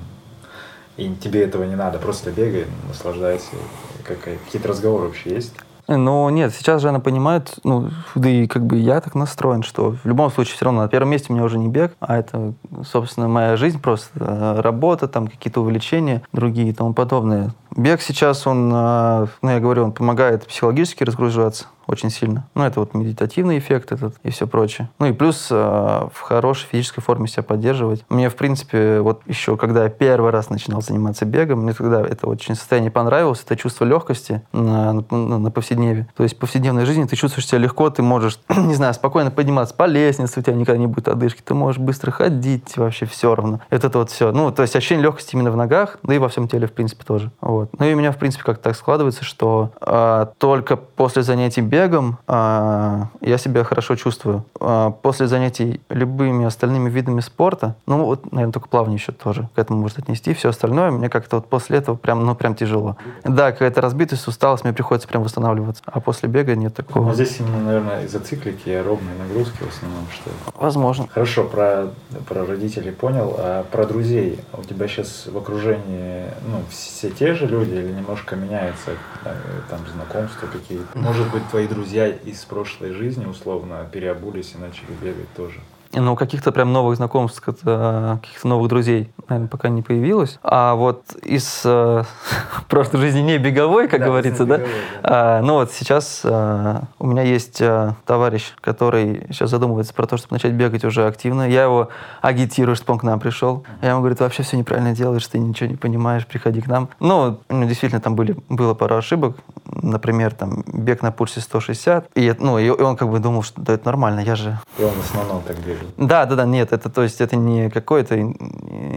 и 0.97 1.15
тебе 1.15 1.43
этого 1.43 1.63
не 1.63 1.75
надо, 1.75 1.99
просто 1.99 2.31
бегай, 2.31 2.65
наслаждайся. 2.87 3.55
Какие-то 4.03 4.67
разговоры 4.67 5.07
вообще 5.07 5.35
есть? 5.35 5.53
Но 5.87 6.29
нет, 6.29 6.53
сейчас 6.53 6.81
же 6.81 6.89
она 6.89 6.99
понимает, 6.99 7.55
ну, 7.63 7.89
да 8.15 8.29
и 8.29 8.47
как 8.47 8.65
бы 8.65 8.77
я 8.77 9.01
так 9.01 9.15
настроен, 9.15 9.63
что 9.63 9.91
в 9.91 10.05
любом 10.05 10.31
случае 10.31 10.55
все 10.55 10.65
равно 10.65 10.83
на 10.83 10.87
первом 10.87 11.09
месте 11.09 11.27
у 11.29 11.33
меня 11.33 11.43
уже 11.43 11.57
не 11.57 11.67
бег, 11.67 11.93
а 11.99 12.17
это, 12.17 12.53
собственно, 12.89 13.27
моя 13.27 13.57
жизнь 13.57 13.79
просто, 13.81 14.09
э, 14.19 14.61
работа, 14.61 15.07
там 15.07 15.27
какие-то 15.27 15.61
увлечения 15.61 16.21
другие 16.31 16.69
и 16.69 16.73
тому 16.73 16.93
подобное. 16.93 17.51
Бег 17.75 18.01
сейчас, 18.01 18.47
он, 18.47 18.71
э, 18.73 19.27
ну, 19.41 19.49
я 19.49 19.59
говорю, 19.59 19.85
он 19.85 19.91
помогает 19.91 20.45
психологически 20.47 21.03
разгружаться 21.03 21.65
очень 21.91 22.09
сильно. 22.09 22.47
Ну, 22.55 22.63
это 22.63 22.79
вот 22.79 22.93
медитативный 22.93 23.57
эффект 23.59 23.91
этот 23.91 24.15
и 24.23 24.29
все 24.31 24.47
прочее. 24.47 24.89
Ну 24.99 25.07
и 25.07 25.13
плюс 25.13 25.47
э, 25.49 25.55
в 25.55 26.19
хорошей 26.21 26.67
физической 26.67 27.01
форме 27.01 27.27
себя 27.27 27.43
поддерживать. 27.43 28.03
Мне, 28.09 28.29
в 28.29 28.35
принципе, 28.35 29.01
вот 29.01 29.21
еще 29.25 29.57
когда 29.57 29.83
я 29.83 29.89
первый 29.89 30.31
раз 30.31 30.49
начинал 30.49 30.81
заниматься 30.81 31.25
бегом, 31.25 31.61
мне 31.61 31.73
тогда 31.73 32.01
это 32.01 32.27
очень 32.27 32.55
состояние 32.55 32.91
понравилось, 32.91 33.41
это 33.45 33.55
чувство 33.55 33.85
легкости 33.85 34.41
на, 34.51 34.93
на, 35.09 35.37
на 35.37 35.51
повседневе. 35.51 36.07
То 36.15 36.23
есть 36.23 36.35
в 36.35 36.39
повседневной 36.39 36.85
жизни 36.85 37.05
ты 37.05 37.15
чувствуешь 37.15 37.47
себя 37.47 37.59
легко, 37.59 37.89
ты 37.89 38.01
можешь, 38.01 38.39
не 38.49 38.75
знаю, 38.75 38.93
спокойно 38.93 39.31
подниматься 39.31 39.75
по 39.75 39.85
лестнице, 39.85 40.39
у 40.39 40.43
тебя 40.43 40.55
никогда 40.55 40.79
не 40.79 40.87
будет 40.87 41.07
одышки, 41.07 41.41
ты 41.43 41.53
можешь 41.53 41.79
быстро 41.79 42.11
ходить, 42.11 42.77
вообще 42.77 43.05
все 43.05 43.35
равно. 43.35 43.61
Это 43.69 43.89
вот 43.97 44.09
все. 44.09 44.31
Ну, 44.31 44.51
то 44.51 44.61
есть 44.61 44.75
ощущение 44.75 45.03
легкости 45.03 45.35
именно 45.35 45.51
в 45.51 45.57
ногах, 45.57 45.97
да 46.03 46.13
и 46.13 46.17
во 46.17 46.29
всем 46.29 46.47
теле, 46.47 46.67
в 46.67 46.73
принципе, 46.73 47.03
тоже. 47.03 47.31
Вот. 47.41 47.69
Ну 47.77 47.85
и 47.85 47.93
у 47.93 47.97
меня, 47.97 48.11
в 48.11 48.17
принципе, 48.17 48.43
как-то 48.43 48.63
так 48.63 48.75
складывается, 48.75 49.23
что 49.23 49.71
а, 49.81 50.31
только 50.37 50.77
после 50.77 51.23
занятий 51.23 51.61
бегом 51.61 51.80
а, 52.27 53.07
я 53.21 53.37
себя 53.37 53.63
хорошо 53.63 53.95
чувствую. 53.95 54.45
А, 54.59 54.91
после 54.91 55.27
занятий 55.27 55.81
любыми 55.89 56.45
остальными 56.45 56.89
видами 56.89 57.21
спорта, 57.21 57.75
ну 57.85 58.05
вот, 58.05 58.31
наверное, 58.31 58.53
только 58.53 58.67
плавание 58.67 58.97
еще 58.97 59.11
тоже 59.11 59.49
к 59.55 59.59
этому 59.59 59.79
может 59.81 59.99
отнести, 59.99 60.33
все 60.33 60.49
остальное 60.49 60.91
мне 60.91 61.09
как-то 61.09 61.37
вот 61.37 61.47
после 61.47 61.77
этого 61.77 61.95
прям, 61.95 62.25
ну 62.25 62.35
прям 62.35 62.55
тяжело. 62.55 62.97
Да, 63.23 63.51
какая-то 63.51 63.81
разбитость, 63.81 64.27
усталость, 64.27 64.63
мне 64.63 64.73
приходится 64.73 65.07
прям 65.07 65.23
восстанавливаться. 65.23 65.83
А 65.85 65.99
после 65.99 66.29
бега 66.29 66.55
нет 66.55 66.73
Но 66.77 66.83
такого. 66.83 67.13
здесь 67.13 67.39
именно, 67.39 67.63
наверное, 67.63 68.05
из-за 68.05 68.19
циклики 68.19 68.69
и 68.69 68.73
аэробной 68.73 69.13
нагрузки 69.17 69.63
в 69.63 69.69
основном, 69.75 70.05
что 70.11 70.29
Возможно. 70.55 71.07
Хорошо, 71.11 71.43
про, 71.43 71.87
про 72.27 72.45
родителей 72.45 72.91
понял, 72.91 73.35
а 73.37 73.63
про 73.63 73.85
друзей. 73.85 74.39
У 74.53 74.63
тебя 74.63 74.87
сейчас 74.87 75.27
в 75.27 75.37
окружении 75.37 76.25
ну, 76.47 76.61
все 76.69 77.09
те 77.09 77.33
же 77.33 77.47
люди 77.47 77.73
или 77.73 77.91
немножко 77.91 78.35
меняется 78.35 78.91
э, 79.25 79.33
там 79.69 79.79
знакомства 79.93 80.47
какие-то? 80.47 80.97
Может 80.97 81.31
быть, 81.31 81.47
твои 81.49 81.60
друзья 81.67 82.07
из 82.07 82.43
прошлой 82.45 82.93
жизни 82.93 83.25
условно 83.25 83.89
переобулись 83.91 84.53
и 84.55 84.57
начали 84.57 84.91
бегать 85.01 85.33
тоже? 85.35 85.59
Но 85.93 86.15
каких-то 86.15 86.51
прям 86.51 86.71
новых 86.71 86.95
знакомств, 86.97 87.41
как-то, 87.41 88.19
каких-то 88.21 88.47
новых 88.47 88.69
друзей, 88.69 89.11
наверное, 89.27 89.49
пока 89.49 89.69
не 89.69 89.81
появилось. 89.81 90.39
А 90.43 90.75
вот 90.75 91.15
из 91.23 91.61
э, 91.65 92.03
прошлой 92.69 93.01
жизни 93.01 93.19
не 93.21 93.37
беговой, 93.37 93.87
как 93.87 93.99
Да, 93.99 94.05
говорится, 94.05 94.45
да? 94.45 94.57
беговой, 94.57 94.73
да. 95.03 95.09
А, 95.37 95.41
ну 95.41 95.55
вот 95.55 95.71
сейчас 95.71 96.21
а, 96.23 96.83
у 96.99 97.07
меня 97.07 97.23
есть 97.23 97.61
а, 97.61 97.95
товарищ, 98.05 98.53
который 98.61 99.25
сейчас 99.29 99.49
задумывается 99.49 99.93
про 99.93 100.07
то, 100.07 100.17
чтобы 100.17 100.35
начать 100.35 100.53
бегать 100.53 100.85
уже 100.85 101.05
активно. 101.05 101.49
Я 101.49 101.63
его 101.63 101.89
агитирую, 102.21 102.75
чтобы 102.75 102.93
он 102.93 102.99
к 102.99 103.03
нам 103.03 103.19
пришел. 103.19 103.65
Я 103.81 103.89
ему 103.89 103.99
говорю, 103.99 104.15
ты 104.15 104.23
вообще 104.23 104.43
все 104.43 104.57
неправильно 104.57 104.93
делаешь, 104.95 105.27
ты 105.27 105.39
ничего 105.39 105.69
не 105.69 105.75
понимаешь, 105.75 106.25
приходи 106.25 106.61
к 106.61 106.67
нам. 106.67 106.89
Ну, 106.99 107.39
ну, 107.49 107.65
действительно, 107.65 108.01
там 108.01 108.15
были, 108.15 108.35
было 108.49 108.73
пара 108.73 108.97
ошибок. 108.97 109.37
Например, 109.65 110.33
там 110.33 110.63
бег 110.67 111.01
на 111.01 111.11
пульсе 111.11 111.41
160. 111.41 112.09
И, 112.15 112.33
ну, 112.39 112.59
и 112.59 112.69
он 112.69 112.95
как 112.95 113.09
бы 113.09 113.19
думал, 113.19 113.43
что 113.43 113.61
да, 113.61 113.73
это 113.73 113.85
нормально, 113.85 114.21
я 114.21 114.35
же 114.35 114.57
И 114.77 114.83
он 114.83 114.91
в 114.91 114.99
основном 114.99 115.41
так 115.41 115.57
бегает. 115.57 115.80
Да, 115.97 116.25
да, 116.25 116.35
да, 116.35 116.45
нет, 116.45 116.73
это 116.73 116.89
то 116.89 117.03
есть 117.03 117.21
это 117.21 117.35
не 117.35 117.69
какой-то 117.69 118.19
ин- 118.19 118.35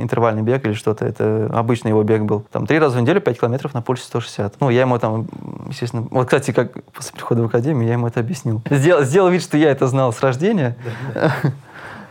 интервальный 0.03 0.43
бег 0.43 0.65
или 0.67 0.73
что-то, 0.73 1.05
это 1.05 1.51
обычный 1.53 1.89
его 1.91 2.03
бег 2.03 2.23
был. 2.23 2.45
Там 2.51 2.67
три 2.67 2.79
раза 2.79 2.99
в 2.99 3.01
неделю 3.03 3.21
5 3.21 3.41
километров 3.41 3.75
на 3.75 3.83
пульсе 3.83 4.05
160. 4.05 4.61
Ну, 4.61 4.71
я 4.71 4.83
ему 4.83 4.99
там, 4.99 5.27
естественно, 5.69 6.07
вот, 6.11 6.27
кстати, 6.27 6.53
как 6.53 6.83
после 6.93 7.13
прихода 7.13 7.43
в 7.43 7.47
академию, 7.47 7.87
я 7.87 7.95
ему 7.95 8.07
это 8.07 8.21
объяснил. 8.21 8.63
Сделал, 8.71 9.03
сделал 9.03 9.29
вид, 9.29 9.43
что 9.43 9.57
я 9.57 9.71
это 9.71 9.87
знал 9.87 10.13
с 10.13 10.21
рождения. 10.21 10.77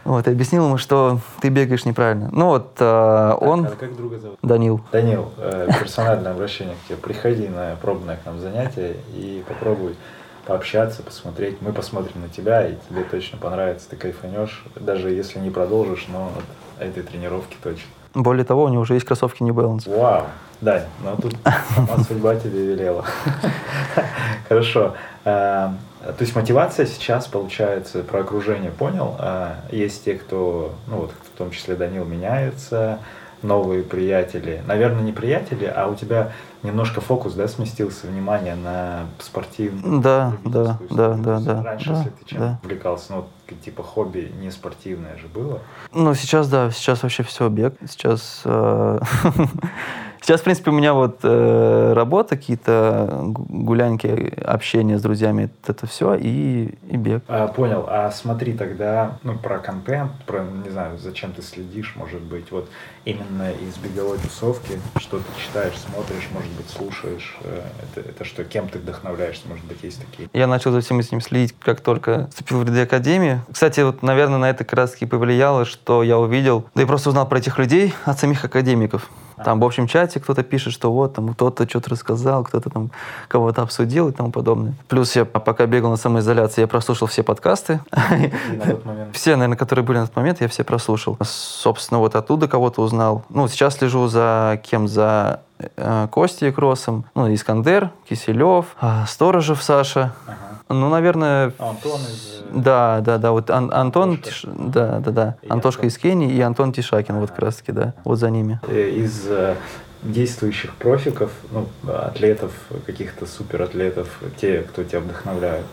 Вот, 0.05 0.27
и 0.27 0.31
объяснил 0.31 0.65
ему, 0.65 0.77
что 0.77 1.19
ты 1.39 1.47
бегаешь 1.47 1.85
неправильно. 1.85 2.27
Ну 2.33 2.47
вот, 2.47 2.75
э, 2.79 3.37
он, 3.39 3.65
А 3.65 3.69
как 3.79 3.95
друга 3.95 4.19
зовут? 4.19 4.37
Данил, 4.41 4.81
Данил, 4.91 5.31
э, 5.37 5.69
персональное 5.79 6.33
обращение 6.33 6.75
к 6.75 6.87
тебе. 6.89 6.97
Приходи 6.97 7.47
на 7.47 7.77
пробное 7.81 8.17
к 8.17 8.25
нам 8.25 8.37
занятие 8.41 8.97
и 9.13 9.45
попробуй 9.47 9.95
пообщаться, 10.45 11.01
посмотреть. 11.03 11.61
Мы 11.61 11.71
посмотрим 11.73 12.21
на 12.21 12.29
тебя, 12.29 12.67
и 12.67 12.75
тебе 12.89 13.03
точно 13.03 13.37
понравится, 13.37 13.89
ты 13.89 13.95
кайфанешь. 13.95 14.63
Даже 14.75 15.09
если 15.11 15.39
не 15.39 15.49
продолжишь, 15.49 16.05
но 16.09 16.31
от 16.77 16.83
этой 16.87 17.03
тренировки 17.03 17.55
точно. 17.63 17.87
более 18.13 18.45
того, 18.45 18.63
у 18.63 18.69
него 18.69 18.81
уже 18.81 18.95
есть 18.95 19.05
кроссовки 19.05 19.43
New 19.43 19.53
Balance. 19.53 19.89
Вау, 19.95 20.25
Дань, 20.61 20.83
ну 21.03 21.15
тут 21.21 21.35
сама 21.75 21.97
судьба 22.03 22.35
тебе 22.35 22.65
велела. 22.67 23.05
Хорошо. 24.49 24.93
А, 25.25 25.73
То 26.01 26.15
есть 26.21 26.35
мотивация 26.35 26.85
сейчас, 26.85 27.27
получается, 27.27 28.03
про 28.03 28.21
окружение 28.21 28.71
понял. 28.71 29.15
А, 29.19 29.55
Есть 29.71 30.03
те, 30.05 30.15
кто, 30.15 30.73
ну 30.87 30.97
вот 30.97 31.11
в 31.11 31.37
том 31.37 31.51
числе 31.51 31.75
Данил, 31.75 32.05
меняется, 32.05 32.99
новые 33.43 33.83
приятели. 33.83 34.61
Наверное, 34.65 35.01
не 35.01 35.11
приятели, 35.11 35.65
а 35.65 35.87
у 35.87 35.95
тебя 35.95 36.31
немножко 36.63 37.01
фокус, 37.01 37.33
да, 37.33 37.47
сместился, 37.47 38.07
внимание 38.07 38.55
на 38.55 39.05
спортивную 39.19 40.01
Да, 40.01 40.33
да, 40.45 40.79
да, 40.89 41.13
да, 41.15 41.39
да, 41.39 41.63
Раньше, 41.63 41.89
да, 41.89 41.97
если 41.97 42.09
ты 42.09 42.25
чем 42.25 42.39
да. 42.39 42.59
увлекался, 42.63 43.13
ну, 43.13 43.25
типа 43.63 43.83
хобби 43.83 44.31
не 44.39 44.49
спортивное 44.51 45.17
же 45.17 45.27
было. 45.27 45.59
Ну, 45.91 46.13
сейчас, 46.15 46.49
да, 46.49 46.71
сейчас 46.71 47.03
вообще 47.03 47.23
все 47.23 47.49
бег. 47.49 47.75
Сейчас, 47.87 48.41
э, 48.45 48.99
Сейчас, 50.23 50.39
в 50.39 50.45
принципе, 50.45 50.71
у 50.71 50.73
меня 50.73 50.93
вот 50.93 51.19
э, 51.23 51.93
работа, 51.93 52.37
какие-то 52.37 53.09
гулянки, 53.23 54.33
общение 54.41 54.97
с 54.97 55.01
друзьями, 55.01 55.49
это 55.67 55.85
все, 55.85 56.15
и, 56.15 56.75
и 56.89 56.95
бег. 56.95 57.23
А, 57.27 57.47
понял. 57.47 57.85
А 57.89 58.09
смотри 58.09 58.53
тогда, 58.53 59.17
ну, 59.23 59.37
про 59.37 59.59
контент, 59.59 60.13
про, 60.25 60.45
не 60.63 60.69
знаю, 60.69 60.97
зачем 60.97 61.33
ты 61.33 61.41
следишь, 61.41 61.95
может 61.97 62.21
быть, 62.21 62.51
вот 62.51 62.69
именно 63.03 63.51
из 63.51 63.75
беговой 63.75 64.17
тусовки, 64.17 64.79
что 64.95 65.17
ты 65.17 65.25
читаешь, 65.45 65.73
смотришь, 65.77 66.29
может 66.33 66.51
быть, 66.53 66.69
слушаешь, 66.69 67.35
э, 67.41 67.61
это, 67.91 68.09
это 68.09 68.23
что, 68.23 68.45
кем 68.45 68.69
ты 68.69 68.79
вдохновляешься, 68.79 69.45
может 69.49 69.65
быть, 69.65 69.83
есть 69.83 69.99
такие? 69.99 70.29
Я 70.31 70.47
начал 70.47 70.71
за 70.71 70.79
всем 70.79 71.01
этим 71.01 71.19
следить, 71.19 71.53
как 71.59 71.81
только 71.81 72.27
вступил 72.29 72.59
в 72.59 72.63
ряды 72.63 72.83
Академии. 72.83 73.41
Кстати, 73.51 73.81
вот, 73.81 74.01
наверное, 74.01 74.37
на 74.37 74.49
это 74.49 74.63
как 74.63 74.79
раз 74.79 74.91
таки 74.91 75.05
повлияло, 75.05 75.65
что 75.65 76.01
я 76.01 76.17
увидел, 76.17 76.63
да 76.75 76.83
и 76.83 76.85
просто 76.85 77.09
узнал 77.09 77.27
про 77.27 77.39
этих 77.39 77.59
людей 77.59 77.93
от 78.05 78.17
самих 78.17 78.45
академиков. 78.45 79.09
Там 79.43 79.59
в 79.59 79.63
общем 79.63 79.87
чате 79.87 80.19
кто-то 80.19 80.43
пишет, 80.43 80.73
что 80.73 80.91
вот 80.91 81.13
там 81.13 81.33
кто-то 81.33 81.67
что-то 81.67 81.91
рассказал, 81.91 82.43
кто-то 82.43 82.69
там 82.69 82.91
кого-то 83.27 83.61
обсудил 83.61 84.09
и 84.09 84.11
тому 84.11 84.31
подобное. 84.31 84.73
Плюс 84.87 85.15
я 85.15 85.25
пока 85.25 85.65
бегал 85.65 85.89
на 85.89 85.97
самоизоляции, 85.97 86.61
я 86.61 86.67
прослушал 86.67 87.07
все 87.07 87.23
подкасты. 87.23 87.79
Все, 89.13 89.35
наверное, 89.35 89.57
которые 89.57 89.85
были 89.85 89.97
на 89.99 90.07
тот 90.07 90.15
момент, 90.15 90.41
я 90.41 90.47
все 90.47 90.63
прослушал. 90.63 91.17
Собственно, 91.23 91.99
вот 91.99 92.15
оттуда 92.15 92.47
кого-то 92.47 92.81
узнал. 92.81 93.23
Ну, 93.29 93.47
сейчас 93.47 93.77
слежу 93.77 94.07
за 94.07 94.59
кем? 94.63 94.87
За 94.87 95.41
э, 95.59 96.07
Костей 96.11 96.51
Кросом, 96.51 97.05
ну, 97.15 97.33
Искандер, 97.33 97.91
Киселев, 98.09 98.75
э, 98.81 99.03
Сторожев 99.07 99.61
Саша. 99.61 100.13
Ага. 100.27 100.52
Ну, 100.69 100.89
наверное... 100.89 101.53
А, 101.59 101.69
Антон 101.71 102.01
из... 102.01 102.41
Э, 102.41 102.51
да, 102.53 103.01
да, 103.01 103.17
да. 103.17 103.31
Вот 103.31 103.49
Ан- 103.49 103.73
Антон... 103.73 104.17
Тиш... 104.17 104.45
Да, 104.45 104.99
да, 104.99 105.11
да. 105.11 105.35
И 105.41 105.49
Антошка 105.49 105.81
Антон. 105.83 105.89
из 105.89 105.97
Кении 105.97 106.31
и 106.33 106.41
Антон 106.41 106.73
Тишакин, 106.73 107.19
вот 107.19 107.29
как 107.31 107.39
раз 107.39 107.55
таки, 107.57 107.71
да. 107.71 107.93
Вот 108.03 108.17
за 108.17 108.29
ними. 108.29 108.59
Э, 108.67 108.89
из 108.89 109.25
э, 109.27 109.55
действующих 110.01 110.73
профиков, 110.75 111.31
ну, 111.51 111.67
атлетов, 111.87 112.51
каких-то 112.85 113.25
суператлетов, 113.25 114.19
те, 114.37 114.59
кто 114.61 114.83
тебя 114.83 114.99
вдохновляют? 114.99 115.65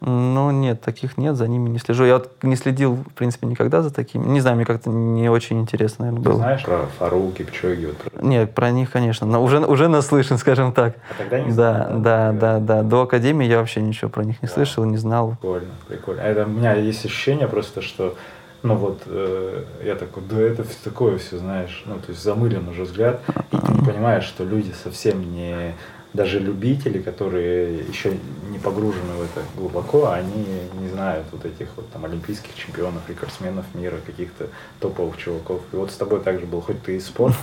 Ну, 0.00 0.50
нет, 0.50 0.80
таких 0.80 1.18
нет, 1.18 1.36
за 1.36 1.46
ними 1.46 1.68
не 1.68 1.78
слежу. 1.78 2.04
Я 2.04 2.14
вот 2.14 2.30
не 2.42 2.56
следил, 2.56 2.94
в 2.94 3.12
принципе, 3.12 3.46
никогда 3.46 3.82
за 3.82 3.92
такими. 3.92 4.24
Не 4.24 4.40
знаю, 4.40 4.56
мне 4.56 4.64
как-то 4.64 4.88
не 4.88 5.28
очень 5.28 5.60
интересно, 5.60 6.06
наверное, 6.06 6.24
было. 6.24 6.34
Ты 6.34 6.40
знаешь 6.40 6.64
про 6.64 6.86
Фару, 6.98 7.30
Кипчоги? 7.36 7.86
Вот 7.86 7.96
про... 7.98 8.22
Нет, 8.24 8.54
про 8.54 8.70
них, 8.70 8.90
конечно, 8.90 9.26
но 9.26 9.42
уже, 9.42 9.58
уже 9.58 9.88
наслышан, 9.88 10.38
скажем 10.38 10.72
так. 10.72 10.96
А 11.10 11.18
тогда 11.18 11.40
не 11.40 11.52
да, 11.52 11.86
знал, 11.88 12.00
да, 12.00 12.32
да, 12.32 12.32
да, 12.32 12.60
да. 12.60 12.82
До 12.82 13.02
Академии 13.02 13.46
я 13.46 13.58
вообще 13.58 13.82
ничего 13.82 14.08
про 14.08 14.24
них 14.24 14.40
не 14.40 14.48
да. 14.48 14.54
слышал, 14.54 14.84
не 14.84 14.96
знал. 14.96 15.32
Прикольно, 15.32 15.70
прикольно. 15.86 16.22
А 16.22 16.26
это, 16.26 16.46
у 16.46 16.48
меня 16.48 16.74
есть 16.74 17.04
ощущение 17.04 17.46
просто, 17.46 17.82
что 17.82 18.16
ну 18.62 18.74
вот, 18.76 19.02
э, 19.06 19.64
я 19.84 19.94
такой, 19.94 20.22
да 20.28 20.40
это 20.40 20.64
такое 20.84 21.18
все, 21.18 21.38
знаешь, 21.38 21.82
ну 21.86 21.94
то 21.94 22.10
есть 22.10 22.22
замылен 22.22 22.68
уже 22.68 22.82
взгляд, 22.82 23.20
и 23.52 23.56
ты 23.56 23.72
не 23.72 23.80
понимаешь, 23.80 24.24
что 24.24 24.44
люди 24.44 24.72
совсем 24.82 25.32
не 25.32 25.74
даже 26.12 26.38
любители, 26.40 27.00
которые 27.00 27.78
еще 27.78 28.16
не 28.50 28.58
погружены 28.58 29.12
в 29.14 29.22
это 29.22 29.44
глубоко, 29.56 30.10
они 30.10 30.44
не 30.80 30.88
знают 30.88 31.26
вот 31.32 31.44
этих 31.44 31.68
вот 31.76 31.88
там 31.90 32.04
олимпийских 32.04 32.54
чемпионов, 32.54 33.08
рекордсменов 33.08 33.66
мира, 33.74 33.96
каких-то 34.04 34.48
топовых 34.80 35.16
чуваков. 35.18 35.62
И 35.72 35.76
вот 35.76 35.90
с 35.90 35.96
тобой 35.96 36.20
также 36.20 36.46
был, 36.46 36.60
хоть 36.60 36.82
ты 36.82 36.96
из 36.96 37.06
спорта, 37.06 37.38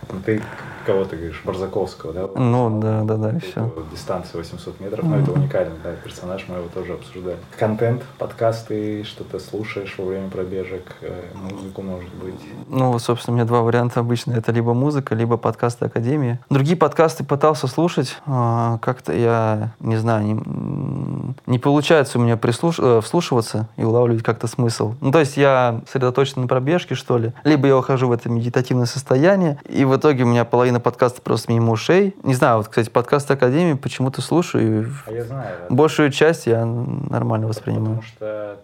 ты 0.25 0.41
кого 0.85 1.05
ты 1.05 1.15
говоришь, 1.15 1.41
Барзаковского, 1.43 2.13
да? 2.13 2.27
Ну, 2.35 2.79
да, 2.79 3.03
да, 3.03 3.17
да, 3.17 3.31
и 3.31 3.39
все. 3.39 3.71
Дистанция 3.91 4.39
800 4.39 4.79
метров, 4.79 5.05
но 5.05 5.17
это 5.17 5.31
уникальный, 5.31 5.77
да, 5.83 5.91
персонаж, 6.03 6.45
мы 6.47 6.57
его 6.57 6.67
тоже 6.73 6.93
обсуждали. 6.93 7.37
Контент, 7.57 8.03
подкасты, 8.17 9.03
что-то 9.03 9.39
слушаешь 9.39 9.95
во 9.97 10.05
время 10.05 10.29
пробежек, 10.29 10.95
э, 11.01 11.23
музыку, 11.33 11.81
может 11.81 12.13
быть? 12.15 12.39
Ну, 12.67 12.97
собственно, 12.99 13.33
у 13.33 13.35
меня 13.37 13.45
два 13.45 13.61
варианта 13.61 13.99
обычно. 13.99 14.33
Это 14.33 14.51
либо 14.51 14.73
музыка, 14.73 15.15
либо 15.15 15.37
подкасты 15.37 15.85
Академии. 15.85 16.39
Другие 16.49 16.77
подкасты 16.77 17.23
пытался 17.23 17.67
слушать, 17.67 18.17
а, 18.25 18.77
как-то 18.79 19.13
я, 19.13 19.73
не 19.79 19.97
знаю, 19.97 20.25
не, 20.25 21.35
не 21.45 21.59
получается 21.59 22.17
у 22.17 22.21
меня 22.21 22.37
прислуш... 22.37 22.79
Э, 22.79 23.01
вслушиваться 23.01 23.67
и 23.77 23.83
улавливать 23.83 24.23
как-то 24.23 24.47
смысл. 24.47 24.95
Ну, 25.01 25.11
то 25.11 25.19
есть 25.19 25.37
я 25.37 25.81
сосредоточен 25.85 26.41
на 26.41 26.47
пробежке, 26.47 26.95
что 26.95 27.17
ли. 27.17 27.33
Либо 27.43 27.67
я 27.67 27.77
ухожу 27.77 28.07
в 28.07 28.11
это 28.11 28.29
медитативное 28.29 28.85
состояние, 28.85 29.59
и 29.67 29.85
в 29.91 29.97
итоге 29.97 30.23
у 30.23 30.27
меня 30.27 30.45
половина 30.45 30.79
подкаста 30.79 31.21
просто 31.21 31.51
мимо 31.51 31.73
ушей. 31.73 32.15
Не 32.23 32.33
знаю, 32.33 32.57
вот, 32.57 32.69
кстати, 32.69 32.89
подкаст 32.89 33.29
Академии 33.29 33.73
почему-то 33.73 34.21
слушаю. 34.21 34.89
А 35.05 35.11
я 35.11 35.23
знаю. 35.25 35.57
Да. 35.69 35.75
Большую 35.75 36.11
часть 36.11 36.47
я 36.47 36.65
нормально 36.65 37.47
воспринимаю. 37.47 37.97
Потому 37.97 38.01
что 38.03 38.59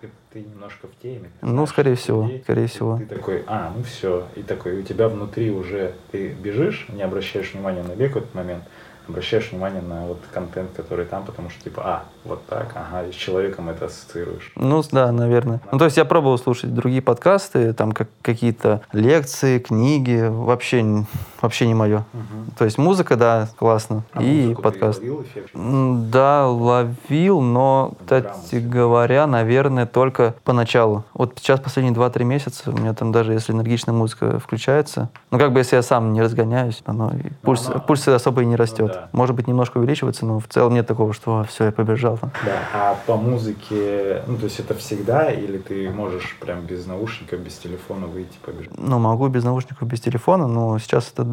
ты, 0.00 0.10
ты 0.32 0.40
немножко 0.40 0.88
в 0.88 1.00
теме. 1.00 1.30
Ну, 1.42 1.64
скорее 1.66 1.94
всего, 1.94 2.24
людей, 2.24 2.42
скорее 2.42 2.66
всего. 2.66 2.98
Ты 2.98 3.06
такой, 3.06 3.44
а, 3.46 3.72
ну 3.74 3.84
все. 3.84 4.26
И 4.34 4.42
такой, 4.42 4.80
у 4.80 4.82
тебя 4.82 5.08
внутри 5.08 5.52
уже 5.52 5.94
ты 6.10 6.30
бежишь, 6.32 6.86
не 6.88 7.02
обращаешь 7.02 7.54
внимания 7.54 7.84
на 7.84 7.94
бег 7.94 8.14
в 8.14 8.16
этот 8.16 8.34
момент, 8.34 8.64
обращаешь 9.08 9.50
внимание 9.50 9.82
на 9.82 10.06
вот 10.06 10.18
контент, 10.32 10.70
который 10.74 11.04
там, 11.04 11.24
потому 11.24 11.50
что 11.50 11.62
типа, 11.62 11.82
а, 11.84 12.04
вот 12.24 12.44
так, 12.46 12.72
ага, 12.74 13.06
и 13.06 13.12
с 13.12 13.14
человеком 13.14 13.68
это 13.68 13.86
ассоциируешь. 13.86 14.52
Ну 14.56 14.82
да, 14.90 15.12
наверное. 15.12 15.60
Ну 15.70 15.78
то 15.78 15.84
есть 15.84 15.96
я 15.96 16.04
пробовал 16.04 16.38
слушать 16.38 16.74
другие 16.74 17.02
подкасты, 17.02 17.72
там 17.72 17.92
как 17.92 18.08
какие-то 18.22 18.82
лекции, 18.92 19.58
книги, 19.58 20.26
вообще, 20.28 21.04
вообще 21.40 21.66
не 21.66 21.74
мое. 21.74 21.98
Угу. 22.12 22.56
То 22.58 22.64
есть 22.64 22.78
музыка, 22.78 23.16
да, 23.16 23.48
классно, 23.58 24.04
а 24.12 24.22
и 24.22 24.54
подкаст. 24.54 25.00
Ты 25.00 25.10
ловил 25.10 25.22
эффект? 25.22 25.50
Да, 25.54 26.48
ловил, 26.48 27.40
но, 27.40 27.92
кстати 28.00 28.56
говоря, 28.56 29.26
наверное, 29.26 29.86
только 29.86 30.34
поначалу. 30.44 31.04
Вот 31.12 31.34
сейчас 31.36 31.60
последние 31.60 31.94
2-3 31.94 32.24
месяца 32.24 32.70
у 32.70 32.72
меня 32.72 32.94
там 32.94 33.12
даже 33.12 33.32
если 33.32 33.52
энергичная 33.52 33.94
музыка 33.94 34.38
включается, 34.38 35.10
ну 35.30 35.38
как 35.38 35.52
бы 35.52 35.60
если 35.60 35.76
я 35.76 35.82
сам 35.82 36.12
не 36.12 36.22
разгоняюсь, 36.22 36.82
оно, 36.86 37.12
пульс, 37.42 37.68
она... 37.68 37.80
пульс 37.80 38.08
особо 38.08 38.42
и 38.42 38.46
не 38.46 38.56
растет. 38.56 38.93
Да. 38.94 39.08
Может 39.12 39.34
быть, 39.34 39.46
немножко 39.46 39.78
увеличивается, 39.78 40.24
но 40.24 40.38
в 40.38 40.46
целом 40.48 40.74
нет 40.74 40.86
такого, 40.86 41.12
что 41.12 41.44
все, 41.44 41.64
я 41.64 41.72
побежал. 41.72 42.18
Да, 42.22 42.58
а 42.72 42.96
по 43.06 43.16
музыке, 43.16 44.22
ну, 44.26 44.36
то 44.36 44.44
есть 44.44 44.60
это 44.60 44.74
всегда, 44.74 45.30
или 45.30 45.58
ты 45.58 45.90
можешь 45.90 46.36
прям 46.40 46.60
без 46.60 46.86
наушников, 46.86 47.40
без 47.40 47.54
телефона 47.54 48.06
выйти 48.06 48.36
побежать? 48.44 48.70
Ну, 48.76 48.98
могу 48.98 49.28
без 49.28 49.44
наушников, 49.44 49.88
без 49.88 50.00
телефона, 50.00 50.46
но 50.46 50.78
сейчас 50.78 51.12
это 51.12 51.26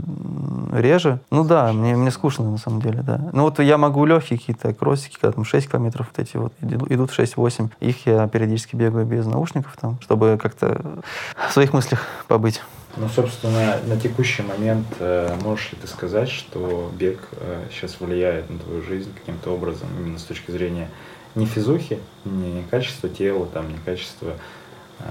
реже. 0.74 1.20
Ну 1.30 1.44
да, 1.44 1.72
мне, 1.74 1.96
мне 1.96 2.12
скучно 2.12 2.50
на 2.50 2.58
самом 2.58 2.82
деле, 2.82 3.02
да. 3.02 3.30
Ну 3.34 3.44
вот 3.44 3.60
я 3.60 3.78
могу 3.78 4.06
легкие 4.06 4.40
какие-то 4.40 4.74
кроссики, 4.74 5.18
когда 5.20 5.34
там 5.34 5.46
6 5.46 5.70
километров 5.70 6.08
вот 6.12 6.20
эти 6.20 6.38
вот 6.38 6.54
идут 6.62 7.12
6-8. 7.12 7.70
Их 7.80 8.06
я 8.06 8.28
периодически 8.28 8.76
бегаю 8.76 9.06
без 9.06 9.26
наушников 9.26 9.76
там, 9.80 10.00
чтобы 10.02 10.40
как-то 10.42 11.02
в 11.50 11.54
своих 11.54 11.74
мыслях 11.74 12.06
побыть. 12.28 12.62
Ну, 12.98 13.08
собственно, 13.08 13.80
на 13.88 13.98
текущий 13.98 14.44
момент 14.44 14.86
э, 15.00 15.34
можешь 15.42 15.72
ли 15.72 15.78
ты 15.82 15.88
сказать, 15.88 16.30
что 16.30 16.92
бег 16.94 17.20
э, 17.32 17.68
сейчас 17.72 18.00
влияет 18.02 18.50
на 18.50 18.60
твою 18.60 18.82
жизнь 18.84 19.14
каким-то 19.14 19.52
образом, 19.52 19.88
именно 19.98 20.20
с 20.20 20.24
точки 20.24 20.52
зрения 20.52 20.90
не 21.36 21.46
физухи, 21.46 22.00
не 22.26 22.64
качества 22.70 23.08
тела, 23.08 23.46
там, 23.46 23.72
не 23.72 23.78
качества 23.78 24.34
э, 25.00 25.04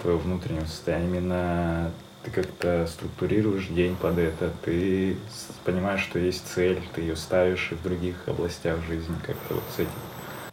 твоего 0.00 0.18
внутреннего 0.18 0.64
состояния, 0.64 1.08
именно 1.08 1.90
ты 2.24 2.30
как-то 2.30 2.86
структурируешь 2.86 3.66
день 3.68 3.96
под 3.96 4.18
это, 4.18 4.50
ты 4.64 5.16
понимаешь, 5.64 6.00
что 6.00 6.18
есть 6.18 6.42
цель, 6.46 6.80
ты 6.94 7.02
ее 7.02 7.16
ставишь 7.16 7.68
и 7.70 7.74
в 7.74 7.82
других 7.82 8.16
областях 8.26 8.78
жизни, 8.88 9.14
как-то 9.26 9.54
вот 9.54 9.64
с 9.76 9.80
этим 9.80 9.90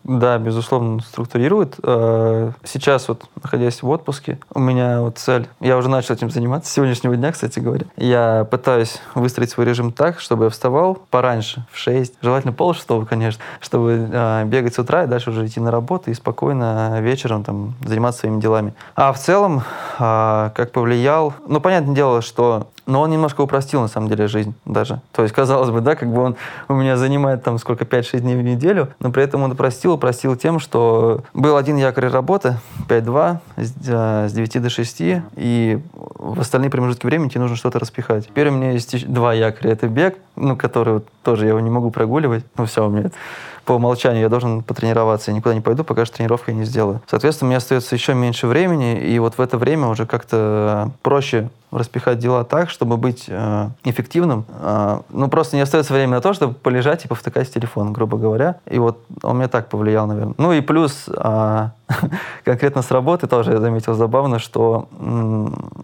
да, 0.03 0.37
безусловно, 0.37 1.01
структурирует. 1.01 1.75
Э, 1.81 2.51
сейчас 2.63 3.07
вот, 3.07 3.23
находясь 3.41 3.81
в 3.81 3.89
отпуске, 3.89 4.39
у 4.53 4.59
меня 4.59 5.01
вот 5.01 5.17
цель, 5.17 5.47
я 5.59 5.77
уже 5.77 5.89
начал 5.89 6.13
этим 6.13 6.29
заниматься 6.29 6.69
с 6.69 6.73
сегодняшнего 6.73 7.15
дня, 7.15 7.31
кстати 7.31 7.59
говоря. 7.59 7.85
Я 7.95 8.45
пытаюсь 8.49 8.99
выстроить 9.15 9.51
свой 9.51 9.65
режим 9.65 9.91
так, 9.91 10.19
чтобы 10.19 10.45
я 10.45 10.49
вставал 10.49 10.95
пораньше, 11.09 11.65
в 11.71 11.77
6, 11.77 12.15
желательно 12.21 12.53
пол 12.53 12.73
шестого, 12.73 13.05
конечно, 13.05 13.41
чтобы 13.61 14.09
э, 14.11 14.43
бегать 14.45 14.75
с 14.75 14.79
утра 14.79 15.05
и 15.05 15.07
дальше 15.07 15.29
уже 15.29 15.45
идти 15.45 15.59
на 15.59 15.71
работу 15.71 16.11
и 16.11 16.13
спокойно 16.13 16.99
вечером 16.99 17.43
там 17.43 17.75
заниматься 17.85 18.21
своими 18.21 18.41
делами. 18.41 18.73
А 18.95 19.13
в 19.13 19.19
целом, 19.19 19.63
э, 19.99 20.51
как 20.53 20.71
повлиял, 20.71 21.33
ну, 21.47 21.61
понятное 21.61 21.95
дело, 21.95 22.21
что 22.21 22.67
но 22.85 23.01
он 23.01 23.11
немножко 23.11 23.41
упростил, 23.41 23.81
на 23.81 23.87
самом 23.87 24.09
деле, 24.09 24.27
жизнь 24.27 24.53
даже. 24.65 25.01
То 25.11 25.23
есть, 25.23 25.33
казалось 25.33 25.69
бы, 25.69 25.81
да, 25.81 25.95
как 25.95 26.11
бы 26.11 26.21
он 26.21 26.35
у 26.67 26.73
меня 26.73 26.97
занимает 26.97 27.43
там 27.43 27.57
сколько, 27.59 27.85
5-6 27.85 28.19
дней 28.19 28.35
в 28.35 28.41
неделю, 28.41 28.89
но 28.99 29.11
при 29.11 29.23
этом 29.23 29.43
он 29.43 29.51
упростил 29.51 29.83
сил 29.83 29.97
просил 29.97 30.35
тем, 30.35 30.59
что 30.59 31.23
был 31.33 31.57
один 31.57 31.75
якорь 31.77 32.07
работы, 32.07 32.57
5-2, 32.87 33.37
с 33.57 34.31
9 34.31 34.61
до 34.61 34.69
6, 34.69 35.01
и 35.35 35.79
в 35.93 36.39
остальные 36.39 36.69
промежутки 36.69 37.05
времени 37.05 37.29
тебе 37.29 37.41
нужно 37.41 37.57
что-то 37.57 37.79
распихать. 37.79 38.27
Теперь 38.27 38.47
у 38.49 38.51
меня 38.51 38.71
есть 38.71 39.11
два 39.11 39.33
якоря. 39.33 39.71
Это 39.71 39.87
бег, 39.87 40.17
ну, 40.35 40.55
который 40.55 41.01
тоже 41.23 41.43
я 41.43 41.49
его 41.49 41.59
не 41.59 41.69
могу 41.69 41.91
прогуливать. 41.91 42.45
Ну, 42.57 42.65
все, 42.65 42.85
у 42.85 42.89
меня 42.89 43.07
это 43.07 43.15
по 43.65 43.73
умолчанию 43.73 44.21
я 44.21 44.29
должен 44.29 44.61
потренироваться, 44.61 45.31
я 45.31 45.37
никуда 45.37 45.55
не 45.55 45.61
пойду, 45.61 45.83
пока 45.83 46.05
что 46.05 46.17
тренировку 46.17 46.51
я 46.51 46.57
не 46.57 46.65
сделаю. 46.65 47.01
Соответственно, 47.07 47.47
у 47.47 47.49
меня 47.49 47.57
остается 47.57 47.95
еще 47.95 48.13
меньше 48.13 48.47
времени, 48.47 48.99
и 48.99 49.19
вот 49.19 49.37
в 49.37 49.41
это 49.41 49.57
время 49.57 49.87
уже 49.87 50.05
как-то 50.05 50.91
проще 51.01 51.49
распихать 51.77 52.19
дела 52.19 52.43
так, 52.43 52.69
чтобы 52.69 52.97
быть 52.97 53.25
э, 53.27 53.69
эффективным. 53.83 54.45
Э, 54.61 54.99
ну, 55.09 55.27
просто 55.27 55.55
не 55.55 55.61
остается 55.61 55.93
времени 55.93 56.13
на 56.13 56.21
то, 56.21 56.33
чтобы 56.33 56.53
полежать 56.53 57.05
и 57.05 57.07
повтыкать 57.07 57.53
телефон, 57.53 57.93
грубо 57.93 58.17
говоря. 58.17 58.55
И 58.69 58.79
вот 58.79 59.03
он 59.21 59.37
мне 59.37 59.47
так 59.47 59.69
повлиял, 59.69 60.07
наверное. 60.07 60.35
Ну 60.37 60.53
и 60.53 60.61
плюс 60.61 61.05
э, 61.07 61.69
конкретно 62.43 62.81
с 62.81 62.91
работы 62.91 63.27
тоже 63.27 63.51
я 63.51 63.59
заметил 63.59 63.93
забавно, 63.93 64.39
что, 64.39 64.87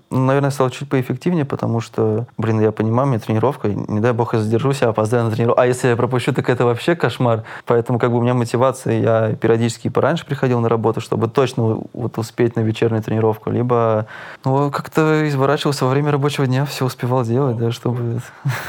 наверное, 0.10 0.50
стал 0.52 0.70
чуть 0.70 0.90
поэффективнее, 0.90 1.46
потому 1.46 1.82
что, 1.82 2.26
блин, 2.38 2.60
я 2.60 2.72
понимаю, 2.72 3.08
мне 3.08 3.20
тренировка, 3.20 3.68
не 3.70 4.00
дай 4.00 4.14
бог 4.14 4.34
я 4.34 4.40
задержусь, 4.40 4.82
я 4.82 4.90
опоздаю 4.90 5.26
на 5.26 5.32
тренировку. 5.32 5.62
А 5.62 5.66
если 5.66 5.90
я 5.90 5.96
пропущу, 5.96 6.34
так 6.34 6.50
это 6.50 6.66
вообще 6.66 6.96
кошмар. 6.96 7.44
Поэтому 7.66 8.00
как 8.00 8.12
бы 8.12 8.18
у 8.18 8.22
меня 8.22 8.34
мотивация, 8.34 9.00
я 9.00 9.36
периодически 9.36 9.90
пораньше 9.90 10.26
приходил 10.26 10.60
на 10.60 10.70
работу, 10.70 11.02
чтобы 11.02 11.28
точно 11.28 11.80
вот 11.94 12.18
успеть 12.18 12.56
на 12.56 12.62
вечернюю 12.62 13.04
тренировку, 13.04 13.50
либо 13.50 14.08
ну, 14.46 14.72
как-то 14.72 15.28
изворачивался 15.28 15.79
во 15.86 15.92
время 15.92 16.12
рабочего 16.12 16.48
дня, 16.48 16.66
все 16.66 16.86
успевал 16.86 17.24
делать, 17.24 17.58
да, 17.58 17.72
чтобы... 17.72 18.22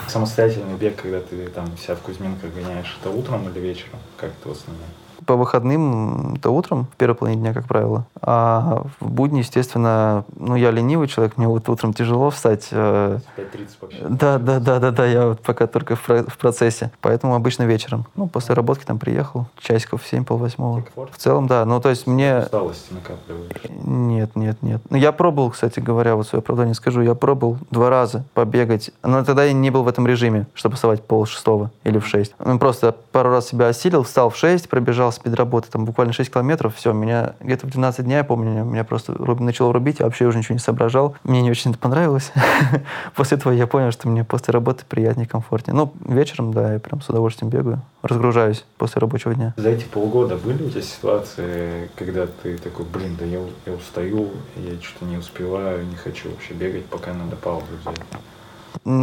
Самостоятельный 0.08 0.74
бег, 0.74 0.96
когда 1.00 1.20
ты 1.20 1.48
там 1.48 1.76
себя 1.76 1.94
в 1.94 2.00
Кузьминках 2.00 2.52
гоняешь, 2.52 2.98
это 3.00 3.10
утром 3.10 3.48
или 3.48 3.60
вечером? 3.60 3.98
Как 4.16 4.30
это 4.30 4.48
в 4.48 4.52
основном? 4.52 4.86
По 5.30 5.36
выходным 5.36 6.34
это 6.34 6.50
утром, 6.50 6.88
в 6.92 6.96
первой 6.96 7.14
половине 7.14 7.40
дня, 7.40 7.54
как 7.54 7.68
правило. 7.68 8.04
А 8.20 8.82
в 8.98 9.12
будни, 9.12 9.38
естественно, 9.38 10.24
ну, 10.34 10.56
я 10.56 10.72
ленивый 10.72 11.06
человек, 11.06 11.36
мне 11.36 11.46
вот 11.46 11.68
утром 11.68 11.94
тяжело 11.94 12.30
встать. 12.30 12.66
5.30 12.72 13.68
вообще. 13.80 13.98
Да, 14.08 14.38
да, 14.38 14.58
да, 14.58 14.80
да, 14.80 14.90
да, 14.90 15.06
я 15.06 15.28
вот 15.28 15.40
пока 15.40 15.68
только 15.68 15.94
в, 15.94 16.36
процессе. 16.36 16.90
Поэтому 17.00 17.36
обычно 17.36 17.62
вечером. 17.62 18.06
Ну, 18.16 18.26
после 18.26 18.56
работки 18.56 18.84
там 18.84 18.98
приехал, 18.98 19.46
часиков 19.60 20.02
в 20.02 20.08
7 20.08 20.24
полвосьмого. 20.24 20.84
В 20.96 21.16
целом, 21.16 21.46
да. 21.46 21.64
Ну, 21.64 21.80
то 21.80 21.90
есть 21.90 22.08
мне... 22.08 22.40
Усталости 22.40 22.92
накапливаешь? 22.92 23.52
Нет, 23.84 24.34
нет, 24.34 24.60
нет. 24.62 24.82
Ну, 24.90 24.96
я 24.96 25.12
пробовал, 25.12 25.50
кстати 25.50 25.78
говоря, 25.78 26.16
вот 26.16 26.26
свое 26.26 26.40
оправдание 26.40 26.74
скажу, 26.74 27.02
я 27.02 27.14
пробовал 27.14 27.58
два 27.70 27.88
раза 27.88 28.24
побегать, 28.34 28.90
но 29.04 29.24
тогда 29.24 29.44
я 29.44 29.52
не 29.52 29.70
был 29.70 29.84
в 29.84 29.88
этом 29.88 30.08
режиме, 30.08 30.48
чтобы 30.54 30.74
вставать 30.74 31.04
пол 31.04 31.24
шестого 31.24 31.70
или 31.84 32.00
в 32.00 32.06
шесть. 32.08 32.34
Ну, 32.44 32.58
просто 32.58 32.96
пару 33.12 33.30
раз 33.30 33.46
себя 33.46 33.68
осилил, 33.68 34.02
встал 34.02 34.30
в 34.30 34.36
шесть, 34.36 34.68
пробежал 34.68 35.12
спид 35.20 35.34
работы, 35.34 35.70
там 35.70 35.84
буквально 35.84 36.12
6 36.12 36.32
километров, 36.32 36.74
все, 36.74 36.92
меня 36.92 37.34
где-то 37.40 37.66
в 37.66 37.70
12 37.70 38.04
дня, 38.04 38.18
я 38.18 38.24
помню, 38.24 38.64
меня 38.64 38.84
просто 38.84 39.12
начало 39.12 39.72
рубить, 39.72 40.00
я 40.00 40.06
вообще 40.06 40.26
уже 40.26 40.38
ничего 40.38 40.54
не 40.54 40.60
соображал. 40.60 41.14
Мне 41.24 41.42
не 41.42 41.50
очень 41.50 41.70
это 41.70 41.78
понравилось. 41.78 42.32
после 43.14 43.36
этого 43.36 43.52
я 43.52 43.66
понял, 43.66 43.92
что 43.92 44.08
мне 44.08 44.24
после 44.24 44.52
работы 44.52 44.84
приятнее, 44.88 45.26
комфортнее. 45.26 45.74
Ну, 45.74 45.92
вечером, 46.06 46.52
да, 46.52 46.74
я 46.74 46.78
прям 46.78 47.00
с 47.00 47.08
удовольствием 47.08 47.50
бегаю, 47.50 47.82
разгружаюсь 48.02 48.64
после 48.78 49.00
рабочего 49.00 49.34
дня. 49.34 49.54
За 49.56 49.70
эти 49.70 49.84
полгода 49.84 50.36
были 50.36 50.62
у 50.64 50.70
тебя 50.70 50.82
ситуации, 50.82 51.90
когда 51.96 52.26
ты 52.26 52.56
такой, 52.58 52.86
блин, 52.86 53.16
да 53.18 53.24
я, 53.24 53.40
я 53.66 53.72
устаю, 53.72 54.30
я 54.56 54.80
что-то 54.80 55.04
не 55.04 55.18
успеваю, 55.18 55.86
не 55.86 55.96
хочу 55.96 56.30
вообще 56.30 56.54
бегать, 56.54 56.86
пока 56.86 57.12
надо 57.12 57.36
паузу 57.36 57.66
взять? 57.82 57.96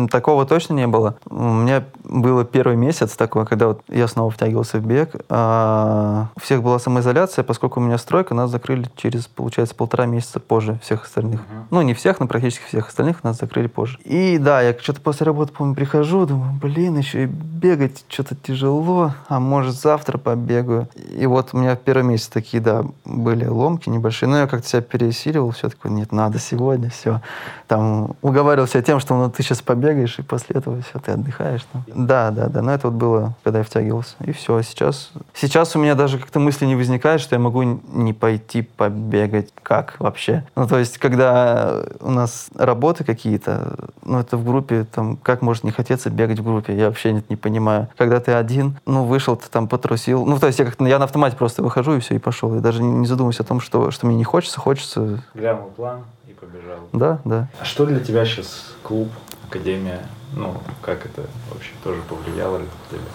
Такого 0.10 0.46
точно 0.46 0.74
не 0.74 0.88
было. 0.88 1.16
У 1.30 1.36
меня 1.36 1.84
было 2.04 2.46
первый 2.46 2.76
месяц 2.76 3.16
такой, 3.16 3.46
когда 3.46 3.68
вот 3.68 3.82
я 3.88 4.08
снова 4.08 4.32
втягивался 4.32 4.78
в 4.80 4.86
бег. 4.86 5.16
А 5.30 6.28
у 6.36 6.40
всех 6.40 6.64
была 6.64 6.80
самоизоляция, 6.80 7.44
поскольку 7.44 7.80
у 7.80 7.84
меня 7.84 7.98
стройка, 7.98 8.34
нас 8.34 8.50
закрыли 8.50 8.90
через, 8.96 9.28
получается, 9.28 9.76
полтора 9.76 10.06
месяца 10.06 10.40
позже 10.40 10.80
всех 10.84 11.04
остальных. 11.04 11.42
Uh-huh. 11.42 11.64
Ну, 11.72 11.82
не 11.82 11.94
всех, 11.94 12.20
но 12.20 12.28
практически 12.28 12.66
всех 12.66 12.88
остальных 12.88 13.24
нас 13.24 13.38
закрыли 13.40 13.68
позже. 13.68 14.00
И 14.04 14.38
да, 14.38 14.62
я 14.62 14.76
что-то 14.80 15.02
после 15.02 15.26
работы, 15.26 15.54
помню, 15.54 15.76
прихожу, 15.76 16.26
думаю, 16.26 16.54
блин, 16.54 16.98
еще 16.98 17.24
и 17.24 17.26
бегать 17.26 18.06
что-то 18.08 18.36
тяжело, 18.36 19.14
а 19.28 19.40
может 19.40 19.76
завтра 19.76 20.18
побегаю. 20.18 20.88
И 20.96 21.26
вот 21.26 21.50
у 21.54 21.58
меня 21.58 21.76
в 21.76 21.80
первый 21.80 22.04
месяц 22.04 22.28
такие, 22.28 22.62
да, 22.62 22.86
были 23.06 23.46
ломки 23.46 23.90
небольшие, 23.90 24.30
но 24.30 24.40
я 24.40 24.48
как-то 24.48 24.68
себя 24.68 24.82
пересиливал, 24.82 25.52
все 25.52 25.70
такое, 25.70 25.92
нет, 25.92 26.12
надо 26.12 26.40
сегодня, 26.40 26.90
все. 26.90 27.22
Там 27.68 28.16
уговаривал 28.22 28.68
себя 28.68 28.82
тем, 28.82 29.00
что 29.00 29.16
ну, 29.16 29.30
ты 29.30 29.44
сейчас 29.44 29.57
побегаешь, 29.62 30.20
и 30.20 30.22
после 30.22 30.56
этого 30.56 30.82
все, 30.82 31.00
ты 31.00 31.12
отдыхаешь. 31.12 31.66
Там. 31.72 31.84
Да, 31.88 32.32
да, 32.32 32.48
да. 32.48 32.62
Но 32.62 32.72
это 32.72 32.90
вот 32.90 32.98
было, 32.98 33.36
когда 33.44 33.60
я 33.60 33.64
втягивался. 33.64 34.16
И 34.24 34.32
все. 34.32 34.58
А 34.58 34.64
сейчас, 34.64 35.12
сейчас 35.34 35.76
у 35.76 35.80
меня 35.80 35.96
даже 35.96 36.18
как-то 36.18 36.40
мысли 36.40 36.66
не 36.66 36.76
возникает, 36.76 37.22
что 37.22 37.36
я 37.36 37.40
могу 37.40 37.64
не 37.64 38.14
пойти 38.14 38.62
побегать. 38.62 39.54
Как 39.64 39.96
вообще? 40.00 40.46
Ну, 40.56 40.68
то 40.68 40.78
есть, 40.78 40.98
когда 40.98 41.84
у 42.00 42.12
нас 42.12 42.48
работы 42.56 43.04
какие-то, 43.04 43.76
ну, 44.04 44.20
это 44.20 44.38
в 44.38 44.46
группе, 44.46 44.86
там, 44.86 45.18
как 45.18 45.42
может 45.42 45.64
не 45.64 45.72
хотеться 45.72 46.10
бегать 46.10 46.40
в 46.40 46.44
группе? 46.44 46.76
Я 46.76 46.88
вообще 46.88 47.14
нет, 47.14 47.30
не 47.30 47.36
понимаю. 47.36 47.88
Когда 47.98 48.20
ты 48.20 48.34
один, 48.34 48.78
ну, 48.86 49.06
вышел, 49.06 49.36
ты 49.36 49.50
там 49.50 49.68
потрусил. 49.68 50.26
Ну, 50.26 50.40
то 50.40 50.48
есть, 50.48 50.60
я 50.60 50.66
как-то, 50.66 50.86
я 50.86 51.00
на 51.00 51.06
автомате 51.06 51.36
просто 51.36 51.64
выхожу 51.64 51.96
и 51.96 52.00
все, 52.00 52.16
и 52.16 52.20
пошел. 52.20 52.56
И 52.56 52.60
даже 52.60 52.82
не, 52.82 53.06
задумываюсь 53.06 53.40
о 53.40 53.44
том, 53.44 53.60
что, 53.60 53.92
что 53.92 54.08
мне 54.08 54.16
не 54.16 54.24
хочется, 54.24 54.60
хочется... 54.60 55.24
Глянул 55.34 55.70
план 55.70 56.04
побежал. 56.40 56.80
Да, 56.94 57.20
да. 57.26 57.50
А 57.60 57.66
что 57.66 57.86
для 57.86 58.00
тебя 58.00 58.26
сейчас 58.26 58.76
клуб, 58.84 59.10
академия, 59.48 60.02
ну, 60.34 60.56
как 60.82 61.06
это 61.06 61.24
вообще 61.52 61.72
тоже 61.84 62.02
повлияло 62.08 62.58
ли 62.58 62.64
на 62.64 62.98
тебя? 62.98 63.08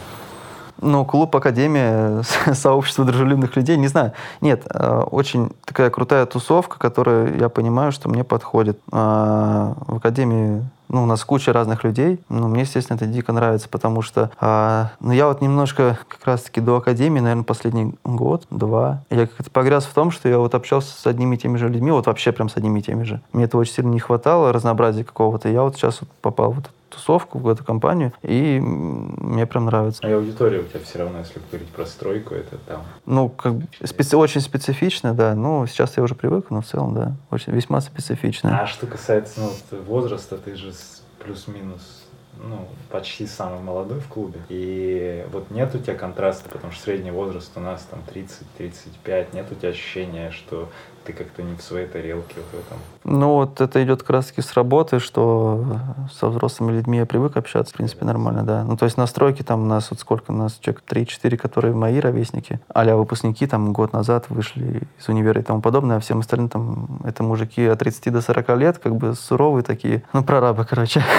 Ну, 0.80 1.04
клуб 1.04 1.36
Академия, 1.36 2.22
сообщество 2.54 3.04
дружелюбных 3.04 3.54
людей, 3.54 3.76
не 3.76 3.86
знаю. 3.86 4.12
Нет, 4.40 4.66
э, 4.68 5.02
очень 5.10 5.52
такая 5.64 5.90
крутая 5.90 6.26
тусовка, 6.26 6.76
которая, 6.78 7.38
я 7.38 7.48
понимаю, 7.48 7.92
что 7.92 8.08
мне 8.08 8.24
подходит. 8.24 8.80
А, 8.90 9.74
в 9.86 9.98
Академии 9.98 10.64
ну, 10.93 11.03
у 11.03 11.07
нас 11.07 11.24
куча 11.24 11.53
разных 11.53 11.84
людей. 11.84 12.20
Ну, 12.28 12.49
мне, 12.49 12.62
естественно, 12.62 12.97
это 12.97 13.07
дико 13.07 13.32
нравится, 13.32 13.68
потому 13.68 14.03
что 14.03 14.30
а, 14.38 14.93
ну, 15.01 15.12
я 15.12 15.26
вот 15.26 15.40
немножко 15.40 15.99
как 16.07 16.24
раз-таки 16.26 16.61
до 16.61 16.76
академии, 16.76 17.20
наверное, 17.20 17.45
последний 17.45 17.95
год, 18.05 18.47
два, 18.51 19.03
я 19.11 19.26
как-то 19.26 19.51
погряз 19.51 19.84
в 19.84 19.95
том, 19.95 20.11
что 20.11 20.28
я 20.28 20.38
вот 20.38 20.55
общался 20.55 20.93
с 20.93 21.07
одними 21.07 21.36
и 21.36 21.38
теми 21.38 21.57
же 21.57 21.68
людьми, 21.68 21.90
вот 21.90 22.07
вообще 22.07 22.30
прям 22.30 22.49
с 22.49 22.57
одними 22.57 22.80
и 22.80 22.82
теми 22.82 23.05
же. 23.05 23.20
Мне 23.32 23.45
этого 23.45 23.62
очень 23.62 23.72
сильно 23.72 23.90
не 23.90 24.01
хватало, 24.01 24.53
разнообразия 24.53 25.05
какого-то. 25.05 25.49
Я 25.49 25.62
вот 25.62 25.76
сейчас 25.76 26.03
вот 26.03 26.11
попал 26.20 26.53
в 26.53 26.59
эту 26.61 26.70
тусовку, 26.93 27.38
в 27.38 27.49
эту 27.49 27.64
компанию, 27.64 28.12
и 28.22 28.61
мне 28.61 29.47
прям 29.47 29.66
нравится. 29.66 30.01
А 30.05 30.14
аудитория 30.14 30.61
у 30.61 30.64
тебя 30.64 30.80
все 30.80 30.99
равно, 30.99 31.20
если 31.20 31.40
говорить 31.51 31.68
про 31.68 31.86
стройку, 31.86 32.34
это 32.34 32.59
там? 32.59 32.82
Ну, 33.07 33.28
как 33.28 33.55
специ- 33.80 34.16
очень 34.16 34.40
специфично, 34.40 35.14
да. 35.14 35.34
Ну, 35.34 35.66
сейчас 35.66 35.97
я 35.97 36.03
уже 36.03 36.14
привык, 36.14 36.51
но 36.51 36.61
в 36.61 36.66
целом, 36.66 36.95
да, 36.95 37.12
очень 37.30 37.53
весьма 37.53 37.80
специфично. 37.80 38.61
А 38.61 38.66
что 38.66 38.86
касается 38.86 39.40
ну, 39.40 39.78
возраста, 39.86 40.36
ты 40.36 40.55
же 40.55 40.72
плюс-минус 41.18 42.03
ну, 42.43 42.66
почти 42.90 43.26
самый 43.26 43.61
молодой 43.61 44.01
в 44.01 44.09
клубе. 44.09 44.40
И 44.49 45.26
вот 45.32 45.51
нет 45.51 45.74
у 45.74 45.78
тебя 45.78 45.95
контраста, 45.95 46.49
потому 46.49 46.72
что 46.72 46.82
средний 46.82 47.11
возраст 47.11 47.51
у 47.57 47.61
нас 47.61 47.86
там 47.90 48.01
30-35, 48.12 49.34
нет 49.34 49.47
у 49.51 49.55
тебя 49.55 49.68
ощущения, 49.70 50.30
что 50.30 50.68
ты 51.05 51.12
как-то 51.12 51.42
не 51.42 51.57
в 51.57 51.62
своей 51.62 51.86
тарелке 51.86 52.36
в 52.36 52.55
этом. 52.55 52.78
Ну, 53.05 53.34
вот 53.34 53.61
это 53.61 53.82
идет 53.82 54.09
раз 54.11 54.32
с 54.36 54.53
работы, 54.55 54.98
что 54.98 55.78
со 56.12 56.28
взрослыми 56.28 56.72
людьми 56.72 56.98
я 56.98 57.07
привык 57.07 57.36
общаться, 57.36 57.72
в 57.72 57.76
принципе, 57.76 58.05
нормально, 58.05 58.44
да. 58.44 58.64
Ну, 58.64 58.76
то 58.76 58.84
есть 58.84 58.96
настройки 58.96 59.42
там 59.42 59.62
у 59.62 59.66
нас, 59.66 59.90
вот 59.90 60.00
сколько 60.00 60.30
у 60.30 60.34
нас, 60.34 60.59
человек 60.61 60.82
3-4, 60.88 61.36
которые 61.36 61.74
мои 61.74 61.98
ровесники, 62.00 62.61
а 62.68 62.84
выпускники 62.96 63.46
там 63.46 63.72
год 63.72 63.92
назад 63.92 64.26
вышли 64.28 64.82
из 64.98 65.09
универа 65.09 65.40
и 65.40 65.44
тому 65.44 65.61
подобное, 65.61 65.96
а 65.96 66.00
всем 66.00 66.20
остальным 66.20 66.48
там 66.48 67.00
это 67.05 67.22
мужики 67.22 67.64
от 67.66 67.78
30 67.78 68.12
до 68.12 68.20
40 68.20 68.48
лет, 68.59 68.78
как 68.78 68.96
бы 68.96 69.14
суровые 69.14 69.64
такие, 69.64 70.03
ну, 70.12 70.22
прорабы, 70.22 70.64
короче. 70.64 71.03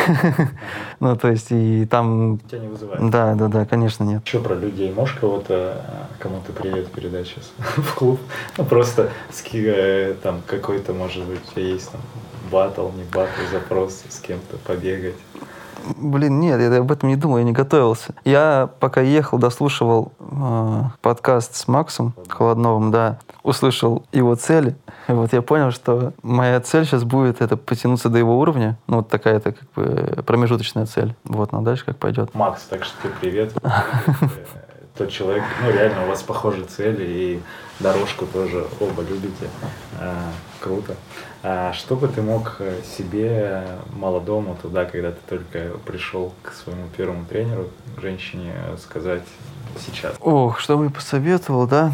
Ну, 1.00 1.16
то 1.16 1.30
есть 1.30 1.48
и 1.52 1.86
там... 1.86 2.40
Тебя 2.48 2.60
не 2.60 2.68
вызывает? 2.68 3.10
Да, 3.10 3.36
да, 3.36 3.48
да, 3.48 3.66
конечно, 3.66 4.04
нет. 4.04 4.22
Что 4.26 4.40
про 4.40 4.56
людей? 4.56 4.94
Можешь 4.94 5.16
кого-то, 5.16 5.82
кому-то 6.24 6.54
привет 6.54 6.90
передать 6.90 7.28
сейчас 7.28 7.52
в 7.78 7.96
клуб? 7.96 8.20
Ну, 8.58 8.64
просто 8.64 9.12
там 10.24 10.42
какой-то, 10.48 10.94
может 10.94 11.26
быть, 11.26 11.42
есть 11.56 11.92
там 11.92 12.02
батл, 12.50 12.90
не 12.96 13.04
батл, 13.04 13.42
запрос 13.52 14.04
с 14.10 14.20
кем-то 14.20 14.58
побегать. 14.58 15.16
Блин, 15.98 16.40
нет, 16.40 16.62
я 16.62 16.78
об 16.78 16.90
этом 16.94 17.10
не 17.10 17.18
думал, 17.18 17.40
я 17.40 17.44
не 17.44 17.52
готовился. 17.52 18.16
Я 18.24 18.70
пока 18.80 19.02
ехал, 19.02 19.38
дослушивал 19.38 20.14
э, 20.20 20.82
подкаст 21.02 21.56
с 21.56 21.68
Максом 21.68 22.14
Холодновым, 22.30 22.90
да, 22.90 23.20
услышал 23.44 24.06
его 24.14 24.36
цели. 24.36 24.78
И 25.10 25.12
вот 25.12 25.34
я 25.34 25.42
понял, 25.42 25.72
что 25.72 26.14
моя 26.22 26.62
цель 26.62 26.86
сейчас 26.86 27.04
будет 27.04 27.42
это 27.42 27.58
потянуться 27.58 28.08
до 28.08 28.18
его 28.18 28.40
уровня. 28.40 28.78
Ну, 28.88 28.98
вот 28.98 29.10
такая 29.10 29.36
это 29.36 29.52
как 29.52 29.70
бы 29.76 30.24
промежуточная 30.26 30.86
цель. 30.86 31.16
Вот, 31.26 31.52
ну 31.52 31.62
дальше 31.64 31.84
как 31.84 31.98
пойдет. 31.98 32.34
Макс, 32.34 32.64
так 32.64 32.86
что 32.86 32.96
тебе 33.04 33.14
привет. 33.20 33.54
Тот 34.96 35.10
человек, 35.10 35.44
ну 35.64 35.72
реально 35.72 36.06
у 36.06 36.08
вас 36.08 36.22
похожие 36.22 36.66
цели 36.66 37.04
и 37.04 37.42
дорожку 37.80 38.28
тоже 38.28 38.68
оба 38.80 39.02
любите. 39.02 39.50
А, 40.00 40.32
круто. 40.60 40.96
А 41.42 41.74
что 41.74 41.96
бы 41.96 42.08
ты 42.08 42.22
мог 42.22 42.62
себе 42.84 43.68
молодому 43.92 44.56
туда, 44.62 44.86
когда 44.86 45.12
ты 45.12 45.18
только 45.28 45.78
пришел 45.80 46.34
к 46.44 46.54
своему 46.54 46.88
первому 46.96 47.26
тренеру, 47.26 47.70
женщине, 48.00 48.54
сказать 48.80 49.24
сейчас? 49.80 50.16
Ох, 50.22 50.60
что 50.60 50.78
бы 50.78 50.92
посоветовал, 50.92 51.66
да? 51.68 51.92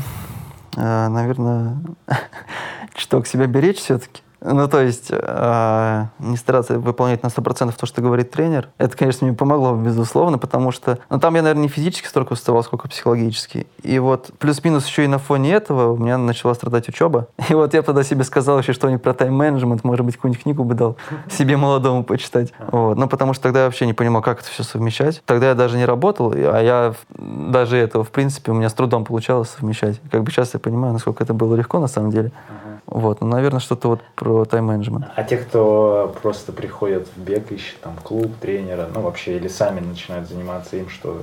А, 0.76 1.08
наверное, 1.08 1.78
к 3.22 3.28
себя 3.28 3.48
беречь 3.48 3.78
все-таки. 3.78 4.22
Ну, 4.42 4.68
то 4.68 4.82
есть, 4.82 5.08
э, 5.12 6.06
не 6.20 6.38
стараться 6.38 6.80
выполнять 6.80 7.24
на 7.24 7.28
100% 7.28 7.76
то, 7.76 7.86
что 7.86 8.02
говорит 8.02 8.32
тренер. 8.32 8.70
Это, 8.78 8.96
конечно, 8.96 9.28
мне 9.28 9.36
помогло, 9.36 9.76
безусловно, 9.76 10.38
потому 10.38 10.72
что... 10.72 11.00
Ну, 11.10 11.20
там 11.20 11.36
я, 11.36 11.42
наверное, 11.42 11.64
не 11.64 11.68
физически 11.68 12.08
столько 12.08 12.34
уставал, 12.34 12.64
сколько 12.64 12.88
психологически. 12.88 13.68
И 13.84 14.00
вот 14.00 14.32
плюс-минус 14.40 14.88
еще 14.88 15.04
и 15.04 15.08
на 15.08 15.20
фоне 15.20 15.54
этого 15.54 15.92
у 15.92 15.98
меня 15.98 16.18
начала 16.18 16.54
страдать 16.54 16.88
учеба. 16.88 17.28
И 17.50 17.54
вот 17.54 17.74
я 17.74 17.82
тогда 17.82 18.04
себе 18.04 18.24
сказал 18.24 18.60
еще 18.60 18.74
что-нибудь 18.74 19.04
про 19.04 19.14
тайм-менеджмент, 19.14 19.84
может 19.84 20.06
быть, 20.06 20.16
какую-нибудь 20.16 20.44
книгу 20.44 20.64
бы 20.64 20.74
дал 20.74 20.96
себе 21.30 21.58
молодому 21.58 22.04
почитать. 22.04 22.54
Вот. 22.72 22.98
Ну, 22.98 23.08
потому 23.08 23.34
что 23.34 23.44
тогда 23.44 23.60
я 23.60 23.66
вообще 23.66 23.86
не 23.86 23.94
понимал, 23.94 24.22
как 24.22 24.40
это 24.40 24.50
все 24.50 24.64
совмещать. 24.64 25.22
Тогда 25.26 25.50
я 25.50 25.56
даже 25.56 25.78
не 25.78 25.86
работал, 25.86 26.34
а 26.34 26.62
я 26.62 26.94
даже 27.18 27.78
этого, 27.78 28.04
в 28.04 28.12
принципе, 28.12 28.52
у 28.52 28.56
меня 28.56 28.70
с 28.70 28.74
трудом 28.74 29.04
получалось 29.04 29.50
совмещать. 29.50 30.00
Как 30.12 30.24
бы 30.24 30.32
сейчас 30.32 30.54
я 30.54 30.60
понимаю, 30.60 30.94
насколько 30.94 31.24
это 31.24 31.34
было 31.34 31.56
легко 31.56 31.80
на 31.80 31.88
самом 31.88 32.12
деле. 32.12 32.32
Вот, 32.92 33.22
ну, 33.22 33.28
наверное, 33.28 33.60
что-то 33.60 33.88
вот 33.90 34.02
про 34.16 34.46
тайм-менеджмент. 34.46 35.06
А 35.16 35.24
те, 35.24 35.38
кто 35.38 36.16
просто 36.24 36.52
приходят 36.52 37.08
в 37.16 37.22
бег, 37.22 37.52
ищет 37.52 37.80
там 37.82 37.96
клуб, 38.04 38.32
тренера, 38.42 38.90
ну 38.92 39.02
вообще, 39.02 39.38
или 39.38 39.48
сами 39.48 39.80
начинают 39.80 40.28
заниматься 40.28 40.76
им, 40.76 40.90
что 40.90 41.22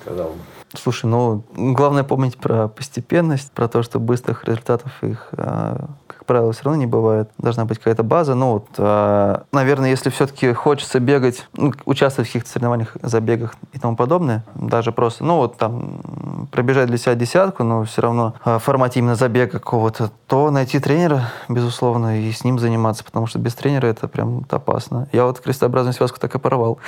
сказал 0.00 0.30
бы? 0.30 0.38
Слушай, 0.76 1.06
ну, 1.06 1.44
главное 1.54 2.04
помнить 2.04 2.36
про 2.36 2.68
постепенность, 2.68 3.52
про 3.52 3.68
то, 3.68 3.82
что 3.82 4.00
быстрых 4.00 4.44
результатов 4.44 4.92
их, 5.02 5.28
а, 5.32 5.88
как 6.06 6.24
правило, 6.26 6.52
все 6.52 6.64
равно 6.64 6.80
не 6.80 6.86
бывает. 6.86 7.30
Должна 7.38 7.64
быть 7.64 7.78
какая-то 7.78 8.02
база. 8.02 8.34
Ну, 8.34 8.52
вот, 8.52 8.66
а, 8.78 9.44
наверное, 9.52 9.90
если 9.90 10.10
все-таки 10.10 10.52
хочется 10.52 11.00
бегать, 11.00 11.46
ну, 11.54 11.72
участвовать 11.84 12.28
в 12.28 12.32
каких-то 12.32 12.50
соревнованиях, 12.50 12.96
забегах 13.02 13.54
и 13.72 13.78
тому 13.78 13.96
подобное, 13.96 14.44
даже 14.54 14.92
просто, 14.92 15.24
ну, 15.24 15.36
вот 15.36 15.56
там, 15.58 16.48
пробежать 16.50 16.88
для 16.88 16.98
себя 16.98 17.14
десятку, 17.14 17.62
но 17.62 17.84
все 17.84 18.02
равно 18.02 18.34
а, 18.44 18.58
в 18.58 18.62
формате 18.62 19.00
именно 19.00 19.14
забега 19.14 19.52
какого-то, 19.52 20.10
то 20.26 20.50
найти 20.50 20.78
тренера, 20.78 21.30
безусловно, 21.48 22.20
и 22.20 22.32
с 22.32 22.44
ним 22.44 22.58
заниматься, 22.58 23.04
потому 23.04 23.26
что 23.26 23.38
без 23.38 23.54
тренера 23.54 23.86
это 23.86 24.08
прям 24.08 24.44
опасно. 24.50 25.08
Я 25.12 25.26
вот 25.26 25.40
крестообразную 25.40 25.92
связку 25.92 26.18
так 26.18 26.34
и 26.34 26.38
порвал. 26.38 26.78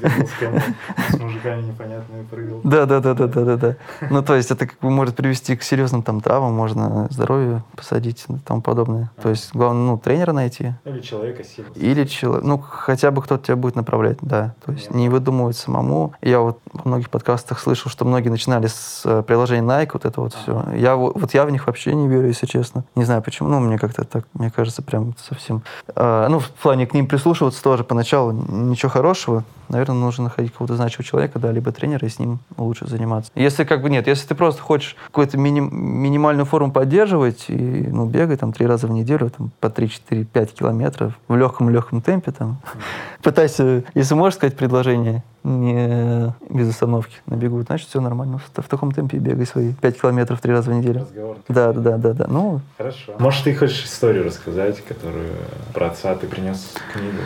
С 0.00 1.18
мужиками 1.18 1.62
непонятно 1.62 2.24
прыгал. 2.30 2.60
Да, 2.64 2.85
да, 2.86 3.00
да, 3.00 3.14
да, 3.14 3.26
да, 3.26 3.44
да, 3.44 3.56
да. 3.56 3.76
Ну, 4.10 4.22
то 4.22 4.34
есть 4.34 4.50
это 4.50 4.66
как 4.66 4.78
бы 4.80 4.90
может 4.90 5.16
привести 5.16 5.56
к 5.56 5.62
серьезным 5.62 6.02
там 6.02 6.20
травмам, 6.20 6.54
можно 6.54 7.08
здоровье 7.10 7.62
посадить 7.76 8.24
и 8.28 8.34
тому 8.44 8.62
подобное. 8.62 9.10
То 9.22 9.28
есть 9.28 9.50
главное, 9.52 9.82
ну, 9.82 9.98
тренера 9.98 10.32
найти. 10.32 10.72
Или 10.84 11.00
человека 11.00 11.44
сильно. 11.44 11.70
Или 11.74 12.04
человек, 12.04 12.44
ну, 12.44 12.58
хотя 12.58 13.10
бы 13.10 13.22
кто-то 13.22 13.44
тебя 13.44 13.56
будет 13.56 13.76
направлять, 13.76 14.18
да. 14.20 14.54
То 14.64 14.72
есть 14.72 14.90
не 14.90 15.08
выдумывать 15.08 15.56
самому. 15.56 16.14
Я 16.22 16.40
вот 16.40 16.60
во 16.72 16.88
многих 16.88 17.10
подкастах 17.10 17.58
слышал, 17.58 17.90
что 17.90 18.04
многие 18.04 18.28
начинали 18.28 18.66
с 18.66 19.02
э, 19.04 19.22
приложения 19.22 19.66
Nike, 19.66 19.90
вот 19.92 20.04
это 20.04 20.20
вот 20.20 20.34
все. 20.34 20.64
Я 20.74 20.96
вот 20.96 21.34
я 21.34 21.44
в 21.44 21.50
них 21.50 21.66
вообще 21.66 21.94
не 21.94 22.08
верю, 22.08 22.28
если 22.28 22.46
честно. 22.46 22.84
Не 22.94 23.04
знаю 23.04 23.22
почему, 23.22 23.48
ну, 23.48 23.60
мне 23.60 23.78
как-то 23.78 24.04
так, 24.04 24.24
мне 24.34 24.50
кажется, 24.50 24.82
прям 24.82 25.14
совсем... 25.18 25.62
Э, 25.94 26.26
ну, 26.28 26.38
в 26.38 26.50
плане 26.50 26.86
к 26.86 26.94
ним 26.94 27.06
прислушиваться 27.06 27.62
тоже 27.62 27.84
поначалу 27.84 28.32
ничего 28.32 28.90
хорошего. 28.90 29.44
Наверное, 29.68 29.96
нужно 29.96 30.24
находить 30.24 30.52
какого-то 30.52 30.76
значимого 30.76 31.04
человека, 31.04 31.38
да, 31.38 31.52
либо 31.52 31.72
тренера, 31.72 32.06
и 32.06 32.10
с 32.10 32.18
ним 32.18 32.38
лучше 32.56 32.86
заниматься. 32.86 33.30
Если 33.34 33.64
как 33.64 33.82
бы 33.82 33.90
нет, 33.90 34.06
если 34.06 34.28
ты 34.28 34.34
просто 34.34 34.62
хочешь 34.62 34.96
какую-то 35.06 35.36
мини- 35.38 35.60
минимальную 35.70 36.46
форму 36.46 36.72
поддерживать 36.72 37.46
и 37.48 37.54
ну, 37.56 38.06
бегай 38.06 38.36
там 38.36 38.52
три 38.52 38.66
раза 38.66 38.86
в 38.86 38.90
неделю, 38.90 39.30
там, 39.30 39.50
по 39.60 39.66
3-4-5 39.66 40.54
километров 40.54 41.18
в 41.28 41.36
легком-легком 41.36 42.00
темпе, 42.00 42.32
там, 42.32 42.58
пытайся, 43.22 43.84
если 43.94 44.14
можешь 44.14 44.36
сказать 44.36 44.56
предложение, 44.56 45.22
не 45.46 46.34
без 46.50 46.70
остановки 46.70 47.16
на 47.26 47.36
бегу, 47.36 47.62
значит, 47.62 47.88
все 47.88 48.00
нормально. 48.00 48.38
В, 48.38 48.62
в 48.62 48.68
таком 48.68 48.90
темпе 48.90 49.18
бегай 49.18 49.46
свои 49.46 49.72
5 49.72 50.00
километров 50.00 50.40
три 50.40 50.52
раза 50.52 50.70
в 50.70 50.74
неделю. 50.74 51.00
Разговор. 51.00 51.36
Да, 51.48 51.72
да, 51.72 51.80
да, 51.80 51.96
да, 51.98 52.12
да. 52.12 52.26
Ну, 52.28 52.60
Хорошо. 52.76 53.12
Может, 53.18 53.44
ты 53.44 53.54
хочешь 53.54 53.84
историю 53.84 54.24
рассказать, 54.24 54.84
которую 54.84 55.34
про 55.72 55.88
отца 55.88 56.14
ты 56.16 56.26
принес 56.26 56.74
книгу? 56.92 57.18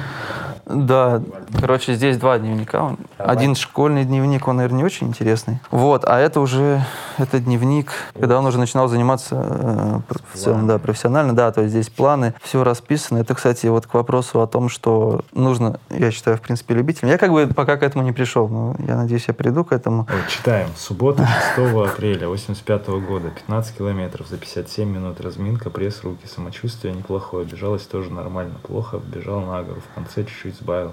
Да, 0.67 1.23
короче, 1.59 1.95
здесь 1.95 2.19
два 2.19 2.39
дневника. 2.39 2.97
Давай. 3.19 3.33
Один 3.33 3.55
школьный 3.55 4.05
дневник, 4.05 4.47
он, 4.47 4.57
наверное, 4.57 4.79
не 4.79 4.85
очень 4.85 5.09
интересный. 5.09 5.61
Вот, 5.71 6.05
а 6.05 6.19
это 6.19 6.41
уже, 6.41 6.85
это 7.19 7.41
дневник, 7.41 7.93
когда 8.19 8.39
он 8.39 8.47
уже 8.47 8.59
начинал 8.59 8.89
заниматься 8.89 9.37
э, 9.49 10.15
в 10.35 10.39
целом, 10.39 10.67
да, 10.67 10.79
профессионально, 10.79 11.35
да, 11.35 11.51
то 11.51 11.63
есть 11.63 11.73
здесь 11.73 11.89
планы, 11.89 12.35
все 12.43 12.63
расписано. 12.63 13.19
Это, 13.19 13.35
кстати, 13.35 13.67
вот 13.67 13.87
к 13.87 13.95
вопросу 13.95 14.43
о 14.43 14.47
том, 14.47 14.69
что 14.69 15.23
нужно, 15.33 15.81
я 15.91 16.11
считаю, 16.11 16.37
в 16.37 16.41
принципе, 16.41 16.75
любителям. 16.75 17.11
Я 17.11 17.19
как 17.19 17.33
бы 17.33 17.47
пока 17.49 17.77
к 17.77 17.83
этому 17.83 18.05
не 18.05 18.10
пришел, 18.13 18.49
но 18.49 18.75
я 18.87 18.97
надеюсь, 18.97 19.27
я 19.29 19.35
приду 19.35 19.65
к 19.65 19.73
этому. 19.73 20.07
Вот, 20.11 20.29
читаем. 20.29 20.69
Суббота, 20.77 21.27
6 21.57 21.75
апреля 21.93 22.29
85 22.29 22.89
года, 23.07 23.31
15 23.31 23.77
километров 23.77 24.27
за 24.29 24.37
57 24.39 24.89
минут. 24.89 25.21
Разминка, 25.21 25.71
пресс, 25.71 26.03
руки. 26.05 26.27
Самочувствие 26.27 26.95
неплохое. 26.95 27.45
Бежалось 27.47 27.83
тоже 27.87 28.11
нормально. 28.11 28.55
Плохо, 28.63 28.99
бежал 28.99 29.41
на 29.41 29.63
гору. 29.63 29.81
В 29.81 29.95
конце 29.95 30.25
чуть-чуть 30.25 30.57
сбавил. 30.57 30.93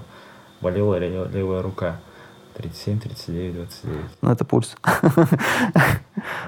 Болела 0.60 0.96
ле- 0.98 1.26
левая 1.32 1.62
рука. 1.62 2.00
37, 2.56 2.98
39, 2.98 3.54
29. 3.54 4.00
Ну, 4.22 4.30
это 4.32 4.44
пульс. 4.44 4.76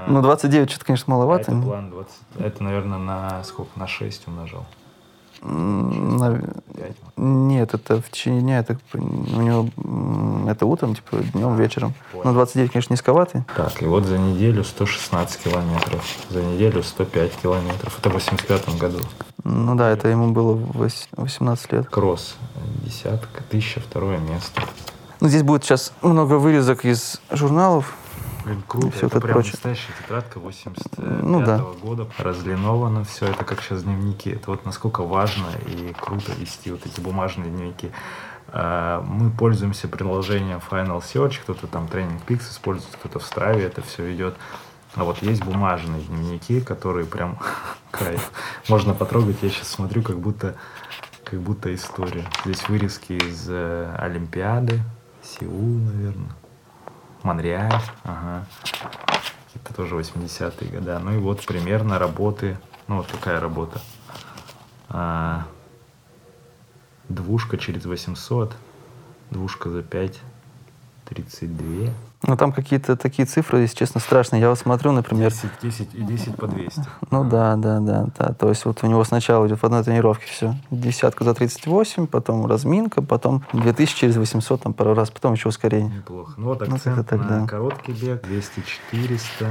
Ну, 0.08 0.22
29 0.22 0.68
что-то, 0.70 0.84
конечно, 0.86 1.04
А 1.14 1.16
маловато. 1.16 1.52
это 1.52 1.60
план 1.62 1.90
20. 1.90 2.12
Это, 2.40 2.62
наверное, 2.64 2.98
на 2.98 3.44
сколько? 3.44 3.78
На 3.78 3.86
6 3.86 4.26
умножал. 4.26 4.66
5. 5.42 6.96
Нет, 7.16 7.74
это 7.74 8.00
в 8.00 8.10
течение 8.10 8.40
дня, 8.42 8.58
это 8.60 8.78
у 8.94 9.40
него 9.40 9.68
это 10.48 10.66
утром, 10.66 10.94
типа 10.94 11.16
днем, 11.34 11.56
вечером. 11.56 11.94
Ну, 12.24 12.32
29, 12.32 12.72
конечно, 12.72 12.92
низковатый. 12.92 13.44
Так, 13.56 13.82
и 13.82 13.86
вот 13.86 14.04
за 14.04 14.18
неделю 14.18 14.64
116 14.64 15.42
километров. 15.42 16.04
За 16.30 16.42
неделю 16.42 16.82
105 16.82 17.32
километров. 17.42 17.98
Это 17.98 18.10
в 18.10 18.14
85 18.14 18.78
году. 18.78 18.98
Ну 19.44 19.74
да, 19.74 19.90
это 19.90 20.08
ему 20.08 20.32
было 20.32 20.54
вось- 20.54 21.08
18 21.12 21.72
лет. 21.72 21.88
Кросс. 21.88 22.36
Десятка, 22.84 23.42
тысяча, 23.50 23.80
второе 23.80 24.18
место. 24.18 24.62
Ну, 25.20 25.28
здесь 25.28 25.42
будет 25.42 25.64
сейчас 25.64 25.92
много 26.02 26.34
вырезок 26.34 26.84
из 26.84 27.20
журналов. 27.30 27.94
Блин, 28.44 28.62
круто. 28.66 28.88
это 28.88 29.06
это 29.06 29.20
прям 29.20 29.34
прочее. 29.34 29.52
настоящая 29.52 29.92
тетрадка 30.00 30.40
85 30.40 31.22
Ну 31.22 31.44
да. 31.44 31.58
года. 31.82 32.06
Разлиновано 32.18 33.04
все 33.04 33.26
это, 33.26 33.44
как 33.44 33.60
сейчас 33.62 33.82
дневники. 33.82 34.30
Это 34.30 34.50
вот 34.50 34.64
насколько 34.64 35.02
важно 35.02 35.46
и 35.66 35.94
круто 36.00 36.32
вести 36.32 36.70
вот 36.70 36.86
эти 36.86 37.00
бумажные 37.00 37.50
дневники. 37.50 37.92
А, 38.48 39.02
Мы 39.02 39.30
пользуемся 39.30 39.88
приложением 39.88 40.60
Final 40.70 41.00
Search, 41.00 41.40
кто-то 41.42 41.66
там 41.66 41.84
Training 41.86 42.20
Peaks 42.26 42.50
использует, 42.50 42.96
кто-то 42.96 43.18
в 43.18 43.24
Страве 43.24 43.64
это 43.64 43.82
все 43.82 44.04
ведет. 44.06 44.34
А 44.96 45.04
вот 45.04 45.22
есть 45.22 45.44
бумажные 45.44 46.02
дневники, 46.02 46.60
которые 46.60 47.06
прям 47.06 47.38
кайф. 47.92 48.32
Можно 48.68 48.94
потрогать. 48.94 49.36
Я 49.42 49.50
сейчас 49.50 49.68
смотрю, 49.68 50.02
как 50.02 50.18
будто, 50.18 50.56
как 51.24 51.40
будто 51.40 51.72
история. 51.74 52.24
Здесь 52.44 52.68
вырезки 52.68 53.12
из 53.12 53.46
э, 53.48 53.94
Олимпиады, 53.98 54.80
Сеул, 55.22 55.78
наверное. 55.78 56.30
Монреаль, 57.22 57.82
ага. 58.04 58.46
Какие-то 59.46 59.74
тоже 59.74 59.96
80-е 59.96 60.70
годы. 60.70 60.98
Ну 60.98 61.14
и 61.14 61.18
вот 61.18 61.44
примерно 61.44 61.98
работы. 61.98 62.58
Ну 62.88 62.96
вот 62.98 63.06
какая 63.06 63.40
работа. 63.40 63.80
А, 64.88 65.46
двушка 67.08 67.58
через 67.58 67.84
800, 67.84 68.54
двушка 69.30 69.70
за 69.70 69.82
5, 69.82 70.20
32. 71.06 71.92
Ну, 72.22 72.36
там 72.36 72.52
какие-то 72.52 72.96
такие 72.96 73.24
цифры, 73.26 73.60
если 73.60 73.76
честно, 73.76 73.98
страшные. 73.98 74.40
Я 74.42 74.50
вот 74.50 74.58
смотрю, 74.58 74.92
например, 74.92 75.30
10, 75.30 75.50
10 75.62 75.94
и 75.94 76.02
10 76.02 76.36
по 76.36 76.46
200. 76.46 76.82
ну 77.10 77.24
да, 77.24 77.56
да, 77.56 77.80
да, 77.80 78.06
да. 78.18 78.34
То 78.34 78.50
есть 78.50 78.66
вот 78.66 78.84
у 78.84 78.86
него 78.86 79.02
сначала 79.04 79.46
идет 79.46 79.60
в 79.60 79.64
одной 79.64 79.82
тренировке 79.82 80.26
все. 80.26 80.54
Десятка 80.70 81.24
за 81.24 81.34
38, 81.34 82.06
потом 82.06 82.44
разминка, 82.44 83.00
потом 83.00 83.42
2000 83.54 83.96
через 83.96 84.16
800, 84.16 84.62
там 84.62 84.74
пару 84.74 84.92
раз, 84.94 85.10
потом 85.10 85.32
еще 85.32 85.48
ускорение. 85.48 85.96
Неплохо. 85.96 86.34
Ну 86.36 86.46
вот 86.48 86.60
Ну, 86.68 86.74
акцент 86.74 86.96
как-то 86.96 87.16
так, 87.18 87.30
на 87.30 87.40
да. 87.40 87.46
короткий 87.46 87.92
бег, 87.92 88.22
200-400, 88.26 89.46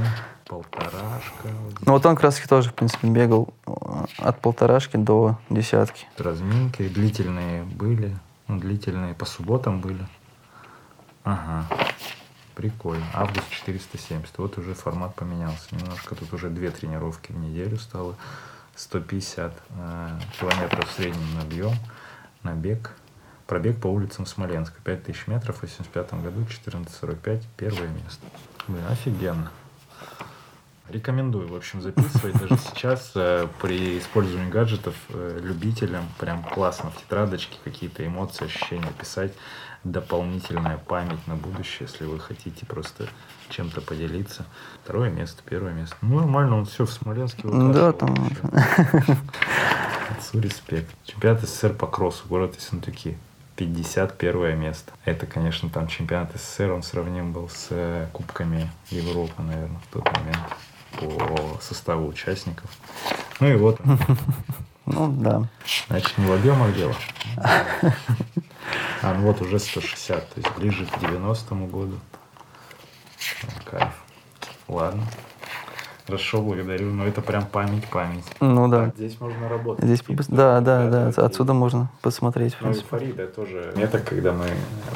полторашка. 0.46 1.48
Вот 1.64 1.86
Ну 1.86 1.92
вот 1.92 2.06
он 2.06 2.14
как 2.14 2.24
раз 2.24 2.38
тоже, 2.48 2.70
в 2.70 2.74
принципе, 2.74 3.08
бегал 3.08 3.52
э, 3.66 3.72
от 4.18 4.40
полторашки 4.40 4.96
до 4.96 5.38
десятки. 5.50 6.06
разминки 6.18 6.86
длительные 6.88 7.64
были, 7.64 8.16
ну, 8.46 8.58
длительные 8.60 9.14
по 9.14 9.24
субботам 9.24 9.80
были. 9.80 10.06
Ага, 11.24 11.66
прикольно. 12.60 13.06
Август 13.14 13.48
470. 13.48 14.36
Вот 14.36 14.58
уже 14.58 14.74
формат 14.74 15.14
поменялся 15.14 15.74
немножко. 15.74 16.14
Тут 16.14 16.34
уже 16.34 16.50
две 16.50 16.70
тренировки 16.70 17.32
в 17.32 17.38
неделю 17.38 17.78
стало. 17.78 18.16
150 18.76 19.52
э, 19.70 20.18
километров 20.38 20.88
в 20.88 20.92
среднем 20.92 21.34
на 21.34 21.42
объем, 21.42 21.72
на 22.42 22.54
бег. 22.54 22.92
Пробег 23.46 23.80
по 23.80 23.86
улицам 23.88 24.26
Смоленска. 24.26 24.76
5000 24.84 25.26
метров 25.26 25.56
в 25.56 25.62
85 25.62 26.14
году, 26.22 26.42
14.45, 26.42 27.42
первое 27.56 27.88
место. 27.88 28.26
Блин, 28.68 28.84
офигенно. 28.88 29.50
Рекомендую, 30.88 31.48
в 31.48 31.54
общем, 31.54 31.80
записывать 31.80 32.38
даже 32.38 32.58
сейчас 32.70 33.12
э, 33.14 33.48
при 33.62 33.98
использовании 33.98 34.50
гаджетов 34.50 34.94
э, 35.08 35.38
любителям 35.42 36.04
прям 36.18 36.42
классно 36.42 36.90
в 36.90 36.96
тетрадочке 37.00 37.56
какие-то 37.64 38.06
эмоции, 38.06 38.44
ощущения 38.44 38.92
писать, 38.98 39.32
дополнительная 39.84 40.78
память 40.78 41.26
на 41.26 41.36
будущее, 41.36 41.88
если 41.90 42.04
вы 42.04 42.20
хотите 42.20 42.66
просто 42.66 43.08
чем-то 43.48 43.80
поделиться. 43.80 44.44
Второе 44.84 45.10
место, 45.10 45.42
первое 45.44 45.72
место. 45.72 45.96
Ну, 46.02 46.20
нормально, 46.20 46.58
он 46.58 46.66
все 46.66 46.84
в 46.86 46.92
Смоленске 46.92 47.42
Да, 47.44 47.48
выкашивал 47.50 47.92
там 47.92 48.14
вообще. 48.14 49.18
Это 50.10 50.20
молодцу, 50.20 50.40
респект. 50.40 50.94
Чемпионат 51.04 51.42
СССР 51.42 51.74
по 51.74 51.86
кроссу, 51.86 52.24
город 52.28 52.56
Ессентуки. 52.56 53.16
51 53.56 54.58
место. 54.58 54.92
Это, 55.04 55.26
конечно, 55.26 55.68
там 55.68 55.86
чемпионат 55.86 56.32
СССР, 56.34 56.70
он 56.70 56.82
сравним 56.82 57.32
был 57.32 57.48
с 57.50 57.66
э, 57.70 58.06
Кубками 58.12 58.70
Европы, 58.88 59.42
наверное, 59.42 59.78
в 59.78 59.92
тот 59.92 60.10
момент 60.16 60.38
по 60.98 61.60
составу 61.60 62.08
участников. 62.08 62.70
Ну 63.40 63.48
и 63.48 63.56
вот. 63.56 63.78
Ну, 64.86 65.06
да. 65.12 65.46
Значит, 65.86 66.18
не 66.18 66.26
в 66.26 66.32
объемах 66.32 66.74
дело. 66.74 66.94
А, 69.02 69.14
ну 69.14 69.26
вот 69.26 69.40
уже 69.40 69.58
160, 69.58 70.28
то 70.28 70.40
есть 70.40 70.56
ближе 70.56 70.86
к 70.86 70.98
90-му 70.98 71.66
году. 71.66 71.98
Кайф. 73.64 73.92
Ладно. 74.68 75.02
Хорошо, 76.06 76.42
благодарю. 76.42 76.90
Но 76.92 77.06
это 77.06 77.20
прям 77.22 77.46
память-память. 77.46 78.24
Ну 78.40 78.68
да. 78.68 78.86
Так, 78.86 78.96
здесь 78.96 79.20
можно 79.20 79.48
работать. 79.48 79.84
Здесь, 79.84 80.00
Типа, 80.00 80.24
да, 80.28 80.60
да, 80.60 80.90
да, 80.90 81.08
окей. 81.08 81.24
отсюда 81.24 81.52
можно 81.52 81.88
посмотреть. 82.02 82.54
в 82.54 82.60
Ну 82.60 82.66
принципе. 82.68 82.88
Фарида 82.88 83.26
тоже. 83.28 83.72
Это 83.76 84.00
когда 84.00 84.32
мы 84.32 84.46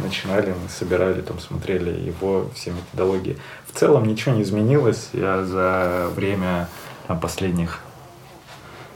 начинали, 0.03 0.51
мы 0.51 0.69
собирали, 0.69 1.21
там 1.23 1.39
смотрели 1.39 1.91
его 2.01 2.49
все 2.55 2.73
методологии. 2.73 3.39
В 3.67 3.79
целом 3.79 4.07
ничего 4.07 4.35
не 4.35 4.43
изменилось. 4.43 5.11
Я 5.13 5.45
за 5.45 6.11
время 6.17 6.69
там, 7.07 7.21
последних 7.21 7.81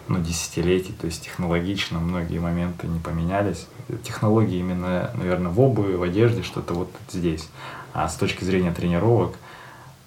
ну, 0.09 0.21
десятилетий, 0.21 0.93
то 0.93 1.07
есть 1.07 1.25
технологично 1.25 1.99
многие 1.99 2.39
моменты 2.39 2.87
не 2.87 2.99
поменялись. 2.99 3.67
Технологии 4.03 4.59
именно, 4.59 5.11
наверное, 5.15 5.51
в 5.51 5.61
обуви, 5.61 5.95
в 5.95 6.03
одежде, 6.03 6.43
что-то 6.43 6.75
вот 6.75 6.91
здесь. 7.11 7.49
А 7.93 8.09
с 8.09 8.17
точки 8.17 8.45
зрения 8.45 8.73
тренировок, 8.73 9.37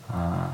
а, 0.10 0.50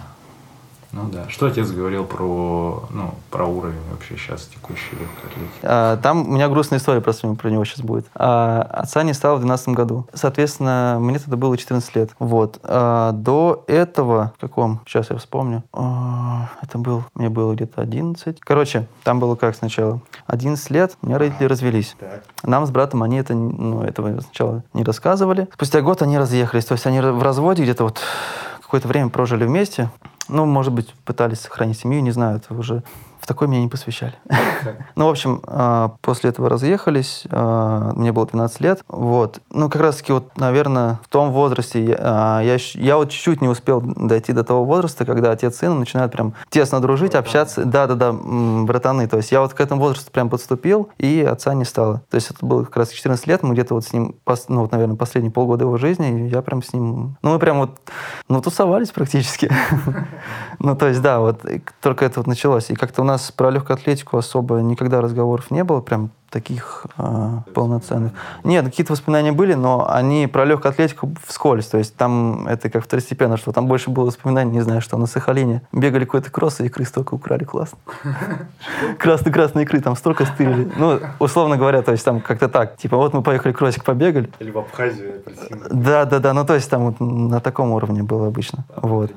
ну 0.91 1.09
да. 1.11 1.27
Что 1.29 1.47
отец 1.47 1.69
говорил 1.71 2.05
про, 2.05 2.85
ну, 2.89 3.13
про 3.29 3.45
уровень 3.45 3.81
вообще 3.91 4.15
сейчас 4.17 4.43
текущей 4.45 4.91
легкой 4.91 5.29
атлетики? 5.29 5.59
А, 5.63 5.97
Там 5.97 6.27
у 6.29 6.31
меня 6.33 6.47
грустная 6.47 6.79
история 6.79 7.01
просто 7.01 7.27
про 7.35 7.49
него 7.49 7.65
сейчас 7.65 7.81
будет. 7.81 8.05
А, 8.15 8.61
Отца 8.61 9.03
не 9.03 9.13
стало 9.13 9.37
в 9.37 9.39
12 9.39 9.69
году. 9.69 10.07
Соответственно, 10.13 10.97
мне 10.99 11.19
тогда 11.19 11.37
было 11.37 11.57
14 11.57 11.95
лет. 11.95 12.11
Вот. 12.19 12.59
А 12.63 13.11
До 13.11 13.63
этого, 13.67 14.33
в 14.37 14.41
каком? 14.41 14.81
Сейчас 14.85 15.09
я 15.09 15.17
вспомню. 15.17 15.63
А, 15.73 16.49
Это 16.61 16.77
был, 16.77 17.03
мне 17.13 17.29
было 17.29 17.53
где-то 17.53 17.81
11. 17.81 18.39
Короче, 18.39 18.87
там 19.03 19.19
было 19.19 19.35
как 19.35 19.55
сначала. 19.55 20.01
11 20.27 20.69
лет, 20.71 20.97
у 21.01 21.07
меня 21.07 21.17
родители 21.17 21.45
развелись. 21.45 21.95
Так. 21.99 22.23
Нам 22.43 22.65
с 22.65 22.71
братом 22.71 23.03
они 23.03 23.17
это, 23.17 23.33
ну, 23.33 23.81
этого 23.81 24.19
сначала 24.21 24.63
не 24.73 24.83
рассказывали. 24.83 25.47
Спустя 25.53 25.81
год 25.81 26.01
они 26.01 26.17
разъехались. 26.17 26.65
То 26.65 26.73
есть 26.73 26.85
они 26.85 27.01
в 27.01 27.21
разводе 27.21 27.63
где-то 27.63 27.83
вот 27.83 27.99
какое-то 28.67 28.89
время 28.89 29.09
прожили 29.09 29.45
вместе. 29.45 29.89
Ну, 30.27 30.45
может 30.45 30.73
быть, 30.73 30.93
пытались 31.05 31.39
сохранить 31.39 31.79
семью, 31.79 32.01
не 32.01 32.11
знаю, 32.11 32.37
это 32.37 32.53
уже 32.53 32.83
такой 33.27 33.47
меня 33.47 33.61
не 33.61 33.67
посвящали. 33.67 34.15
Ну, 34.95 35.05
в 35.05 35.09
общем, 35.09 35.41
а, 35.45 35.93
после 36.01 36.31
этого 36.31 36.49
разъехались, 36.49 37.23
а, 37.29 37.93
мне 37.93 38.11
было 38.11 38.25
12 38.25 38.59
лет, 38.61 38.81
вот. 38.87 39.39
Ну, 39.51 39.69
как 39.69 39.81
раз-таки 39.81 40.11
вот, 40.11 40.35
наверное, 40.37 40.99
в 41.03 41.07
том 41.07 41.31
возрасте 41.31 41.83
я, 41.83 41.97
а, 41.99 42.41
я, 42.41 42.97
вот 42.97 43.11
чуть-чуть 43.11 43.41
не 43.41 43.47
успел 43.47 43.81
дойти 43.81 44.33
до 44.33 44.43
того 44.43 44.65
возраста, 44.65 45.05
когда 45.05 45.31
отец 45.31 45.55
с 45.55 45.59
сыном 45.59 45.79
начинают 45.79 46.11
прям 46.11 46.33
тесно 46.49 46.79
дружить, 46.79 47.15
общаться. 47.15 47.65
Да-да-да, 47.65 48.11
братаны. 48.11 49.07
То 49.07 49.17
есть 49.17 49.31
я 49.31 49.41
вот 49.41 49.53
к 49.53 49.61
этому 49.61 49.81
возрасту 49.81 50.11
прям 50.11 50.29
подступил, 50.29 50.89
и 50.97 51.21
отца 51.21 51.53
не 51.53 51.65
стало. 51.65 52.01
То 52.09 52.15
есть 52.15 52.31
это 52.31 52.45
было 52.45 52.63
как 52.63 52.77
раз 52.77 52.89
14 52.89 53.27
лет, 53.27 53.43
мы 53.43 53.53
где-то 53.53 53.73
вот 53.73 53.85
с 53.85 53.93
ним, 53.93 54.15
ну, 54.47 54.61
вот, 54.61 54.71
наверное, 54.71 54.95
последние 54.95 55.31
полгода 55.31 55.65
его 55.65 55.77
жизни, 55.77 56.25
и 56.25 56.29
я 56.29 56.41
прям 56.41 56.63
с 56.63 56.73
ним, 56.73 57.17
ну, 57.21 57.33
мы 57.33 57.39
прям 57.39 57.59
вот, 57.59 57.77
ну, 58.29 58.41
тусовались 58.41 58.89
практически. 58.91 59.51
Ну, 60.59 60.75
то 60.75 60.87
есть, 60.87 61.01
да, 61.01 61.19
вот 61.19 61.45
и 61.45 61.61
только 61.81 62.03
это 62.05 62.19
вот 62.19 62.27
началось. 62.27 62.71
И 62.71 62.73
как-то 62.73 63.03
у 63.03 63.05
нас 63.05 63.16
про 63.35 63.49
легкую 63.49 63.75
атлетику 63.75 64.17
особо 64.17 64.57
никогда 64.61 65.01
разговоров 65.01 65.51
не 65.51 65.63
было, 65.63 65.81
прям 65.81 66.11
таких 66.29 66.85
а, 66.97 67.43
полноценных. 67.53 68.11
Нет, 68.43 68.65
какие-то 68.65 68.93
воспоминания 68.93 69.31
были, 69.31 69.53
но 69.53 69.89
они 69.89 70.27
про 70.27 70.45
легкую 70.45 70.71
атлетику 70.71 71.13
вскользь. 71.25 71.67
То 71.67 71.77
есть 71.77 71.95
там 71.95 72.47
это 72.47 72.69
как 72.69 72.83
второстепенно, 72.83 73.37
что 73.37 73.51
там 73.51 73.67
больше 73.67 73.89
было 73.89 74.05
воспоминаний, 74.05 74.51
не 74.51 74.61
знаю, 74.61 74.81
что 74.81 74.97
на 74.97 75.05
Сахалине 75.05 75.61
бегали 75.71 76.05
какой-то 76.05 76.29
кросс, 76.29 76.59
и 76.59 76.65
икры 76.65 76.85
столько 76.85 77.13
украли, 77.13 77.45
классно. 77.45 77.77
Красные-красные 78.99 79.63
икры, 79.63 79.79
там 79.79 79.95
столько 79.95 80.25
стырили. 80.25 80.69
Ну, 80.77 80.99
условно 81.19 81.57
говоря, 81.57 81.81
то 81.81 81.93
есть 81.93 82.03
там 82.03 82.19
как-то 82.19 82.49
так. 82.49 82.75
Типа, 82.77 82.97
вот 82.97 83.13
мы 83.13 83.23
поехали 83.23 83.53
кроссик 83.53 83.85
побегали. 83.85 84.29
Или 84.39 84.51
в 84.51 84.57
Абхазию 84.57 85.21
апельсины. 85.25 85.61
Да, 85.71 86.05
да, 86.05 86.19
да. 86.19 86.33
Ну, 86.33 86.45
то 86.45 86.55
есть 86.55 86.69
там 86.69 86.87
вот 86.87 86.99
на 86.99 87.39
таком 87.39 87.71
уровне 87.71 88.03
было 88.03 88.27
обычно. 88.27 88.65
Вот. 88.75 89.11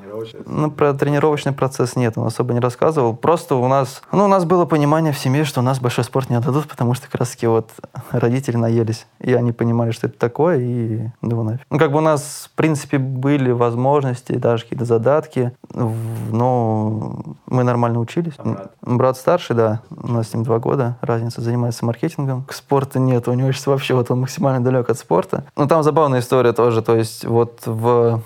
Ну, 0.46 0.70
про 0.70 0.92
тренировочный 0.94 1.52
процесс 1.52 1.96
нет, 1.96 2.16
он 2.16 2.26
особо 2.26 2.52
не 2.54 2.60
рассказывал. 2.60 3.14
Просто 3.14 3.54
у 3.56 3.68
нас, 3.68 4.02
ну, 4.12 4.24
у 4.24 4.28
нас 4.28 4.44
было 4.44 4.64
понимание 4.64 5.12
в 5.12 5.18
семье, 5.18 5.44
что 5.44 5.60
у 5.60 5.62
нас 5.62 5.80
большой 5.80 6.04
спорт 6.04 6.30
не 6.30 6.36
отдадут, 6.36 6.68
потому 6.68 6.94
что 6.94 7.06
как 7.06 7.16
раз 7.16 7.30
таки 7.30 7.46
вот 7.46 7.70
родители 8.10 8.56
наелись. 8.56 9.06
И 9.20 9.32
они 9.34 9.52
понимали, 9.52 9.90
что 9.90 10.06
это 10.06 10.18
такое, 10.18 10.58
и 10.58 11.08
ну 11.20 11.42
нафиг. 11.42 11.66
Ну, 11.70 11.78
как 11.78 11.92
бы 11.92 11.98
у 11.98 12.02
нас, 12.02 12.48
в 12.52 12.56
принципе, 12.56 12.98
были 12.98 13.50
возможности, 13.50 14.32
даже 14.32 14.64
какие-то 14.64 14.84
задатки, 14.84 15.52
но 15.72 17.20
мы 17.46 17.64
нормально 17.64 18.00
учились. 18.00 18.34
А 18.38 18.42
брат? 18.44 18.72
Брат 18.82 19.16
старший, 19.16 19.56
да, 19.56 19.82
у 19.90 20.08
нас 20.08 20.28
с 20.28 20.34
ним 20.34 20.44
два 20.44 20.58
года, 20.58 20.96
разница, 21.00 21.40
занимается 21.40 21.84
маркетингом. 21.84 22.44
К 22.44 22.52
спорту 22.52 22.98
нет, 22.98 23.28
у 23.28 23.32
него 23.32 23.50
сейчас 23.52 23.66
вообще 23.66 23.94
вот 23.94 24.10
он 24.10 24.20
максимально 24.20 24.62
далек 24.62 24.88
от 24.90 24.98
спорта. 24.98 25.44
Ну, 25.56 25.66
там 25.66 25.82
забавная 25.82 26.20
история 26.20 26.52
тоже, 26.52 26.82
то 26.82 26.96
есть 26.96 27.24
вот 27.24 27.62
в 27.64 28.22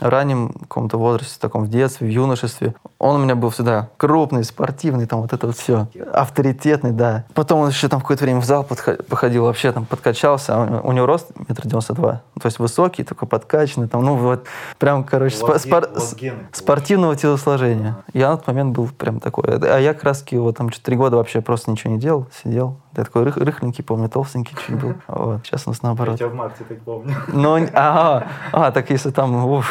раннем 0.00 0.50
каком-то 0.52 0.98
возрасте, 0.98 1.38
таком 1.40 1.64
в 1.64 1.68
детстве, 1.68 2.06
в 2.06 2.10
юношестве, 2.10 2.74
он 3.00 3.20
у 3.20 3.24
меня 3.24 3.36
был 3.36 3.50
всегда 3.50 3.90
крупный, 3.96 4.42
спортивный, 4.42 5.06
там 5.06 5.20
вот 5.22 5.32
это 5.32 5.46
вот 5.46 5.56
все, 5.56 5.86
авторитетный, 6.12 6.90
да. 6.90 7.24
Потом 7.34 7.60
он 7.60 7.68
еще 7.68 7.88
там 7.88 8.00
какое-то 8.00 8.24
время 8.24 8.40
в 8.40 8.44
зал 8.44 8.64
походил, 9.08 9.44
вообще 9.44 9.70
там 9.72 9.84
подкачался, 9.86 10.56
а 10.56 10.80
у, 10.82 10.88
у 10.88 10.92
него 10.92 11.06
рост 11.06 11.30
метр 11.48 11.62
девяносто 11.66 11.94
два, 11.94 12.22
то 12.40 12.46
есть 12.46 12.58
высокий, 12.58 13.04
такой 13.04 13.28
подкачанный, 13.28 13.86
там, 13.88 14.04
ну 14.04 14.16
вот, 14.16 14.46
прям, 14.78 15.04
короче, 15.04 15.36
спор- 15.36 15.58
ген- 15.58 15.90
у 15.90 15.94
вас 15.94 16.10
с- 16.10 16.14
гены, 16.14 16.38
спортивного 16.52 17.14
телосложения. 17.14 17.96
Я 18.12 18.30
на 18.30 18.36
тот 18.36 18.46
момент 18.48 18.74
был 18.76 18.88
прям 18.88 19.20
такой, 19.20 19.44
а 19.58 19.78
я 19.78 19.94
таки 19.94 20.36
вот 20.36 20.56
там 20.56 20.68
три 20.70 20.96
года 20.96 21.16
вообще 21.16 21.40
просто 21.40 21.70
ничего 21.70 21.92
не 21.92 22.00
делал, 22.00 22.26
сидел, 22.42 22.78
я 22.96 23.04
такой 23.04 23.22
рых- 23.24 23.38
рыхленький, 23.42 23.84
помню, 23.84 24.08
толстенький 24.08 24.56
чуть 24.66 24.76
был, 24.76 24.94
вот. 25.06 25.40
сейчас 25.46 25.66
у 25.66 25.70
нас 25.70 25.78
Я 25.82 25.86
наоборот. 25.88 26.16
тебя 26.18 26.28
в 26.28 26.34
марте 26.34 26.64
так 26.68 26.80
помню. 26.80 27.14
Ну, 27.28 27.54
ага, 27.74 28.26
а, 28.52 28.70
так 28.72 28.90
если 28.90 29.10
там, 29.10 29.36
уф. 29.44 29.70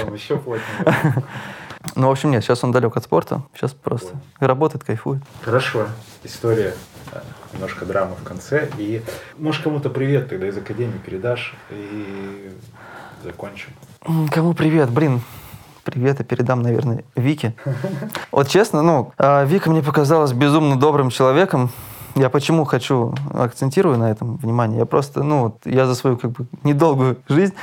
Там 0.00 0.14
еще 0.14 0.36
плотнее. 0.36 1.24
Ну, 1.98 2.06
в 2.06 2.10
общем, 2.12 2.30
нет, 2.30 2.44
сейчас 2.44 2.62
он 2.62 2.70
далек 2.70 2.96
от 2.96 3.02
спорта. 3.02 3.42
Сейчас 3.56 3.72
просто 3.72 4.14
работает, 4.38 4.84
кайфует. 4.84 5.20
Хорошо. 5.42 5.88
История. 6.22 6.74
э, 7.10 7.18
Немножко 7.52 7.84
драмы 7.86 8.14
в 8.14 8.22
конце. 8.22 8.68
И 8.78 9.02
можешь 9.36 9.60
кому-то 9.60 9.90
привет 9.90 10.28
тогда 10.28 10.46
из 10.46 10.56
Академии 10.56 10.96
передашь. 11.04 11.56
И 11.70 12.52
закончим. 13.24 13.70
Кому 14.30 14.54
привет? 14.54 14.90
Блин, 14.90 15.22
привет 15.82 16.20
я 16.20 16.24
передам, 16.24 16.62
наверное, 16.62 17.02
Вике. 17.16 17.56
Вот 18.30 18.46
честно, 18.46 18.82
ну, 18.82 19.12
а, 19.18 19.42
Вика 19.44 19.68
мне 19.68 19.82
показалась 19.82 20.32
безумно 20.32 20.78
добрым 20.78 21.10
человеком. 21.10 21.70
Я 22.14 22.30
почему 22.30 22.64
хочу, 22.64 23.12
акцентирую 23.34 23.98
на 23.98 24.08
этом 24.12 24.36
внимание. 24.36 24.78
Я 24.78 24.86
просто, 24.86 25.24
ну, 25.24 25.42
вот, 25.42 25.56
я 25.64 25.86
за 25.86 25.96
свою 25.96 26.16
как 26.16 26.30
бы 26.30 26.46
недолгую 26.62 27.16
жизнь, 27.28 27.54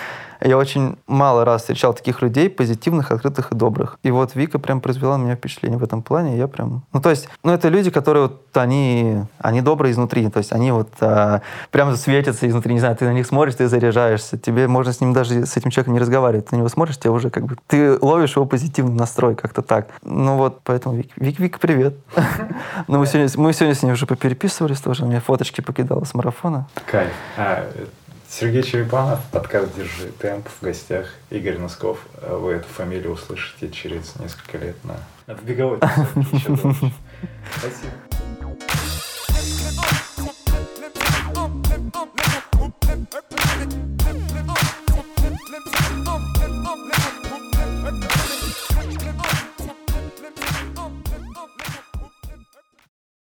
я 0.45 0.57
очень 0.57 0.97
мало 1.07 1.43
раз 1.43 1.61
встречал 1.61 1.93
таких 1.93 2.21
людей, 2.21 2.49
позитивных, 2.49 3.11
открытых 3.11 3.51
и 3.51 3.55
добрых. 3.55 3.99
И 4.03 4.11
вот 4.11 4.35
Вика 4.35 4.59
прям 4.59 4.81
произвела 4.81 5.17
на 5.17 5.23
меня 5.23 5.35
впечатление 5.35 5.79
в 5.79 5.83
этом 5.83 6.01
плане. 6.01 6.37
Я 6.37 6.47
прям... 6.47 6.83
Ну, 6.93 7.01
то 7.01 7.09
есть, 7.09 7.27
ну, 7.43 7.51
это 7.51 7.69
люди, 7.69 7.89
которые 7.89 8.23
вот, 8.23 8.55
они, 8.55 9.23
они 9.39 9.61
добрые 9.61 9.91
изнутри. 9.91 10.29
То 10.29 10.37
есть, 10.37 10.51
они 10.53 10.71
вот 10.71 10.89
а, 10.99 11.41
прям 11.71 11.95
светятся 11.95 12.47
изнутри. 12.47 12.73
Не 12.73 12.79
знаю, 12.79 12.95
ты 12.95 13.05
на 13.05 13.13
них 13.13 13.25
смотришь, 13.25 13.55
ты 13.55 13.67
заряжаешься. 13.67 14.37
Тебе 14.37 14.67
можно 14.67 14.93
с 14.93 15.01
ним 15.01 15.13
даже, 15.13 15.45
с 15.45 15.57
этим 15.57 15.71
человеком 15.71 15.93
не 15.93 15.99
разговаривать. 15.99 16.47
Ты 16.47 16.55
на 16.55 16.59
него 16.59 16.69
смотришь, 16.69 16.97
тебе 16.97 17.11
уже 17.11 17.29
как 17.29 17.45
бы... 17.45 17.57
Ты 17.67 17.97
ловишь 17.99 18.35
его 18.35 18.45
позитивный 18.45 18.95
настрой 18.95 19.35
как-то 19.35 19.61
так. 19.61 19.87
Ну, 20.03 20.37
вот, 20.37 20.61
поэтому 20.63 20.95
Вик, 20.95 21.11
Вик, 21.15 21.39
Вик 21.39 21.59
привет. 21.59 21.95
Ну, 22.87 22.99
мы 22.99 23.07
сегодня, 23.07 23.29
мы 23.37 23.53
сегодня 23.53 23.73
с 23.73 23.83
ней 23.83 23.91
уже 23.91 24.05
попереписывались 24.05 24.79
тоже. 24.79 25.03
Он 25.03 25.09
мне 25.09 25.19
фоточки 25.19 25.61
покидала 25.61 26.03
с 26.03 26.13
марафона. 26.13 26.67
Кайф. 26.85 27.11
Сергей 28.37 28.63
Черепанов, 28.63 29.21
подкаст 29.31 29.73
«Держи 29.77 30.11
темп» 30.19 30.49
в 30.49 30.61
гостях. 30.61 31.07
Игорь 31.29 31.57
Носков, 31.57 31.99
вы 32.21 32.55
эту 32.55 32.67
фамилию 32.67 33.13
услышите 33.13 33.69
через 33.69 34.19
несколько 34.19 34.57
лет 34.57 34.75
на... 34.83 34.97
Надо 35.25 35.41
беговой 35.41 35.77
Спасибо. 37.57 37.93
Thank 43.57 43.73
you. 43.73 43.84